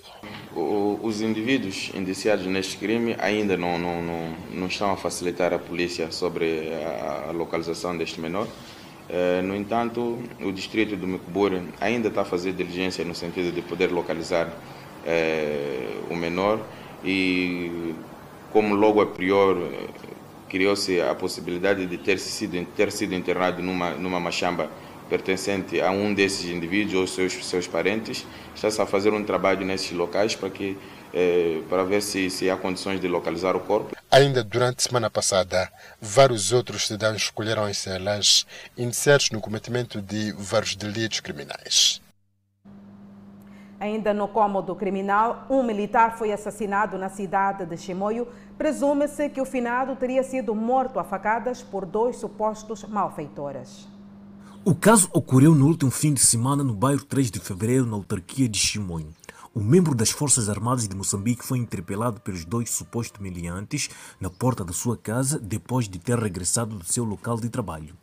os 0.53 1.22
indivíduos 1.22 1.91
indiciados 1.93 2.45
neste 2.45 2.78
crime 2.78 3.15
ainda 3.20 3.55
não, 3.55 3.78
não, 3.78 4.01
não, 4.01 4.36
não 4.51 4.68
estão 4.68 4.91
a 4.91 4.97
facilitar 4.97 5.53
a 5.53 5.59
polícia 5.59 6.11
sobre 6.11 6.74
a 7.28 7.32
localização 7.32 7.97
deste 7.97 8.20
menor. 8.20 8.47
Eh, 9.09 9.41
no 9.41 9.55
entanto, 9.55 10.19
o 10.41 10.51
distrito 10.51 10.95
do 10.97 11.07
Mecubur 11.07 11.61
ainda 11.79 12.09
está 12.09 12.21
a 12.21 12.25
fazer 12.25 12.51
diligência 12.53 13.05
no 13.05 13.15
sentido 13.15 13.53
de 13.53 13.61
poder 13.61 13.91
localizar 13.91 14.51
é, 15.05 16.01
o 16.09 16.15
menor 16.15 16.59
e 17.03 17.93
como 18.51 18.75
logo 18.75 18.99
a 18.99 19.05
prior 19.05 19.55
eh, 19.57 19.87
criou-se 20.49 20.99
a 20.99 21.15
possibilidade 21.15 21.85
de 21.85 21.97
ter 21.97 22.19
sido, 22.19 22.65
ter 22.75 22.91
sido 22.91 23.15
internado 23.15 23.61
numa, 23.61 23.91
numa 23.91 24.19
machamba 24.19 24.69
pertencente 25.07 25.81
a 25.81 25.91
um 25.91 26.13
desses 26.13 26.45
indivíduos 26.49 26.93
ou 26.93 27.07
seus, 27.07 27.45
seus 27.45 27.67
parentes, 27.67 28.25
está-se 28.55 28.81
a 28.81 28.85
fazer 28.85 29.13
um 29.13 29.23
trabalho 29.23 29.65
nesses 29.65 29.91
locais 29.91 30.35
para 30.35 30.49
que 30.49 30.77
é, 31.13 31.61
para 31.69 31.83
ver 31.83 32.01
se, 32.01 32.29
se 32.29 32.49
há 32.49 32.57
condições 32.57 32.99
de 32.99 33.07
localizar 33.07 33.55
o 33.55 33.59
corpo. 33.59 33.95
Ainda 34.11 34.43
durante 34.43 34.79
a 34.79 34.81
semana 34.81 35.09
passada, 35.09 35.71
vários 36.01 36.51
outros 36.51 36.87
cidadãos 36.87 37.23
escolheram 37.23 37.63
as 37.63 37.77
celas 37.77 38.45
indiciados 38.77 39.31
no 39.31 39.41
cometimento 39.41 40.01
de 40.01 40.31
vários 40.33 40.75
delitos 40.75 41.19
criminais. 41.19 42.01
Ainda 43.79 44.11
no 44.11 44.27
cômodo 44.27 44.75
criminal, 44.75 45.45
um 45.49 45.61
militar 45.61 46.17
foi 46.17 46.31
assassinado 46.31 46.97
na 46.97 47.09
cidade 47.09 47.63
de 47.65 47.77
Chimoio. 47.77 48.27
Presume-se 48.57 49.29
que 49.29 49.39
o 49.39 49.45
finado 49.45 49.95
teria 49.95 50.23
sido 50.23 50.55
morto 50.55 50.99
a 50.99 51.03
facadas 51.03 51.61
por 51.61 51.85
dois 51.85 52.17
supostos 52.17 52.83
malfeitores. 52.83 53.87
O 54.68 54.76
caso 54.76 55.07
ocorreu 55.13 55.55
no 55.55 55.65
último 55.65 55.89
fim 55.89 56.13
de 56.13 56.20
semana 56.20 56.61
no 56.61 56.74
bairro 56.74 57.01
3 57.01 57.32
de 57.32 57.39
fevereiro, 57.39 57.86
na 57.86 57.95
autarquia 57.95 58.49
de 58.49 58.59
Chimoio. 58.59 59.15
Um 59.55 59.63
membro 59.63 59.95
das 59.95 60.09
Forças 60.09 60.49
Armadas 60.49 60.89
de 60.89 60.93
Moçambique 60.93 61.45
foi 61.45 61.57
interpelado 61.57 62.20
pelos 62.20 62.43
dois 62.43 62.70
supostos 62.72 63.22
miliantes 63.22 63.89
na 64.20 64.30
porta 64.30 64.65
da 64.65 64.74
sua 64.74 64.97
casa 64.97 65.39
depois 65.39 65.88
de 65.88 65.97
ter 65.97 66.20
regressado 66.20 66.76
do 66.76 66.84
seu 66.84 67.05
local 67.05 67.38
de 67.38 67.47
trabalho. 67.47 67.95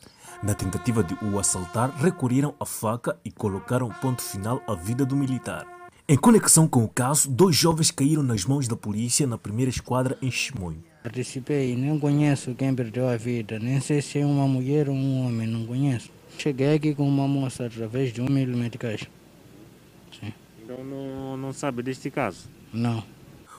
Na 0.42 0.54
tentativa 0.54 1.04
de 1.04 1.14
o 1.22 1.38
assaltar, 1.38 1.94
recorreram 1.98 2.54
à 2.58 2.64
faca 2.64 3.14
e 3.22 3.30
colocaram 3.30 3.90
ponto 4.00 4.22
final 4.22 4.62
à 4.66 4.74
vida 4.74 5.04
do 5.04 5.14
militar. 5.14 5.66
Em 6.08 6.16
conexão 6.16 6.66
com 6.66 6.82
o 6.82 6.88
caso, 6.88 7.30
dois 7.30 7.54
jovens 7.54 7.90
caíram 7.90 8.22
nas 8.22 8.46
mãos 8.46 8.66
da 8.66 8.74
polícia 8.74 9.26
na 9.26 9.36
primeira 9.36 9.68
esquadra 9.68 10.16
em 10.22 10.30
Chimoio. 10.30 10.82
Participei, 11.02 11.76
não 11.76 12.00
conheço 12.00 12.54
quem 12.54 12.74
perdeu 12.74 13.06
a 13.06 13.18
vida, 13.18 13.58
nem 13.58 13.82
sei 13.82 14.00
se 14.00 14.20
é 14.20 14.24
uma 14.24 14.48
mulher 14.48 14.88
ou 14.88 14.94
um 14.94 15.26
homem, 15.26 15.46
não 15.46 15.66
conheço. 15.66 16.13
Cheguei 16.38 16.74
aqui 16.74 16.94
com 16.94 17.08
uma 17.08 17.26
moça 17.26 17.66
através 17.66 18.12
de 18.12 18.20
um 18.20 18.26
milho 18.26 18.56
medicais. 18.56 19.08
Sim. 20.18 20.32
Então 20.62 20.84
não, 20.84 21.36
não 21.36 21.52
sabe 21.52 21.82
deste 21.82 22.10
caso? 22.10 22.48
Não. 22.72 23.02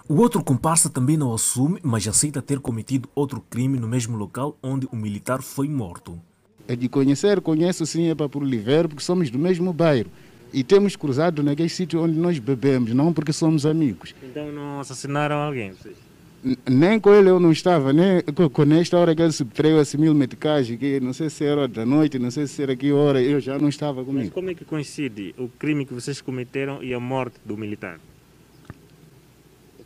O 0.07 0.17
outro 0.21 0.43
comparsa 0.43 0.87
também 0.87 1.17
não 1.17 1.33
assume, 1.33 1.79
mas 1.81 2.07
aceita 2.07 2.41
ter 2.41 2.59
cometido 2.59 3.09
outro 3.15 3.43
crime 3.49 3.79
no 3.79 3.87
mesmo 3.87 4.15
local 4.15 4.55
onde 4.61 4.87
o 4.91 4.95
militar 4.95 5.41
foi 5.41 5.67
morto. 5.67 6.19
É 6.67 6.75
de 6.75 6.87
conhecer, 6.87 7.41
conheço 7.41 7.85
sim, 7.85 8.09
é 8.09 8.15
para 8.15 8.29
por 8.29 8.43
Oliveira, 8.43 8.87
porque 8.87 9.03
somos 9.03 9.29
do 9.31 9.39
mesmo 9.39 9.73
bairro. 9.73 10.09
E 10.53 10.63
temos 10.63 10.95
cruzado 10.95 11.43
naquele 11.43 11.69
sítio 11.69 12.03
onde 12.03 12.17
nós 12.17 12.37
bebemos, 12.39 12.93
não 12.93 13.11
porque 13.11 13.33
somos 13.33 13.65
amigos. 13.65 14.13
Então 14.23 14.51
não 14.51 14.79
assassinaram 14.79 15.37
alguém? 15.37 15.73
Vocês? 15.73 15.97
Nem 16.69 16.99
com 16.99 17.11
ele 17.11 17.27
eu 17.27 17.39
não 17.39 17.51
estava, 17.51 17.91
nem 17.91 18.21
com 18.21 18.63
esta 18.75 18.97
hora 18.97 19.15
que 19.15 19.21
ele 19.21 19.31
subtraiu 19.31 19.81
esse 19.81 19.97
mil 19.97 20.13
meticagem, 20.13 20.77
que 20.77 20.99
não 20.99 21.11
sei 21.11 21.27
se 21.27 21.43
era 21.43 21.67
da 21.67 21.83
noite, 21.83 22.19
não 22.19 22.29
sei 22.29 22.45
se 22.45 22.61
era 22.61 22.75
que 22.75 22.91
hora, 22.91 23.19
eu 23.19 23.39
já 23.39 23.57
não 23.57 23.67
estava 23.67 24.05
comigo. 24.05 24.25
Mas 24.25 24.33
como 24.33 24.51
é 24.51 24.53
que 24.53 24.63
coincide 24.63 25.33
o 25.39 25.47
crime 25.47 25.87
que 25.87 25.93
vocês 25.93 26.21
cometeram 26.21 26.83
e 26.83 26.93
a 26.93 26.99
morte 26.99 27.37
do 27.43 27.57
militar? 27.57 27.99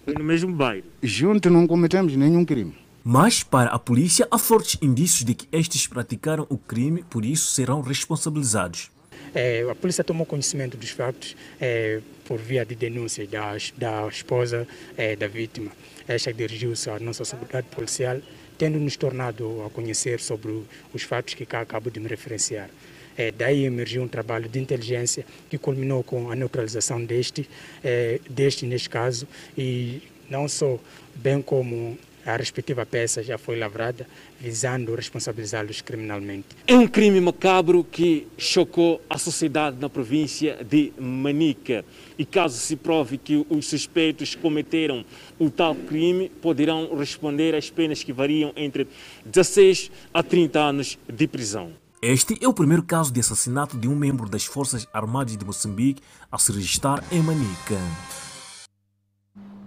Foi 0.03 0.13
no 0.15 0.23
mesmo 0.23 0.53
bairro? 0.53 0.83
Juntos 1.01 1.49
não 1.49 1.65
cometemos 1.65 2.13
nenhum 2.17 2.43
crime. 2.43 2.75
Mas, 3.03 3.41
para 3.41 3.69
a 3.69 3.79
polícia, 3.79 4.27
há 4.29 4.37
fortes 4.37 4.77
indícios 4.81 5.23
de 5.23 5.33
que 5.33 5.47
estes 5.53 5.87
praticaram 5.87 6.45
o 6.49 6.57
crime, 6.57 7.03
por 7.09 7.23
isso 7.23 7.51
serão 7.51 7.79
responsabilizados. 7.79 8.91
É, 9.33 9.65
a 9.69 9.75
polícia 9.75 10.03
tomou 10.03 10.25
conhecimento 10.25 10.75
dos 10.75 10.89
fatos 10.89 11.37
é, 11.61 12.01
por 12.25 12.37
via 12.37 12.65
de 12.65 12.75
denúncia 12.75 13.25
da, 13.25 13.55
da 13.77 14.07
esposa 14.07 14.67
é, 14.97 15.15
da 15.15 15.27
vítima. 15.27 15.71
Esta 16.09 16.33
dirigiu-se 16.33 16.89
à 16.89 16.99
nossa 16.99 17.23
seguridade 17.23 17.67
policial, 17.67 18.17
tendo 18.57 18.79
nos 18.79 18.97
tornado 18.97 19.63
a 19.63 19.69
conhecer 19.69 20.19
sobre 20.19 20.63
os 20.91 21.03
fatos 21.03 21.35
que 21.35 21.45
cá 21.45 21.61
acabo 21.61 21.91
de 21.91 21.99
me 21.99 22.07
referenciar. 22.07 22.67
É, 23.15 23.31
daí 23.31 23.63
emergiu 23.63 24.01
um 24.01 24.07
trabalho 24.07 24.49
de 24.49 24.59
inteligência 24.59 25.23
que 25.51 25.57
culminou 25.59 26.03
com 26.03 26.31
a 26.31 26.35
neutralização 26.35 27.05
deste, 27.05 27.47
é, 27.83 28.19
deste 28.27 28.65
neste 28.65 28.89
caso, 28.89 29.27
e 29.55 30.01
não 30.27 30.47
só, 30.47 30.79
bem 31.13 31.43
como 31.43 31.95
a 32.25 32.35
respectiva 32.35 32.85
peça 32.85 33.23
já 33.23 33.37
foi 33.37 33.57
lavrada, 33.57 34.07
visando 34.39 34.95
responsabilizá-los 34.95 35.81
criminalmente. 35.81 36.47
É 36.67 36.77
um 36.77 36.87
crime 36.87 37.19
macabro 37.19 37.83
que 37.83 38.27
chocou 38.37 39.01
a 39.09 39.17
sociedade 39.17 39.77
na 39.79 39.89
província 39.89 40.63
de 40.63 40.93
Manica. 40.97 41.83
E 42.17 42.25
caso 42.25 42.57
se 42.57 42.75
prove 42.75 43.17
que 43.17 43.45
os 43.49 43.67
suspeitos 43.67 44.35
cometeram 44.35 45.05
o 45.37 45.49
tal 45.49 45.73
crime, 45.75 46.29
poderão 46.41 46.95
responder 46.97 47.55
às 47.55 47.69
penas 47.69 48.03
que 48.03 48.11
variam 48.11 48.51
entre 48.55 48.87
16 49.25 49.91
a 50.13 50.21
30 50.21 50.59
anos 50.59 50.99
de 51.07 51.27
prisão. 51.27 51.71
Este 52.01 52.37
é 52.41 52.47
o 52.47 52.53
primeiro 52.53 52.83
caso 52.83 53.11
de 53.11 53.19
assassinato 53.19 53.77
de 53.77 53.87
um 53.87 53.95
membro 53.95 54.29
das 54.29 54.45
Forças 54.45 54.87
Armadas 54.93 55.35
de 55.35 55.43
Moçambique 55.43 56.01
a 56.31 56.37
se 56.37 56.51
registrar 56.51 57.03
em 57.11 57.21
Manica. 57.21 57.77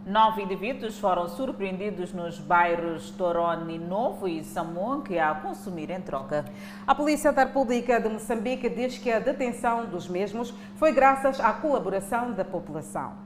Nove 0.05 0.43
indivíduos 0.43 0.99
foram 0.99 1.29
surpreendidos 1.29 2.13
nos 2.13 2.37
bairros 2.37 3.11
Torone 3.11 3.79
Novo 3.79 4.27
e 4.27 4.43
Samonque 4.43 5.17
a 5.17 5.33
consumirem 5.37 6.01
droga. 6.01 6.45
A 6.85 6.93
Polícia 6.93 7.33
da 7.33 7.45
República 7.45 8.01
de 8.01 8.09
Moçambique 8.09 8.69
diz 8.69 8.99
que 8.99 9.13
a 9.13 9.21
detenção 9.21 9.87
dos 9.87 10.09
mesmos 10.09 10.53
foi 10.77 10.91
graças 10.91 11.39
à 11.39 11.53
colaboração 11.53 12.33
da 12.33 12.45
população. 12.45 13.17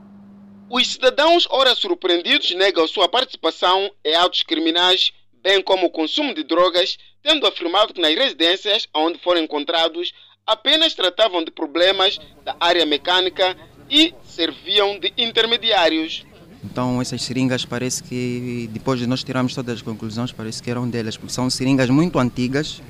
Os 0.69 0.93
cidadãos, 0.93 1.47
ora 1.49 1.73
surpreendidos, 1.73 2.53
negam 2.53 2.87
sua 2.87 3.09
participação 3.09 3.89
em 4.05 4.13
atos 4.13 4.43
criminais, 4.43 5.11
bem 5.41 5.63
como 5.63 5.87
o 5.87 5.91
consumo 5.91 6.31
de 6.31 6.43
drogas, 6.43 6.95
tendo 7.23 7.47
afirmado 7.47 7.91
que 7.91 8.01
nas 8.01 8.13
residências 8.13 8.87
onde 8.93 9.17
foram 9.17 9.41
encontrados 9.41 10.13
apenas 10.45 10.93
tratavam 10.93 11.43
de 11.43 11.49
problemas 11.49 12.19
da 12.43 12.55
área 12.59 12.85
mecânica 12.85 13.57
e 13.89 14.13
serviam 14.23 14.99
de 14.99 15.11
intermediários. 15.17 16.23
Então 16.69 17.01
essas 17.01 17.23
seringas 17.23 17.63
parece 17.63 18.03
que 18.03 18.69
depois 18.73 18.99
de 18.99 19.07
nós 19.07 19.23
tirarmos 19.23 19.55
todas 19.55 19.75
as 19.75 19.81
conclusões, 19.81 20.33
parece 20.33 20.61
que 20.61 20.69
eram 20.69 20.87
delas, 20.87 21.15
porque 21.15 21.33
são 21.33 21.49
seringas 21.49 21.89
muito 21.89 22.19
antigas, 22.19 22.81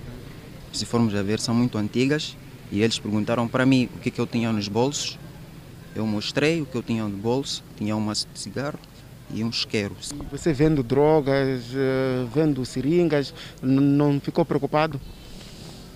se 0.73 0.85
formos 0.85 1.13
a 1.13 1.21
ver, 1.21 1.39
são 1.39 1.53
muito 1.53 1.77
antigas, 1.77 2.35
e 2.71 2.81
eles 2.81 2.97
perguntaram 2.97 3.47
para 3.47 3.65
mim 3.65 3.87
o 3.95 3.99
que, 3.99 4.09
que 4.09 4.19
eu 4.19 4.25
tinha 4.25 4.51
nos 4.51 4.67
bolsos. 4.67 5.17
Eu 5.95 6.05
mostrei 6.05 6.61
o 6.61 6.65
que 6.65 6.75
eu 6.75 6.83
tinha 6.83 7.03
no 7.03 7.17
bolso, 7.17 7.63
tinha 7.77 7.95
uma 7.95 8.13
de 8.13 8.25
cigarro 8.33 8.79
e 9.33 9.43
um 9.43 9.49
isqueiro. 9.49 9.95
Você 10.31 10.53
vendo 10.53 10.81
drogas, 10.81 11.63
vendo 12.33 12.65
seringas, 12.65 13.33
não 13.61 14.19
ficou 14.19 14.43
preocupado? 14.43 14.99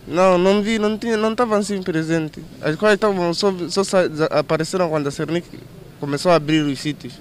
Não, 0.07 0.37
não 0.37 0.61
vi, 0.61 0.79
não 0.79 0.97
tinha, 0.97 1.17
não 1.17 1.31
estava 1.31 1.57
assim 1.57 1.81
presente. 1.81 2.43
As 2.61 2.75
coisas 2.75 2.95
estavam 2.95 3.33
só, 3.33 3.53
só 3.69 3.97
apareceram 4.31 4.89
quando 4.89 5.07
a 5.07 5.11
Cernic 5.11 5.47
começou 5.99 6.31
a 6.31 6.35
abrir 6.35 6.61
os 6.61 6.79
sítios 6.79 7.13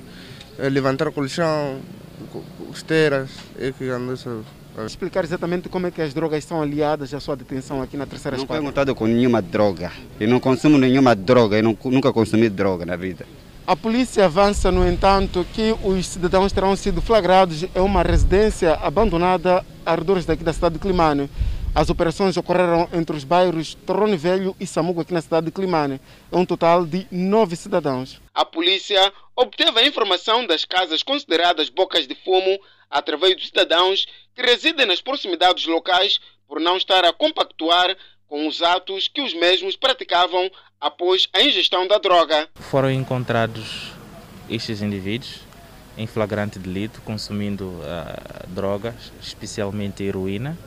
levantar 0.68 1.10
colchão, 1.12 1.80
esteiras, 2.72 3.30
é 3.58 3.72
que 3.72 3.84
Explicar 4.86 5.24
exatamente 5.24 5.68
como 5.68 5.86
é 5.86 5.90
que 5.90 6.00
as 6.00 6.14
drogas 6.14 6.38
estão 6.38 6.62
aliadas 6.62 7.12
à 7.12 7.20
sua 7.20 7.36
detenção 7.36 7.82
aqui 7.82 7.96
na 7.96 8.06
terceira 8.06 8.36
não 8.36 8.44
esquadra. 8.44 8.84
Não 8.86 8.94
com 8.94 9.06
nenhuma 9.06 9.42
droga. 9.42 9.90
Eu 10.18 10.28
não 10.28 10.38
consumo 10.38 10.78
nenhuma 10.78 11.14
droga, 11.14 11.56
eu 11.56 11.62
não, 11.62 11.76
nunca 11.84 12.12
consumi 12.12 12.48
droga 12.48 12.86
na 12.86 12.96
vida. 12.96 13.26
A 13.66 13.76
polícia 13.76 14.24
avança, 14.24 14.70
no 14.72 14.88
entanto, 14.88 15.46
que 15.52 15.74
os 15.84 16.06
cidadãos 16.06 16.52
terão 16.52 16.74
sido 16.74 17.02
flagrados 17.02 17.62
em 17.62 17.80
uma 17.80 18.02
residência 18.02 18.74
abandonada 18.74 19.64
a 19.84 19.92
arredores 19.92 20.24
daqui 20.24 20.42
da 20.42 20.52
cidade 20.52 20.74
de 20.74 20.80
Climane. 20.80 21.28
As 21.72 21.88
operações 21.88 22.36
ocorreram 22.36 22.88
entre 22.92 23.16
os 23.16 23.22
bairros 23.22 23.74
Torrone 23.86 24.16
Velho 24.16 24.56
e 24.58 24.66
Samugo, 24.66 25.02
aqui 25.02 25.14
na 25.14 25.22
cidade 25.22 25.46
de 25.46 25.52
Climane. 25.52 26.00
É 26.30 26.36
um 26.36 26.44
total 26.44 26.84
de 26.84 27.06
nove 27.12 27.54
cidadãos. 27.54 28.20
A 28.34 28.44
polícia 28.44 29.12
obteve 29.36 29.78
a 29.78 29.86
informação 29.86 30.44
das 30.46 30.64
casas 30.64 31.04
consideradas 31.04 31.68
bocas 31.68 32.08
de 32.08 32.14
fumo 32.16 32.58
através 32.90 33.36
dos 33.36 33.46
cidadãos 33.46 34.06
que 34.34 34.42
residem 34.42 34.84
nas 34.84 35.00
proximidades 35.00 35.64
locais 35.66 36.18
por 36.48 36.58
não 36.58 36.76
estar 36.76 37.04
a 37.04 37.12
compactuar 37.12 37.96
com 38.26 38.48
os 38.48 38.62
atos 38.62 39.06
que 39.06 39.22
os 39.22 39.32
mesmos 39.32 39.76
praticavam 39.76 40.50
após 40.80 41.28
a 41.32 41.40
ingestão 41.40 41.86
da 41.86 41.98
droga. 41.98 42.48
Foram 42.56 42.90
encontrados 42.90 43.92
estes 44.48 44.82
indivíduos 44.82 45.38
em 45.96 46.06
flagrante 46.06 46.58
delito 46.58 47.00
consumindo 47.02 47.66
uh, 47.66 48.46
drogas, 48.48 49.12
especialmente 49.22 50.02
heroína 50.02 50.58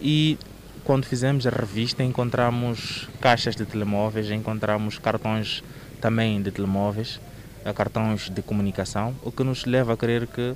e 0.00 0.38
quando 0.84 1.06
fizemos 1.06 1.46
a 1.46 1.50
revista 1.50 2.02
encontramos 2.02 3.08
caixas 3.20 3.56
de 3.56 3.64
telemóveis, 3.64 4.30
encontramos 4.30 4.98
cartões 4.98 5.62
também 6.00 6.42
de 6.42 6.50
telemóveis, 6.50 7.20
eh, 7.64 7.72
cartões 7.72 8.28
de 8.28 8.42
comunicação, 8.42 9.16
o 9.22 9.32
que 9.32 9.42
nos 9.42 9.64
leva 9.64 9.94
a 9.94 9.96
crer 9.96 10.26
que 10.26 10.54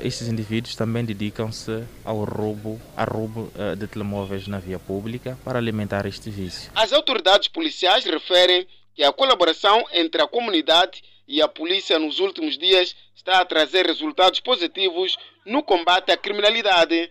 estes 0.00 0.28
indivíduos 0.28 0.74
também 0.76 1.04
dedicam-se 1.04 1.84
ao 2.04 2.24
roubo, 2.24 2.80
a 2.96 3.04
roubo 3.04 3.52
eh, 3.58 3.74
de 3.74 3.86
telemóveis 3.86 4.46
na 4.46 4.58
via 4.58 4.78
pública 4.78 5.38
para 5.44 5.58
alimentar 5.58 6.06
este 6.06 6.30
vício. 6.30 6.70
As 6.74 6.92
autoridades 6.92 7.48
policiais 7.48 8.04
referem 8.04 8.66
que 8.94 9.02
a 9.02 9.12
colaboração 9.12 9.84
entre 9.92 10.22
a 10.22 10.26
comunidade 10.26 11.02
e 11.26 11.42
a 11.42 11.48
polícia 11.48 11.98
nos 11.98 12.18
últimos 12.18 12.56
dias 12.56 12.96
está 13.14 13.40
a 13.40 13.44
trazer 13.44 13.86
resultados 13.86 14.40
positivos 14.40 15.16
no 15.44 15.62
combate 15.62 16.10
à 16.10 16.16
criminalidade. 16.16 17.10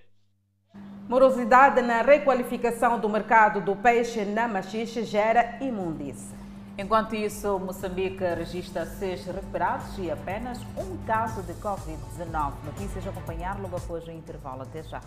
Morosidade 1.09 1.81
na 1.81 2.01
requalificação 2.01 2.99
do 2.99 3.07
mercado 3.07 3.61
do 3.61 3.77
peixe 3.77 4.25
na 4.25 4.45
Machixe 4.45 5.05
gera 5.05 5.57
imundície. 5.61 6.35
Enquanto 6.77 7.15
isso, 7.15 7.57
Moçambique 7.57 8.21
registra 8.21 8.85
seis 8.85 9.25
recuperados 9.25 9.97
e 9.97 10.11
apenas 10.11 10.59
um 10.77 10.97
caso 11.05 11.41
de 11.43 11.53
Covid-19. 11.53 12.51
Notícias 12.65 13.07
a 13.07 13.09
acompanhar 13.09 13.57
logo 13.57 13.77
após 13.77 14.05
o 14.05 14.11
intervalo. 14.11 14.63
Até 14.63 14.83
já. 14.83 14.99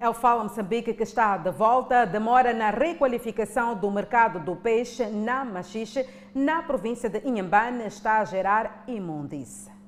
É 0.00 0.08
o 0.08 0.14
Fala 0.14 0.42
Moçambique 0.42 0.94
que 0.94 1.04
está 1.04 1.36
de 1.36 1.52
volta. 1.52 2.04
Demora 2.06 2.52
na 2.52 2.70
requalificação 2.70 3.76
do 3.76 3.88
mercado 3.88 4.40
do 4.40 4.56
peixe 4.56 5.06
na 5.06 5.44
Machixe, 5.44 6.04
na 6.34 6.60
província 6.64 7.08
de 7.08 7.20
Inhambane, 7.24 7.86
está 7.86 8.18
a 8.18 8.24
gerar 8.24 8.82
imundície. 8.88 9.79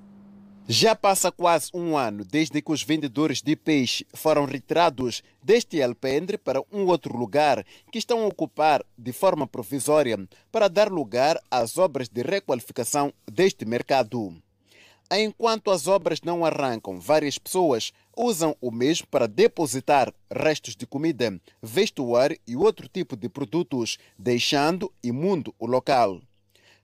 Já 0.69 0.95
passa 0.95 1.33
quase 1.33 1.71
um 1.75 1.97
ano 1.97 2.25
desde 2.25 2.63
que 2.63 2.71
os 2.71 2.85
vendedores 2.85 3.43
de 3.43 3.57
peixe 3.57 4.07
foram 4.15 4.45
retirados 4.45 5.23
deste 5.43 5.83
alpendre 5.83 6.39
para 6.39 6.63
um 6.73 6.87
outro 6.87 7.17
lugar 7.17 7.67
que 7.91 7.99
estão 7.99 8.23
a 8.23 8.27
ocupar 8.27 8.85
de 8.97 9.13
forma 9.13 9.45
provisória 9.47 10.17
para 10.53 10.69
dar 10.69 10.91
lugar 10.91 11.37
às 11.51 11.79
obras 11.79 12.09
de 12.09 12.23
requalificação 12.23 13.13
deste 13.31 13.65
mercado. 13.65 14.37
Enquanto 15.11 15.71
as 15.71 15.89
obras 15.89 16.21
não 16.23 16.45
arrancam, 16.45 16.99
várias 16.99 17.39
pessoas 17.39 17.93
usam 18.17 18.57
o 18.61 18.71
mesmo 18.71 19.09
para 19.09 19.27
depositar 19.27 20.15
restos 20.31 20.77
de 20.77 20.87
comida, 20.87 21.39
vestuário 21.61 22.39
e 22.47 22.55
outro 22.57 22.89
tipo 22.89 23.17
de 23.17 23.29
produtos, 23.29 23.99
deixando 24.17 24.93
imundo 25.03 25.53
o 25.59 25.67
local. 25.67 26.21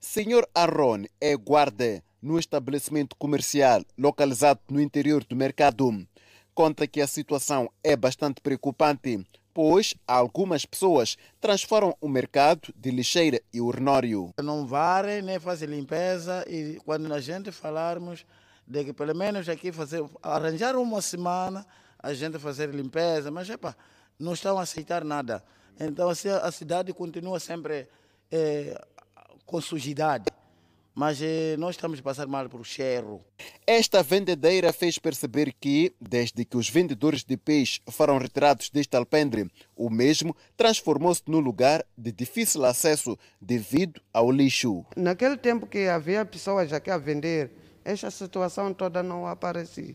Senhor 0.01 0.49
Arron 0.55 1.05
é 1.21 1.37
guarda 1.37 2.03
no 2.21 2.39
estabelecimento 2.39 3.17
comercial 3.17 3.83
localizado 3.97 4.61
no 4.71 4.81
interior 4.81 5.25
do 5.25 5.37
mercado. 5.37 6.07
Conta 6.55 6.87
que 6.87 7.01
a 7.01 7.07
situação 7.07 7.71
é 7.85 7.97
bastante 7.97 8.41
preocupante, 8.41 9.25
pois 9.55 9.95
algumas 10.07 10.65
pessoas 10.65 11.17
transformam 11.41 11.97
o 12.01 12.09
mercado 12.09 12.73
de 12.77 12.91
lixeira 12.91 13.41
e 13.53 13.61
urnório. 13.61 14.33
Não 14.43 14.67
varem 14.67 15.23
nem 15.23 15.39
fazem 15.39 15.69
limpeza 15.69 16.45
e 16.49 16.81
quando 16.85 17.13
a 17.13 17.21
gente 17.21 17.53
falarmos 17.53 18.27
de 18.67 18.85
que 18.85 18.93
pelo 18.93 19.15
menos 19.15 19.49
aqui 19.49 19.73
fazer, 19.73 20.05
arranjar 20.23 20.77
uma 20.77 21.01
semana 21.01 21.67
a 22.01 22.13
gente 22.13 22.39
fazer 22.39 22.69
limpeza, 22.71 23.31
mas 23.31 23.49
epa, 23.49 23.77
não 24.19 24.35
estão 24.35 24.59
a 24.59 24.63
aceitar 24.63 25.05
nada. 25.05 25.43
Então 25.79 26.09
assim, 26.09 26.29
a 26.29 26.51
cidade 26.51 26.93
continua 26.93 27.41
sempre 27.41 27.89
é, 28.31 28.85
com 29.47 29.61
sujidade 29.61 30.28
mas 30.99 31.23
eh, 31.23 31.55
nós 31.59 31.77
estamos 31.77 32.01
a 32.01 32.03
passar 32.03 32.27
mal 32.27 32.49
por 32.49 32.67
cheiro. 32.67 33.21
Esta 33.65 34.03
vendedeira 34.03 34.73
fez 34.73 34.99
perceber 34.99 35.55
que, 35.61 35.95
desde 36.01 36.45
que 36.45 36.57
os 36.57 36.69
vendedores 36.69 37.23
de 37.23 37.37
peixe 37.37 37.81
foram 37.89 38.19
retirados 38.19 38.69
deste 38.69 38.97
alpendre, 38.97 39.49
o 39.77 39.89
mesmo 39.91 40.35
transformou-se 40.57 41.23
num 41.29 41.39
lugar 41.39 41.85
de 41.97 42.11
difícil 42.11 42.65
acesso 42.65 43.17
devido 43.41 44.01
ao 44.13 44.29
lixo. 44.29 44.85
Naquele 44.97 45.37
tempo 45.37 45.69
que 45.69 45.87
havia 45.87 46.25
pessoas 46.25 46.73
aqui 46.73 46.91
a 46.91 46.99
vender, 46.99 47.53
esta 47.85 48.11
situação 48.11 48.75
toda 48.75 49.01
não 49.01 49.25
aparecia. 49.25 49.95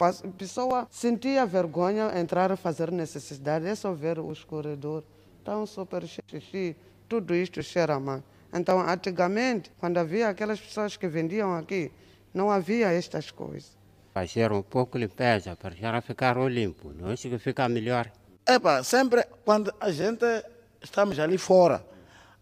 A 0.00 0.28
pessoa 0.38 0.88
sentia 0.90 1.44
vergonha 1.44 2.18
entrar 2.18 2.50
a 2.50 2.56
fazer 2.56 2.90
necessidade, 2.90 3.66
é 3.66 3.74
só 3.74 3.92
ver 3.92 4.18
os 4.18 4.42
corredores. 4.42 5.06
Estão 5.38 5.66
super 5.66 6.02
xixi, 6.06 6.74
tudo 7.06 7.34
isto 7.34 7.62
cheira 7.62 8.00
mal. 8.00 8.22
Então, 8.54 8.80
antigamente, 8.80 9.72
quando 9.78 9.98
havia 9.98 10.28
aquelas 10.28 10.60
pessoas 10.60 10.96
que 10.96 11.08
vendiam 11.08 11.56
aqui, 11.56 11.90
não 12.32 12.48
havia 12.48 12.92
estas 12.92 13.32
coisas. 13.32 13.76
Fazer 14.12 14.52
um 14.52 14.62
pouco 14.62 14.96
de 14.96 15.04
limpeza 15.04 15.56
para 15.56 15.74
já 15.74 16.00
ficar 16.00 16.36
limpo, 16.36 16.92
não 16.92 17.10
é 17.10 17.16
que 17.16 17.36
fica 17.36 17.68
melhor. 17.68 18.12
Epa, 18.46 18.84
sempre 18.84 19.24
quando 19.44 19.74
a 19.80 19.90
gente 19.90 20.24
estamos 20.80 21.18
ali 21.18 21.36
fora, 21.36 21.84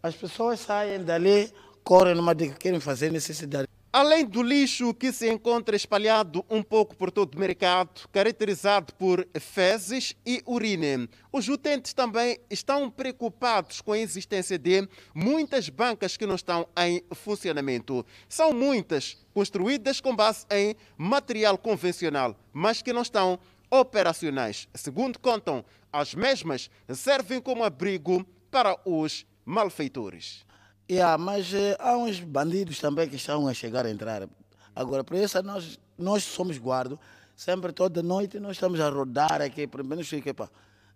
as 0.02 0.14
pessoas 0.14 0.60
saem 0.60 1.02
dali, 1.02 1.50
correm 1.82 2.14
numa 2.14 2.34
de 2.34 2.50
que 2.50 2.56
querem 2.56 2.80
fazer 2.80 3.10
necessidade. 3.10 3.66
Além 3.94 4.24
do 4.24 4.42
lixo 4.42 4.94
que 4.94 5.12
se 5.12 5.30
encontra 5.30 5.76
espalhado 5.76 6.42
um 6.48 6.62
pouco 6.62 6.96
por 6.96 7.10
todo 7.10 7.34
o 7.34 7.38
mercado, 7.38 8.08
caracterizado 8.10 8.94
por 8.94 9.28
fezes 9.38 10.16
e 10.24 10.42
urina, 10.46 11.06
os 11.30 11.46
utentes 11.46 11.92
também 11.92 12.38
estão 12.48 12.90
preocupados 12.90 13.82
com 13.82 13.92
a 13.92 13.98
existência 13.98 14.58
de 14.58 14.88
muitas 15.14 15.68
bancas 15.68 16.16
que 16.16 16.24
não 16.24 16.36
estão 16.36 16.66
em 16.74 17.04
funcionamento. 17.14 18.06
São 18.30 18.54
muitas 18.54 19.18
construídas 19.34 20.00
com 20.00 20.16
base 20.16 20.46
em 20.50 20.74
material 20.96 21.58
convencional, 21.58 22.34
mas 22.50 22.80
que 22.80 22.94
não 22.94 23.02
estão 23.02 23.38
operacionais. 23.70 24.68
Segundo 24.72 25.18
contam, 25.18 25.62
as 25.92 26.14
mesmas 26.14 26.70
servem 26.94 27.42
como 27.42 27.62
abrigo 27.62 28.24
para 28.50 28.74
os 28.86 29.26
malfeitores. 29.44 30.46
Yeah, 30.90 31.16
mas 31.16 31.52
eh, 31.54 31.76
há 31.78 31.96
uns 31.96 32.20
bandidos 32.20 32.78
também 32.78 33.08
que 33.08 33.16
estão 33.16 33.46
a 33.48 33.54
chegar 33.54 33.86
a 33.86 33.90
entrar. 33.90 34.28
Agora, 34.74 35.04
por 35.04 35.16
isso 35.16 35.42
nós, 35.42 35.78
nós 35.96 36.24
somos 36.24 36.58
guardas. 36.58 36.98
Sempre 37.34 37.72
toda 37.72 38.02
noite 38.02 38.38
nós 38.38 38.52
estamos 38.52 38.78
a 38.80 38.88
rodar 38.88 39.40
aqui, 39.40 39.66
pelo 39.66 39.84
menos 39.84 40.08
que 40.08 40.34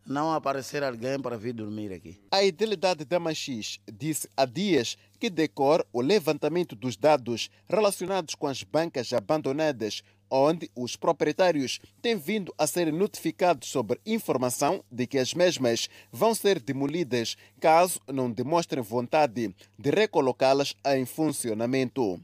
não 0.07 0.33
aparecer 0.33 0.85
alguém 0.85 1.19
para 1.19 1.37
vir 1.37 1.53
dormir 1.53 1.93
aqui. 1.93 2.21
A 2.31 2.45
Idilidade 2.45 3.05
da 3.05 3.19
Machis 3.19 3.81
disse 3.93 4.29
há 4.37 4.45
dias 4.45 4.97
que 5.19 5.29
decora 5.29 5.85
o 5.93 6.01
levantamento 6.01 6.77
dos 6.77 6.97
dados 6.97 7.51
relacionados 7.69 8.35
com 8.35 8.47
as 8.47 8.63
bancas 8.63 9.13
abandonadas 9.13 10.03
onde 10.31 10.71
os 10.75 10.97
proprietários 10.97 11.81
têm 12.03 12.17
vindo 12.17 12.55
a 12.59 12.67
ser 12.67 12.93
notificados 12.93 13.69
sobre 13.69 14.01
informação 14.05 14.85
de 14.91 15.07
que 15.07 15.19
as 15.19 15.35
mesmas 15.35 15.89
vão 16.11 16.35
ser 16.35 16.61
demolidas 16.61 17.37
caso 17.61 18.01
não 18.09 18.31
demonstrem 18.31 18.83
vontade 18.83 19.55
de 19.79 19.91
recolocá-las 19.91 20.75
em 20.87 21.05
funcionamento. 21.05 22.21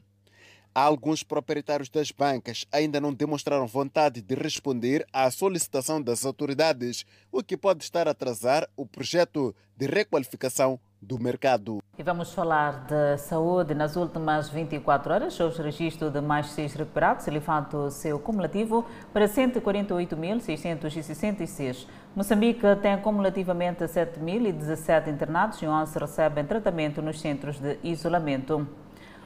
Alguns 0.75 1.21
proprietários 1.21 1.87
das 1.87 2.09
bancas 2.09 2.65
ainda 2.71 2.99
não 2.99 3.13
demonstraram 3.13 3.67
vontade 3.67 4.21
de 4.21 4.33
responder 4.33 5.05
à 5.13 5.29
solicitação 5.29 6.01
das 6.01 6.25
autoridades, 6.25 7.05
o 7.31 7.43
que 7.43 7.55
pode 7.55 7.83
estar 7.83 8.07
a 8.07 8.11
atrasar 8.11 8.67
o 8.75 8.83
projeto 8.83 9.55
de 9.77 9.85
requalificação 9.85 10.79
do 11.03 11.19
mercado. 11.19 11.83
E 11.97 12.03
vamos 12.03 12.33
falar 12.33 12.85
de 12.87 13.17
saúde. 13.19 13.75
Nas 13.75 13.95
últimas 13.95 14.49
24 14.49 15.13
horas, 15.13 15.39
houve 15.39 15.61
registro 15.61 16.09
de 16.09 16.19
mais 16.21 16.47
seis 16.47 16.73
recuperados, 16.73 17.27
elevando 17.27 17.91
seu 17.91 18.17
cumulativo 18.17 18.83
para 19.13 19.27
148.666. 19.27 21.85
Moçambique 22.15 22.65
tem 22.81 22.97
cumulativamente 22.97 23.83
7.017 23.83 25.09
internados 25.09 25.61
e 25.61 25.67
11 25.67 25.99
recebem 25.99 26.45
tratamento 26.45 26.99
nos 27.01 27.19
centros 27.19 27.59
de 27.59 27.77
isolamento. 27.83 28.65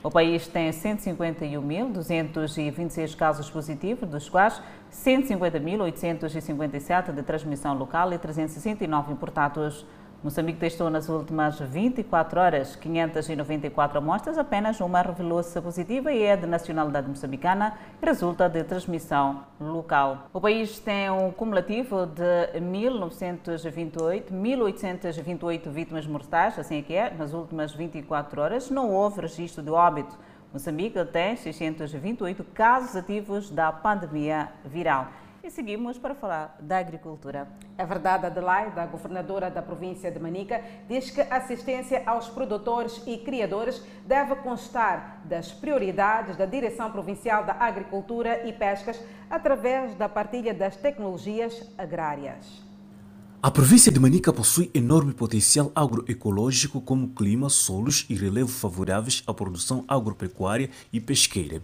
O 0.04 0.12
país 0.12 0.48
tem 0.48 0.70
151.226 0.70 3.16
casos 3.16 3.50
positivos, 3.50 4.08
dos 4.10 4.30
quais 4.30 4.62
150.857 4.92 7.14
de 7.14 7.24
transmissão 7.24 7.76
local 7.78 8.14
e 8.14 8.18
369 8.18 9.12
importados. 9.12 9.86
Moçambique 10.24 10.57
testou 10.59 10.89
nas 10.89 11.09
últimas 11.09 11.59
24 11.59 12.39
horas 12.39 12.76
594 12.76 13.99
amostras, 13.99 14.36
apenas 14.39 14.82
uma 14.82 14.99
revelou-se 15.03 15.61
positiva 15.61 16.11
e 16.11 16.24
é 16.24 16.36
de 16.36 16.47
nacionalidade 16.47 17.07
moçambicana 17.07 17.76
e 18.01 18.05
resulta 18.05 18.49
de 18.49 18.63
transmissão 18.63 19.43
local. 19.61 20.28
O 20.34 20.41
país 20.41 20.80
tem 20.80 21.11
um 21.11 21.32
cumulativo 21.32 22.07
de 22.07 22.59
1.928, 22.59 24.32
1.828 24.32 25.70
vítimas 25.70 26.07
mortais, 26.07 26.57
assim 26.57 26.80
é 26.80 26.82
que 26.82 26.95
é, 26.95 27.11
nas 27.11 27.34
últimas 27.34 27.72
24 27.74 28.41
horas. 28.41 28.72
Não 28.72 28.89
houve 28.89 29.22
registro 29.22 29.61
de 29.61 29.70
óbito. 29.70 30.18
Moçambique 30.51 31.03
tem 31.05 31.36
628 31.36 32.43
casos 32.55 32.95
ativos 32.95 33.51
da 33.51 33.72
pandemia 33.72 34.49
viral. 34.65 35.09
E 35.48 35.50
seguimos 35.50 35.98
para 35.98 36.14
falar 36.14 36.58
da 36.60 36.78
agricultura. 36.78 37.48
A 37.78 37.86
verdade, 37.86 38.26
Adelaide, 38.26 38.78
a 38.78 38.86
governadora 38.86 39.50
da 39.50 39.62
província 39.62 40.12
de 40.12 40.20
Manica, 40.20 40.62
diz 40.89 41.10
que 41.10 41.22
a 41.22 41.38
assistência 41.38 42.04
aos 42.06 42.28
produtores 42.28 43.02
e 43.08 43.18
criadores 43.20 43.82
deve 44.06 44.36
constar 44.36 45.22
das 45.24 45.54
prioridades 45.54 46.36
da 46.36 46.45
Direção 46.45 46.91
Provincial 46.91 47.45
da 47.45 47.54
Agricultura 47.54 48.45
e 48.45 48.52
Pescas 48.52 49.02
através 49.30 49.95
da 49.95 50.10
partilha 50.10 50.54
das 50.54 50.76
tecnologias 50.76 51.64
agrárias. 51.78 52.62
A 53.41 53.50
província 53.50 53.89
de 53.89 54.02
Manica 54.02 54.34
possui 54.34 54.70
enorme 54.74 55.14
potencial 55.14 55.72
agroecológico 55.74 56.82
como 56.82 57.14
clima, 57.14 57.50
solos 57.50 58.06
e 58.10 58.16
relevo 58.16 58.50
favoráveis 58.50 59.24
à 59.26 59.34
produção 59.34 59.86
agropecuária 59.88 60.70
e 60.91 61.00
pesqueira. 61.00 61.62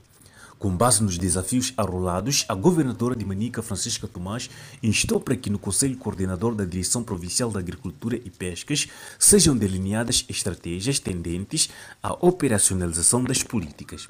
Com 0.64 0.78
base 0.78 1.03
nos 1.03 1.18
desafios 1.18 1.74
arrolados, 1.76 2.45
a 2.47 2.55
governadora 2.55 3.18
de 3.18 3.26
Manica, 3.26 3.61
Francisca 3.61 4.07
Tomás, 4.07 4.49
instou 4.82 5.20
para 5.20 5.36
que 5.36 5.49
no 5.49 5.59
Conselho 5.59 5.97
Coordenador 5.97 6.55
da 6.55 6.64
Direção 6.64 7.03
Provincial 7.03 7.51
da 7.51 7.59
Agricultura 7.59 8.16
e 8.16 8.30
Pescas 8.30 8.88
sejam 9.20 9.57
delineadas 9.57 10.24
estratégias 10.30 10.99
tendentes 10.99 11.70
à 12.01 12.14
operacionalização 12.14 13.26
das 13.26 13.43
políticas. 13.43 14.07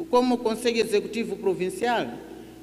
Como 0.10 0.38
Conselho 0.40 0.82
Executivo 0.82 1.36
Provincial, 1.36 2.08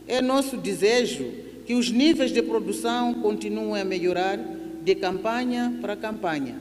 é 0.06 0.20
nosso 0.20 0.56
desejo 0.56 1.30
que 1.66 1.74
os 1.74 1.90
níveis 1.90 2.32
de 2.32 2.42
produção 2.42 3.14
continuem 3.14 3.80
a 3.80 3.84
melhorar 3.84 4.38
de 4.82 4.94
campanha 4.94 5.78
para 5.80 5.96
campanha, 5.96 6.60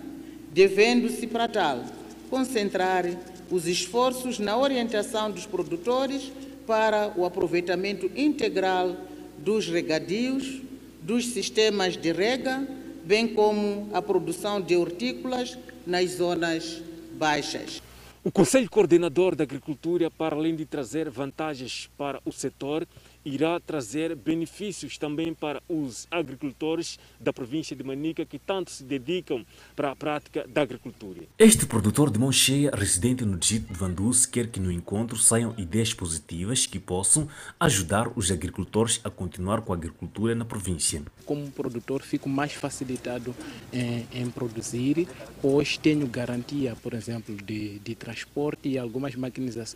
devendo-se 0.53 1.25
para 1.27 1.47
tal 1.47 1.83
concentrar 2.29 3.05
os 3.49 3.67
esforços 3.67 4.37
na 4.39 4.57
orientação 4.57 5.31
dos 5.31 5.45
produtores 5.45 6.31
para 6.65 7.13
o 7.15 7.25
aproveitamento 7.25 8.11
integral 8.15 8.97
dos 9.37 9.67
regadios, 9.67 10.61
dos 11.01 11.27
sistemas 11.27 11.95
de 11.95 12.11
rega, 12.11 12.67
bem 13.05 13.29
como 13.29 13.87
a 13.93 14.01
produção 14.01 14.59
de 14.59 14.75
hortícolas 14.75 15.57
nas 15.85 16.11
zonas 16.11 16.81
baixas. 17.13 17.81
O 18.27 18.31
Conselho 18.31 18.69
Coordenador 18.69 19.37
da 19.37 19.45
Agricultura, 19.45 20.11
para 20.11 20.35
além 20.35 20.53
de 20.53 20.65
trazer 20.65 21.09
vantagens 21.09 21.89
para 21.97 22.19
o 22.25 22.31
setor, 22.33 22.85
irá 23.23 23.59
trazer 23.59 24.15
benefícios 24.15 24.97
também 24.97 25.33
para 25.33 25.61
os 25.67 26.07
agricultores 26.09 26.97
da 27.19 27.33
província 27.33 27.75
de 27.75 27.83
Manica 27.83 28.25
que 28.25 28.39
tanto 28.39 28.71
se 28.71 28.83
dedicam 28.83 29.45
para 29.75 29.91
a 29.91 29.95
prática 29.95 30.47
da 30.47 30.61
agricultura. 30.61 31.23
Este 31.37 31.65
produtor 31.65 32.09
de 32.09 32.19
mão 32.19 32.31
cheia, 32.31 32.71
residente 32.73 33.25
no 33.25 33.37
distrito 33.37 33.73
de 33.73 33.79
Vanduz, 33.79 34.25
quer 34.25 34.47
que 34.47 34.59
no 34.59 34.71
encontro 34.71 35.17
saiam 35.17 35.53
ideias 35.57 35.93
positivas 35.93 36.65
que 36.65 36.79
possam 36.79 37.27
ajudar 37.59 38.11
os 38.15 38.31
agricultores 38.31 39.01
a 39.03 39.09
continuar 39.09 39.61
com 39.61 39.73
a 39.73 39.75
agricultura 39.75 40.35
na 40.35 40.45
província. 40.45 41.01
Como 41.25 41.51
produtor, 41.51 42.01
fico 42.01 42.29
mais 42.29 42.53
facilitado 42.53 43.35
em, 43.73 44.07
em 44.13 44.29
produzir, 44.29 45.07
pois 45.41 45.77
tenho 45.77 46.07
garantia, 46.07 46.75
por 46.81 46.93
exemplo, 46.93 47.35
de, 47.35 47.79
de 47.79 47.95
transporte 47.95 48.69
e 48.69 48.77
algumas 48.77 49.15
máquinas, 49.15 49.75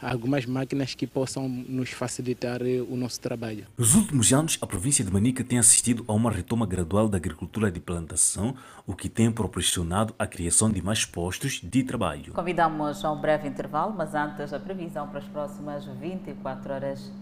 algumas 0.00 0.46
máquinas 0.46 0.94
que 0.94 1.06
possam 1.06 1.48
nos 1.48 1.90
facilitar 1.90 2.60
o 2.80 2.96
nosso 2.96 3.20
trabalho. 3.20 3.66
Nos 3.76 3.94
últimos 3.94 4.32
anos, 4.32 4.58
a 4.60 4.66
província 4.66 5.04
de 5.04 5.12
Manica 5.12 5.44
tem 5.44 5.58
assistido 5.58 6.04
a 6.08 6.12
uma 6.12 6.30
retoma 6.30 6.66
gradual 6.66 7.08
da 7.08 7.16
agricultura 7.16 7.70
de 7.70 7.80
plantação, 7.80 8.54
o 8.86 8.94
que 8.94 9.08
tem 9.08 9.30
proporcionado 9.30 10.14
a 10.18 10.26
criação 10.26 10.70
de 10.70 10.82
mais 10.82 11.04
postos 11.04 11.60
de 11.62 11.84
trabalho. 11.84 12.32
Convidamos 12.32 13.04
a 13.04 13.12
um 13.12 13.20
breve 13.20 13.48
intervalo, 13.48 13.94
mas 13.96 14.14
antes 14.14 14.52
a 14.52 14.58
previsão 14.58 15.08
para 15.08 15.18
as 15.18 15.26
próximas 15.26 15.84
24 15.84 16.72
horas. 16.72 17.21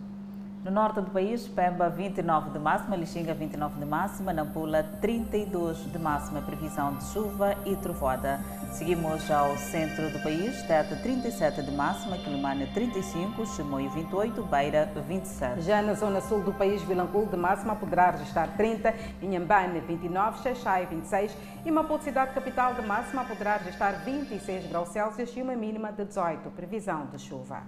No 0.63 0.71
norte 0.71 1.01
do 1.01 1.11
país, 1.11 1.49
Pemba 1.49 1.89
29 1.89 2.51
de 2.51 2.59
máxima, 2.59 2.95
Lixinga 2.95 3.33
29 3.33 3.81
de 3.81 3.87
máxima, 3.87 4.31
Nampula 4.31 4.83
32 5.01 5.91
de 5.91 5.99
máxima, 5.99 6.43
previsão 6.43 6.95
de 6.97 7.05
chuva 7.05 7.57
e 7.65 7.75
trovoada. 7.77 8.39
Seguimos 8.71 9.31
ao 9.31 9.57
centro 9.57 10.11
do 10.11 10.23
país, 10.23 10.63
Teta 10.65 10.95
37 10.97 11.63
de 11.63 11.71
máxima, 11.71 12.19
Quilimane 12.19 12.67
35, 12.75 13.47
Chimoio 13.47 13.89
28, 13.89 14.43
Beira 14.43 14.93
27. 15.09 15.63
Já 15.63 15.81
na 15.81 15.95
zona 15.95 16.21
sul 16.21 16.43
do 16.43 16.53
país, 16.53 16.83
Vilanculo 16.83 17.25
de 17.25 17.39
máxima 17.39 17.75
poderá 17.75 18.11
registrar 18.11 18.49
30, 18.49 18.95
Inhambane 19.23 19.81
29, 19.81 20.43
Xaixai 20.43 20.85
26 20.85 21.35
e 21.65 21.71
Maputo 21.71 22.05
cidade 22.05 22.35
capital 22.35 22.75
de 22.75 22.83
máxima 22.83 23.25
poderá 23.25 23.57
registrar 23.57 23.93
26 24.05 24.67
graus 24.67 24.91
Celsius 24.91 25.35
e 25.35 25.41
uma 25.41 25.57
mínima 25.57 25.91
de 25.91 26.05
18, 26.05 26.51
previsão 26.51 27.07
de 27.07 27.19
chuva. 27.19 27.63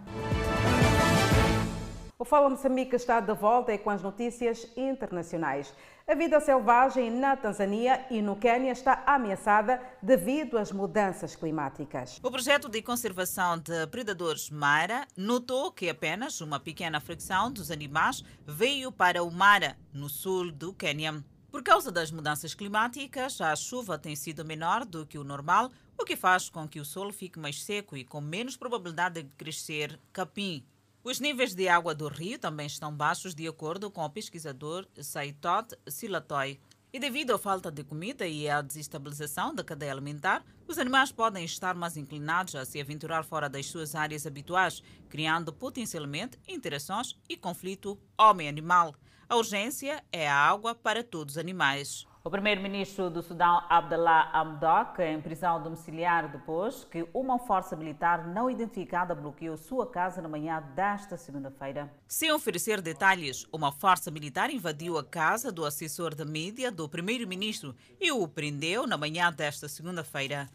O 2.23 2.25
Fala 2.25 2.49
Moçambique 2.49 2.95
está 2.95 3.19
de 3.19 3.35
volta 3.35 3.75
e 3.75 3.79
com 3.79 3.91
as 3.91 4.01
notícias 4.01 4.69
internacionais. 4.77 5.75
A 6.07 6.15
vida 6.15 6.39
selvagem 6.39 7.11
na 7.11 7.37
Tanzânia 7.37 8.07
e 8.13 8.23
no 8.23 8.37
Quênia 8.37 8.71
está 8.71 9.03
ameaçada 9.05 9.83
devido 10.01 10.57
às 10.57 10.71
mudanças 10.71 11.35
climáticas. 11.35 12.21
O 12.23 12.31
projeto 12.31 12.69
de 12.69 12.81
conservação 12.81 13.59
de 13.59 13.89
predadores 13.89 14.51
Mara 14.51 15.05
notou 15.17 15.73
que 15.73 15.89
apenas 15.89 16.41
uma 16.41 16.61
pequena 16.61 17.01
fracção 17.01 17.51
dos 17.51 17.73
animais 17.73 18.23
veio 18.47 18.93
para 18.93 19.25
o 19.25 19.29
Mara, 19.33 19.77
no 19.93 20.09
sul 20.09 20.53
do 20.53 20.73
Quênia. 20.73 21.25
Por 21.51 21.65
causa 21.65 21.91
das 21.91 22.13
mudanças 22.13 22.55
climáticas, 22.55 23.41
a 23.41 23.57
chuva 23.57 23.99
tem 23.99 24.15
sido 24.15 24.45
menor 24.45 24.85
do 24.85 25.05
que 25.05 25.19
o 25.19 25.25
normal, 25.25 25.73
o 26.01 26.05
que 26.05 26.15
faz 26.15 26.49
com 26.49 26.69
que 26.69 26.79
o 26.79 26.85
solo 26.85 27.13
fique 27.13 27.41
mais 27.41 27.61
seco 27.65 27.97
e 27.97 28.05
com 28.05 28.21
menos 28.21 28.57
probabilidade 28.57 29.25
de 29.25 29.31
crescer 29.31 29.99
capim. 30.13 30.65
Os 31.05 31.19
níveis 31.19 31.53
de 31.53 31.69
água 31.69 31.97
do 31.97 32.07
rio 32.07 32.39
também 32.39 32.67
estão 32.67 32.95
baixos, 32.95 33.35
de 33.35 33.49
acordo 33.49 33.91
com 33.91 34.05
o 34.05 34.11
pesquisador 34.11 34.87
Saitot 35.01 35.77
Silatoy. 35.89 36.61
E 36.93 37.01
devido 37.01 37.35
à 37.35 37.39
falta 37.39 37.73
de 37.73 37.83
comida 37.83 38.25
e 38.25 38.49
à 38.49 38.63
desestabilização 38.63 39.53
da 39.53 39.65
cadeia 39.65 39.91
alimentar, 39.91 40.45
os 40.69 40.79
animais 40.79 41.11
podem 41.11 41.45
estar 41.45 41.75
mais 41.75 41.97
inclinados 41.97 42.55
a 42.55 42.65
se 42.65 42.81
aventurar 42.81 43.25
fora 43.25 43.49
das 43.49 43.67
suas 43.67 43.97
áreas 43.97 44.29
habituais, 44.29 44.81
criando 45.09 45.53
potencialmente 45.53 46.39
interações 46.47 47.19
e 47.29 47.37
conflito 47.37 47.99
homem-animal. 48.17 48.95
A 49.29 49.35
urgência 49.35 50.05
é 50.13 50.29
a 50.29 50.37
água 50.37 50.73
para 50.73 51.03
todos 51.03 51.35
os 51.35 51.39
animais. 51.39 52.07
O 52.25 52.31
primeiro-ministro 52.31 53.11
do 53.11 53.21
Sudão, 53.21 53.65
Abdallah 53.69 54.31
Hamdok, 54.33 55.03
em 55.03 55.21
prisão 55.21 55.61
domiciliar 55.61 56.31
depois 56.31 56.85
que 56.85 57.05
uma 57.13 57.37
força 57.37 57.75
militar 57.75 58.29
não 58.29 58.49
identificada 58.49 59.13
bloqueou 59.13 59.57
sua 59.57 59.91
casa 59.91 60.23
na 60.23 60.29
manhã 60.29 60.63
desta 60.77 61.17
segunda-feira. 61.17 61.93
Sem 62.07 62.31
oferecer 62.31 62.81
detalhes, 62.81 63.45
uma 63.53 63.73
força 63.73 64.09
militar 64.09 64.51
invadiu 64.51 64.97
a 64.99 65.05
casa 65.05 65.51
do 65.51 65.65
assessor 65.65 66.15
da 66.15 66.25
mídia 66.25 66.71
do 66.71 66.89
primeiro-ministro 66.89 67.75
e 68.01 68.13
o 68.13 68.29
prendeu 68.29 68.87
na 68.87 68.97
manhã 68.97 69.33
desta 69.33 69.69
segunda-feira. 69.69 70.49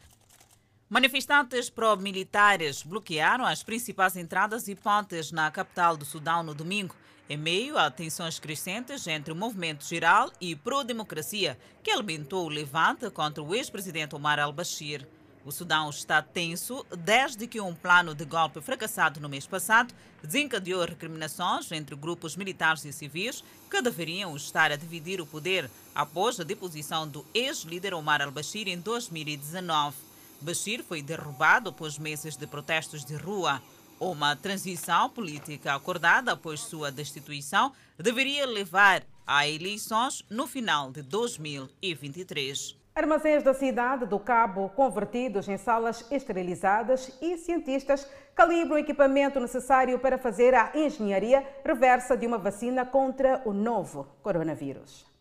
Manifestantes 0.89 1.69
pró-militares 1.69 2.81
bloquearam 2.81 3.45
as 3.45 3.61
principais 3.61 4.15
entradas 4.15 4.69
e 4.69 4.75
pontes 4.75 5.33
na 5.33 5.51
capital 5.51 5.97
do 5.97 6.05
Sudão 6.05 6.43
no 6.43 6.55
domingo 6.55 6.95
em 7.29 7.37
meio 7.37 7.77
a 7.77 7.91
tensões 7.91 8.39
crescentes 8.39 9.05
entre 9.07 9.33
o 9.33 9.35
movimento 9.35 9.85
geral 9.85 10.31
e 10.39 10.55
pró-democracia, 10.55 11.57
que 11.83 11.91
alimentou 11.91 12.45
o 12.45 12.49
levante 12.49 13.09
contra 13.09 13.43
o 13.43 13.53
ex-presidente 13.53 14.15
Omar 14.15 14.39
al-Bashir. 14.39 15.05
O 15.43 15.51
Sudão 15.51 15.89
está 15.89 16.21
tenso 16.21 16.85
desde 16.97 17.47
que 17.47 17.61
um 17.61 17.73
plano 17.73 18.13
de 18.13 18.25
golpe 18.25 18.59
fracassado 18.59 19.21
no 19.21 19.29
mês 19.29 19.47
passado 19.47 19.93
desencadeou 20.21 20.83
recriminações 20.83 21.71
entre 21.71 21.95
grupos 21.95 22.35
militares 22.35 22.83
e 22.83 22.91
civis 22.91 23.43
que 23.69 23.81
deveriam 23.81 24.35
estar 24.35 24.71
a 24.71 24.75
dividir 24.75 25.21
o 25.21 25.25
poder 25.25 25.69
após 25.95 26.37
a 26.39 26.43
deposição 26.43 27.07
do 27.07 27.25
ex-líder 27.33 27.93
Omar 27.93 28.21
al-Bashir 28.21 28.67
em 28.67 28.77
2019. 28.77 29.95
Bashir 30.41 30.83
foi 30.83 31.01
derrubado 31.01 31.69
após 31.69 31.97
meses 31.97 32.35
de 32.35 32.45
protestos 32.45 33.03
de 33.03 33.15
rua. 33.15 33.61
Uma 33.99 34.35
transição 34.35 35.09
política 35.09 35.73
acordada 35.73 36.33
após 36.33 36.59
sua 36.59 36.91
destituição 36.91 37.71
deveria 37.97 38.45
levar 38.45 39.01
a 39.25 39.47
eleições 39.47 40.23
no 40.29 40.45
final 40.45 40.91
de 40.91 41.01
2023. 41.01 42.77
Armazéns 42.93 43.41
da 43.41 43.55
cidade 43.55 44.05
do 44.05 44.19
Cabo 44.19 44.69
convertidos 44.69 45.47
em 45.47 45.57
salas 45.57 46.05
esterilizadas 46.11 47.11
e 47.19 47.37
cientistas 47.37 48.07
calibram 48.35 48.75
o 48.75 48.79
equipamento 48.79 49.39
necessário 49.39 49.97
para 49.97 50.19
fazer 50.19 50.53
a 50.53 50.71
engenharia 50.75 51.43
reversa 51.65 52.15
de 52.15 52.27
uma 52.27 52.37
vacina 52.37 52.85
contra 52.85 53.41
o 53.45 53.53
novo 53.53 54.07
coronavírus. 54.21 55.16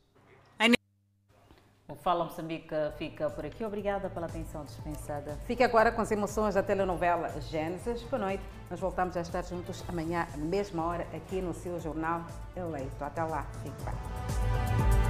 O 1.88 1.94
Fala 1.94 2.24
Moçambique 2.24 2.74
fica 2.98 3.30
por 3.30 3.46
aqui. 3.46 3.64
Obrigada 3.64 4.10
pela 4.10 4.26
atenção 4.26 4.64
dispensada. 4.64 5.38
Fique 5.46 5.62
agora 5.62 5.92
com 5.92 6.00
as 6.00 6.10
emoções 6.10 6.54
da 6.54 6.62
telenovela 6.62 7.30
Gênesis. 7.42 8.02
Boa 8.02 8.18
noite. 8.18 8.42
Nós 8.68 8.80
voltamos 8.80 9.16
a 9.16 9.20
estar 9.20 9.44
juntos 9.44 9.84
amanhã, 9.88 10.26
à 10.34 10.36
mesma 10.36 10.84
hora, 10.84 11.06
aqui 11.14 11.40
no 11.40 11.54
seu 11.54 11.78
jornal 11.78 12.24
Eleito. 12.56 13.04
Até 13.04 13.22
lá. 13.22 13.46
Fique 13.62 13.84
bem. 13.84 15.05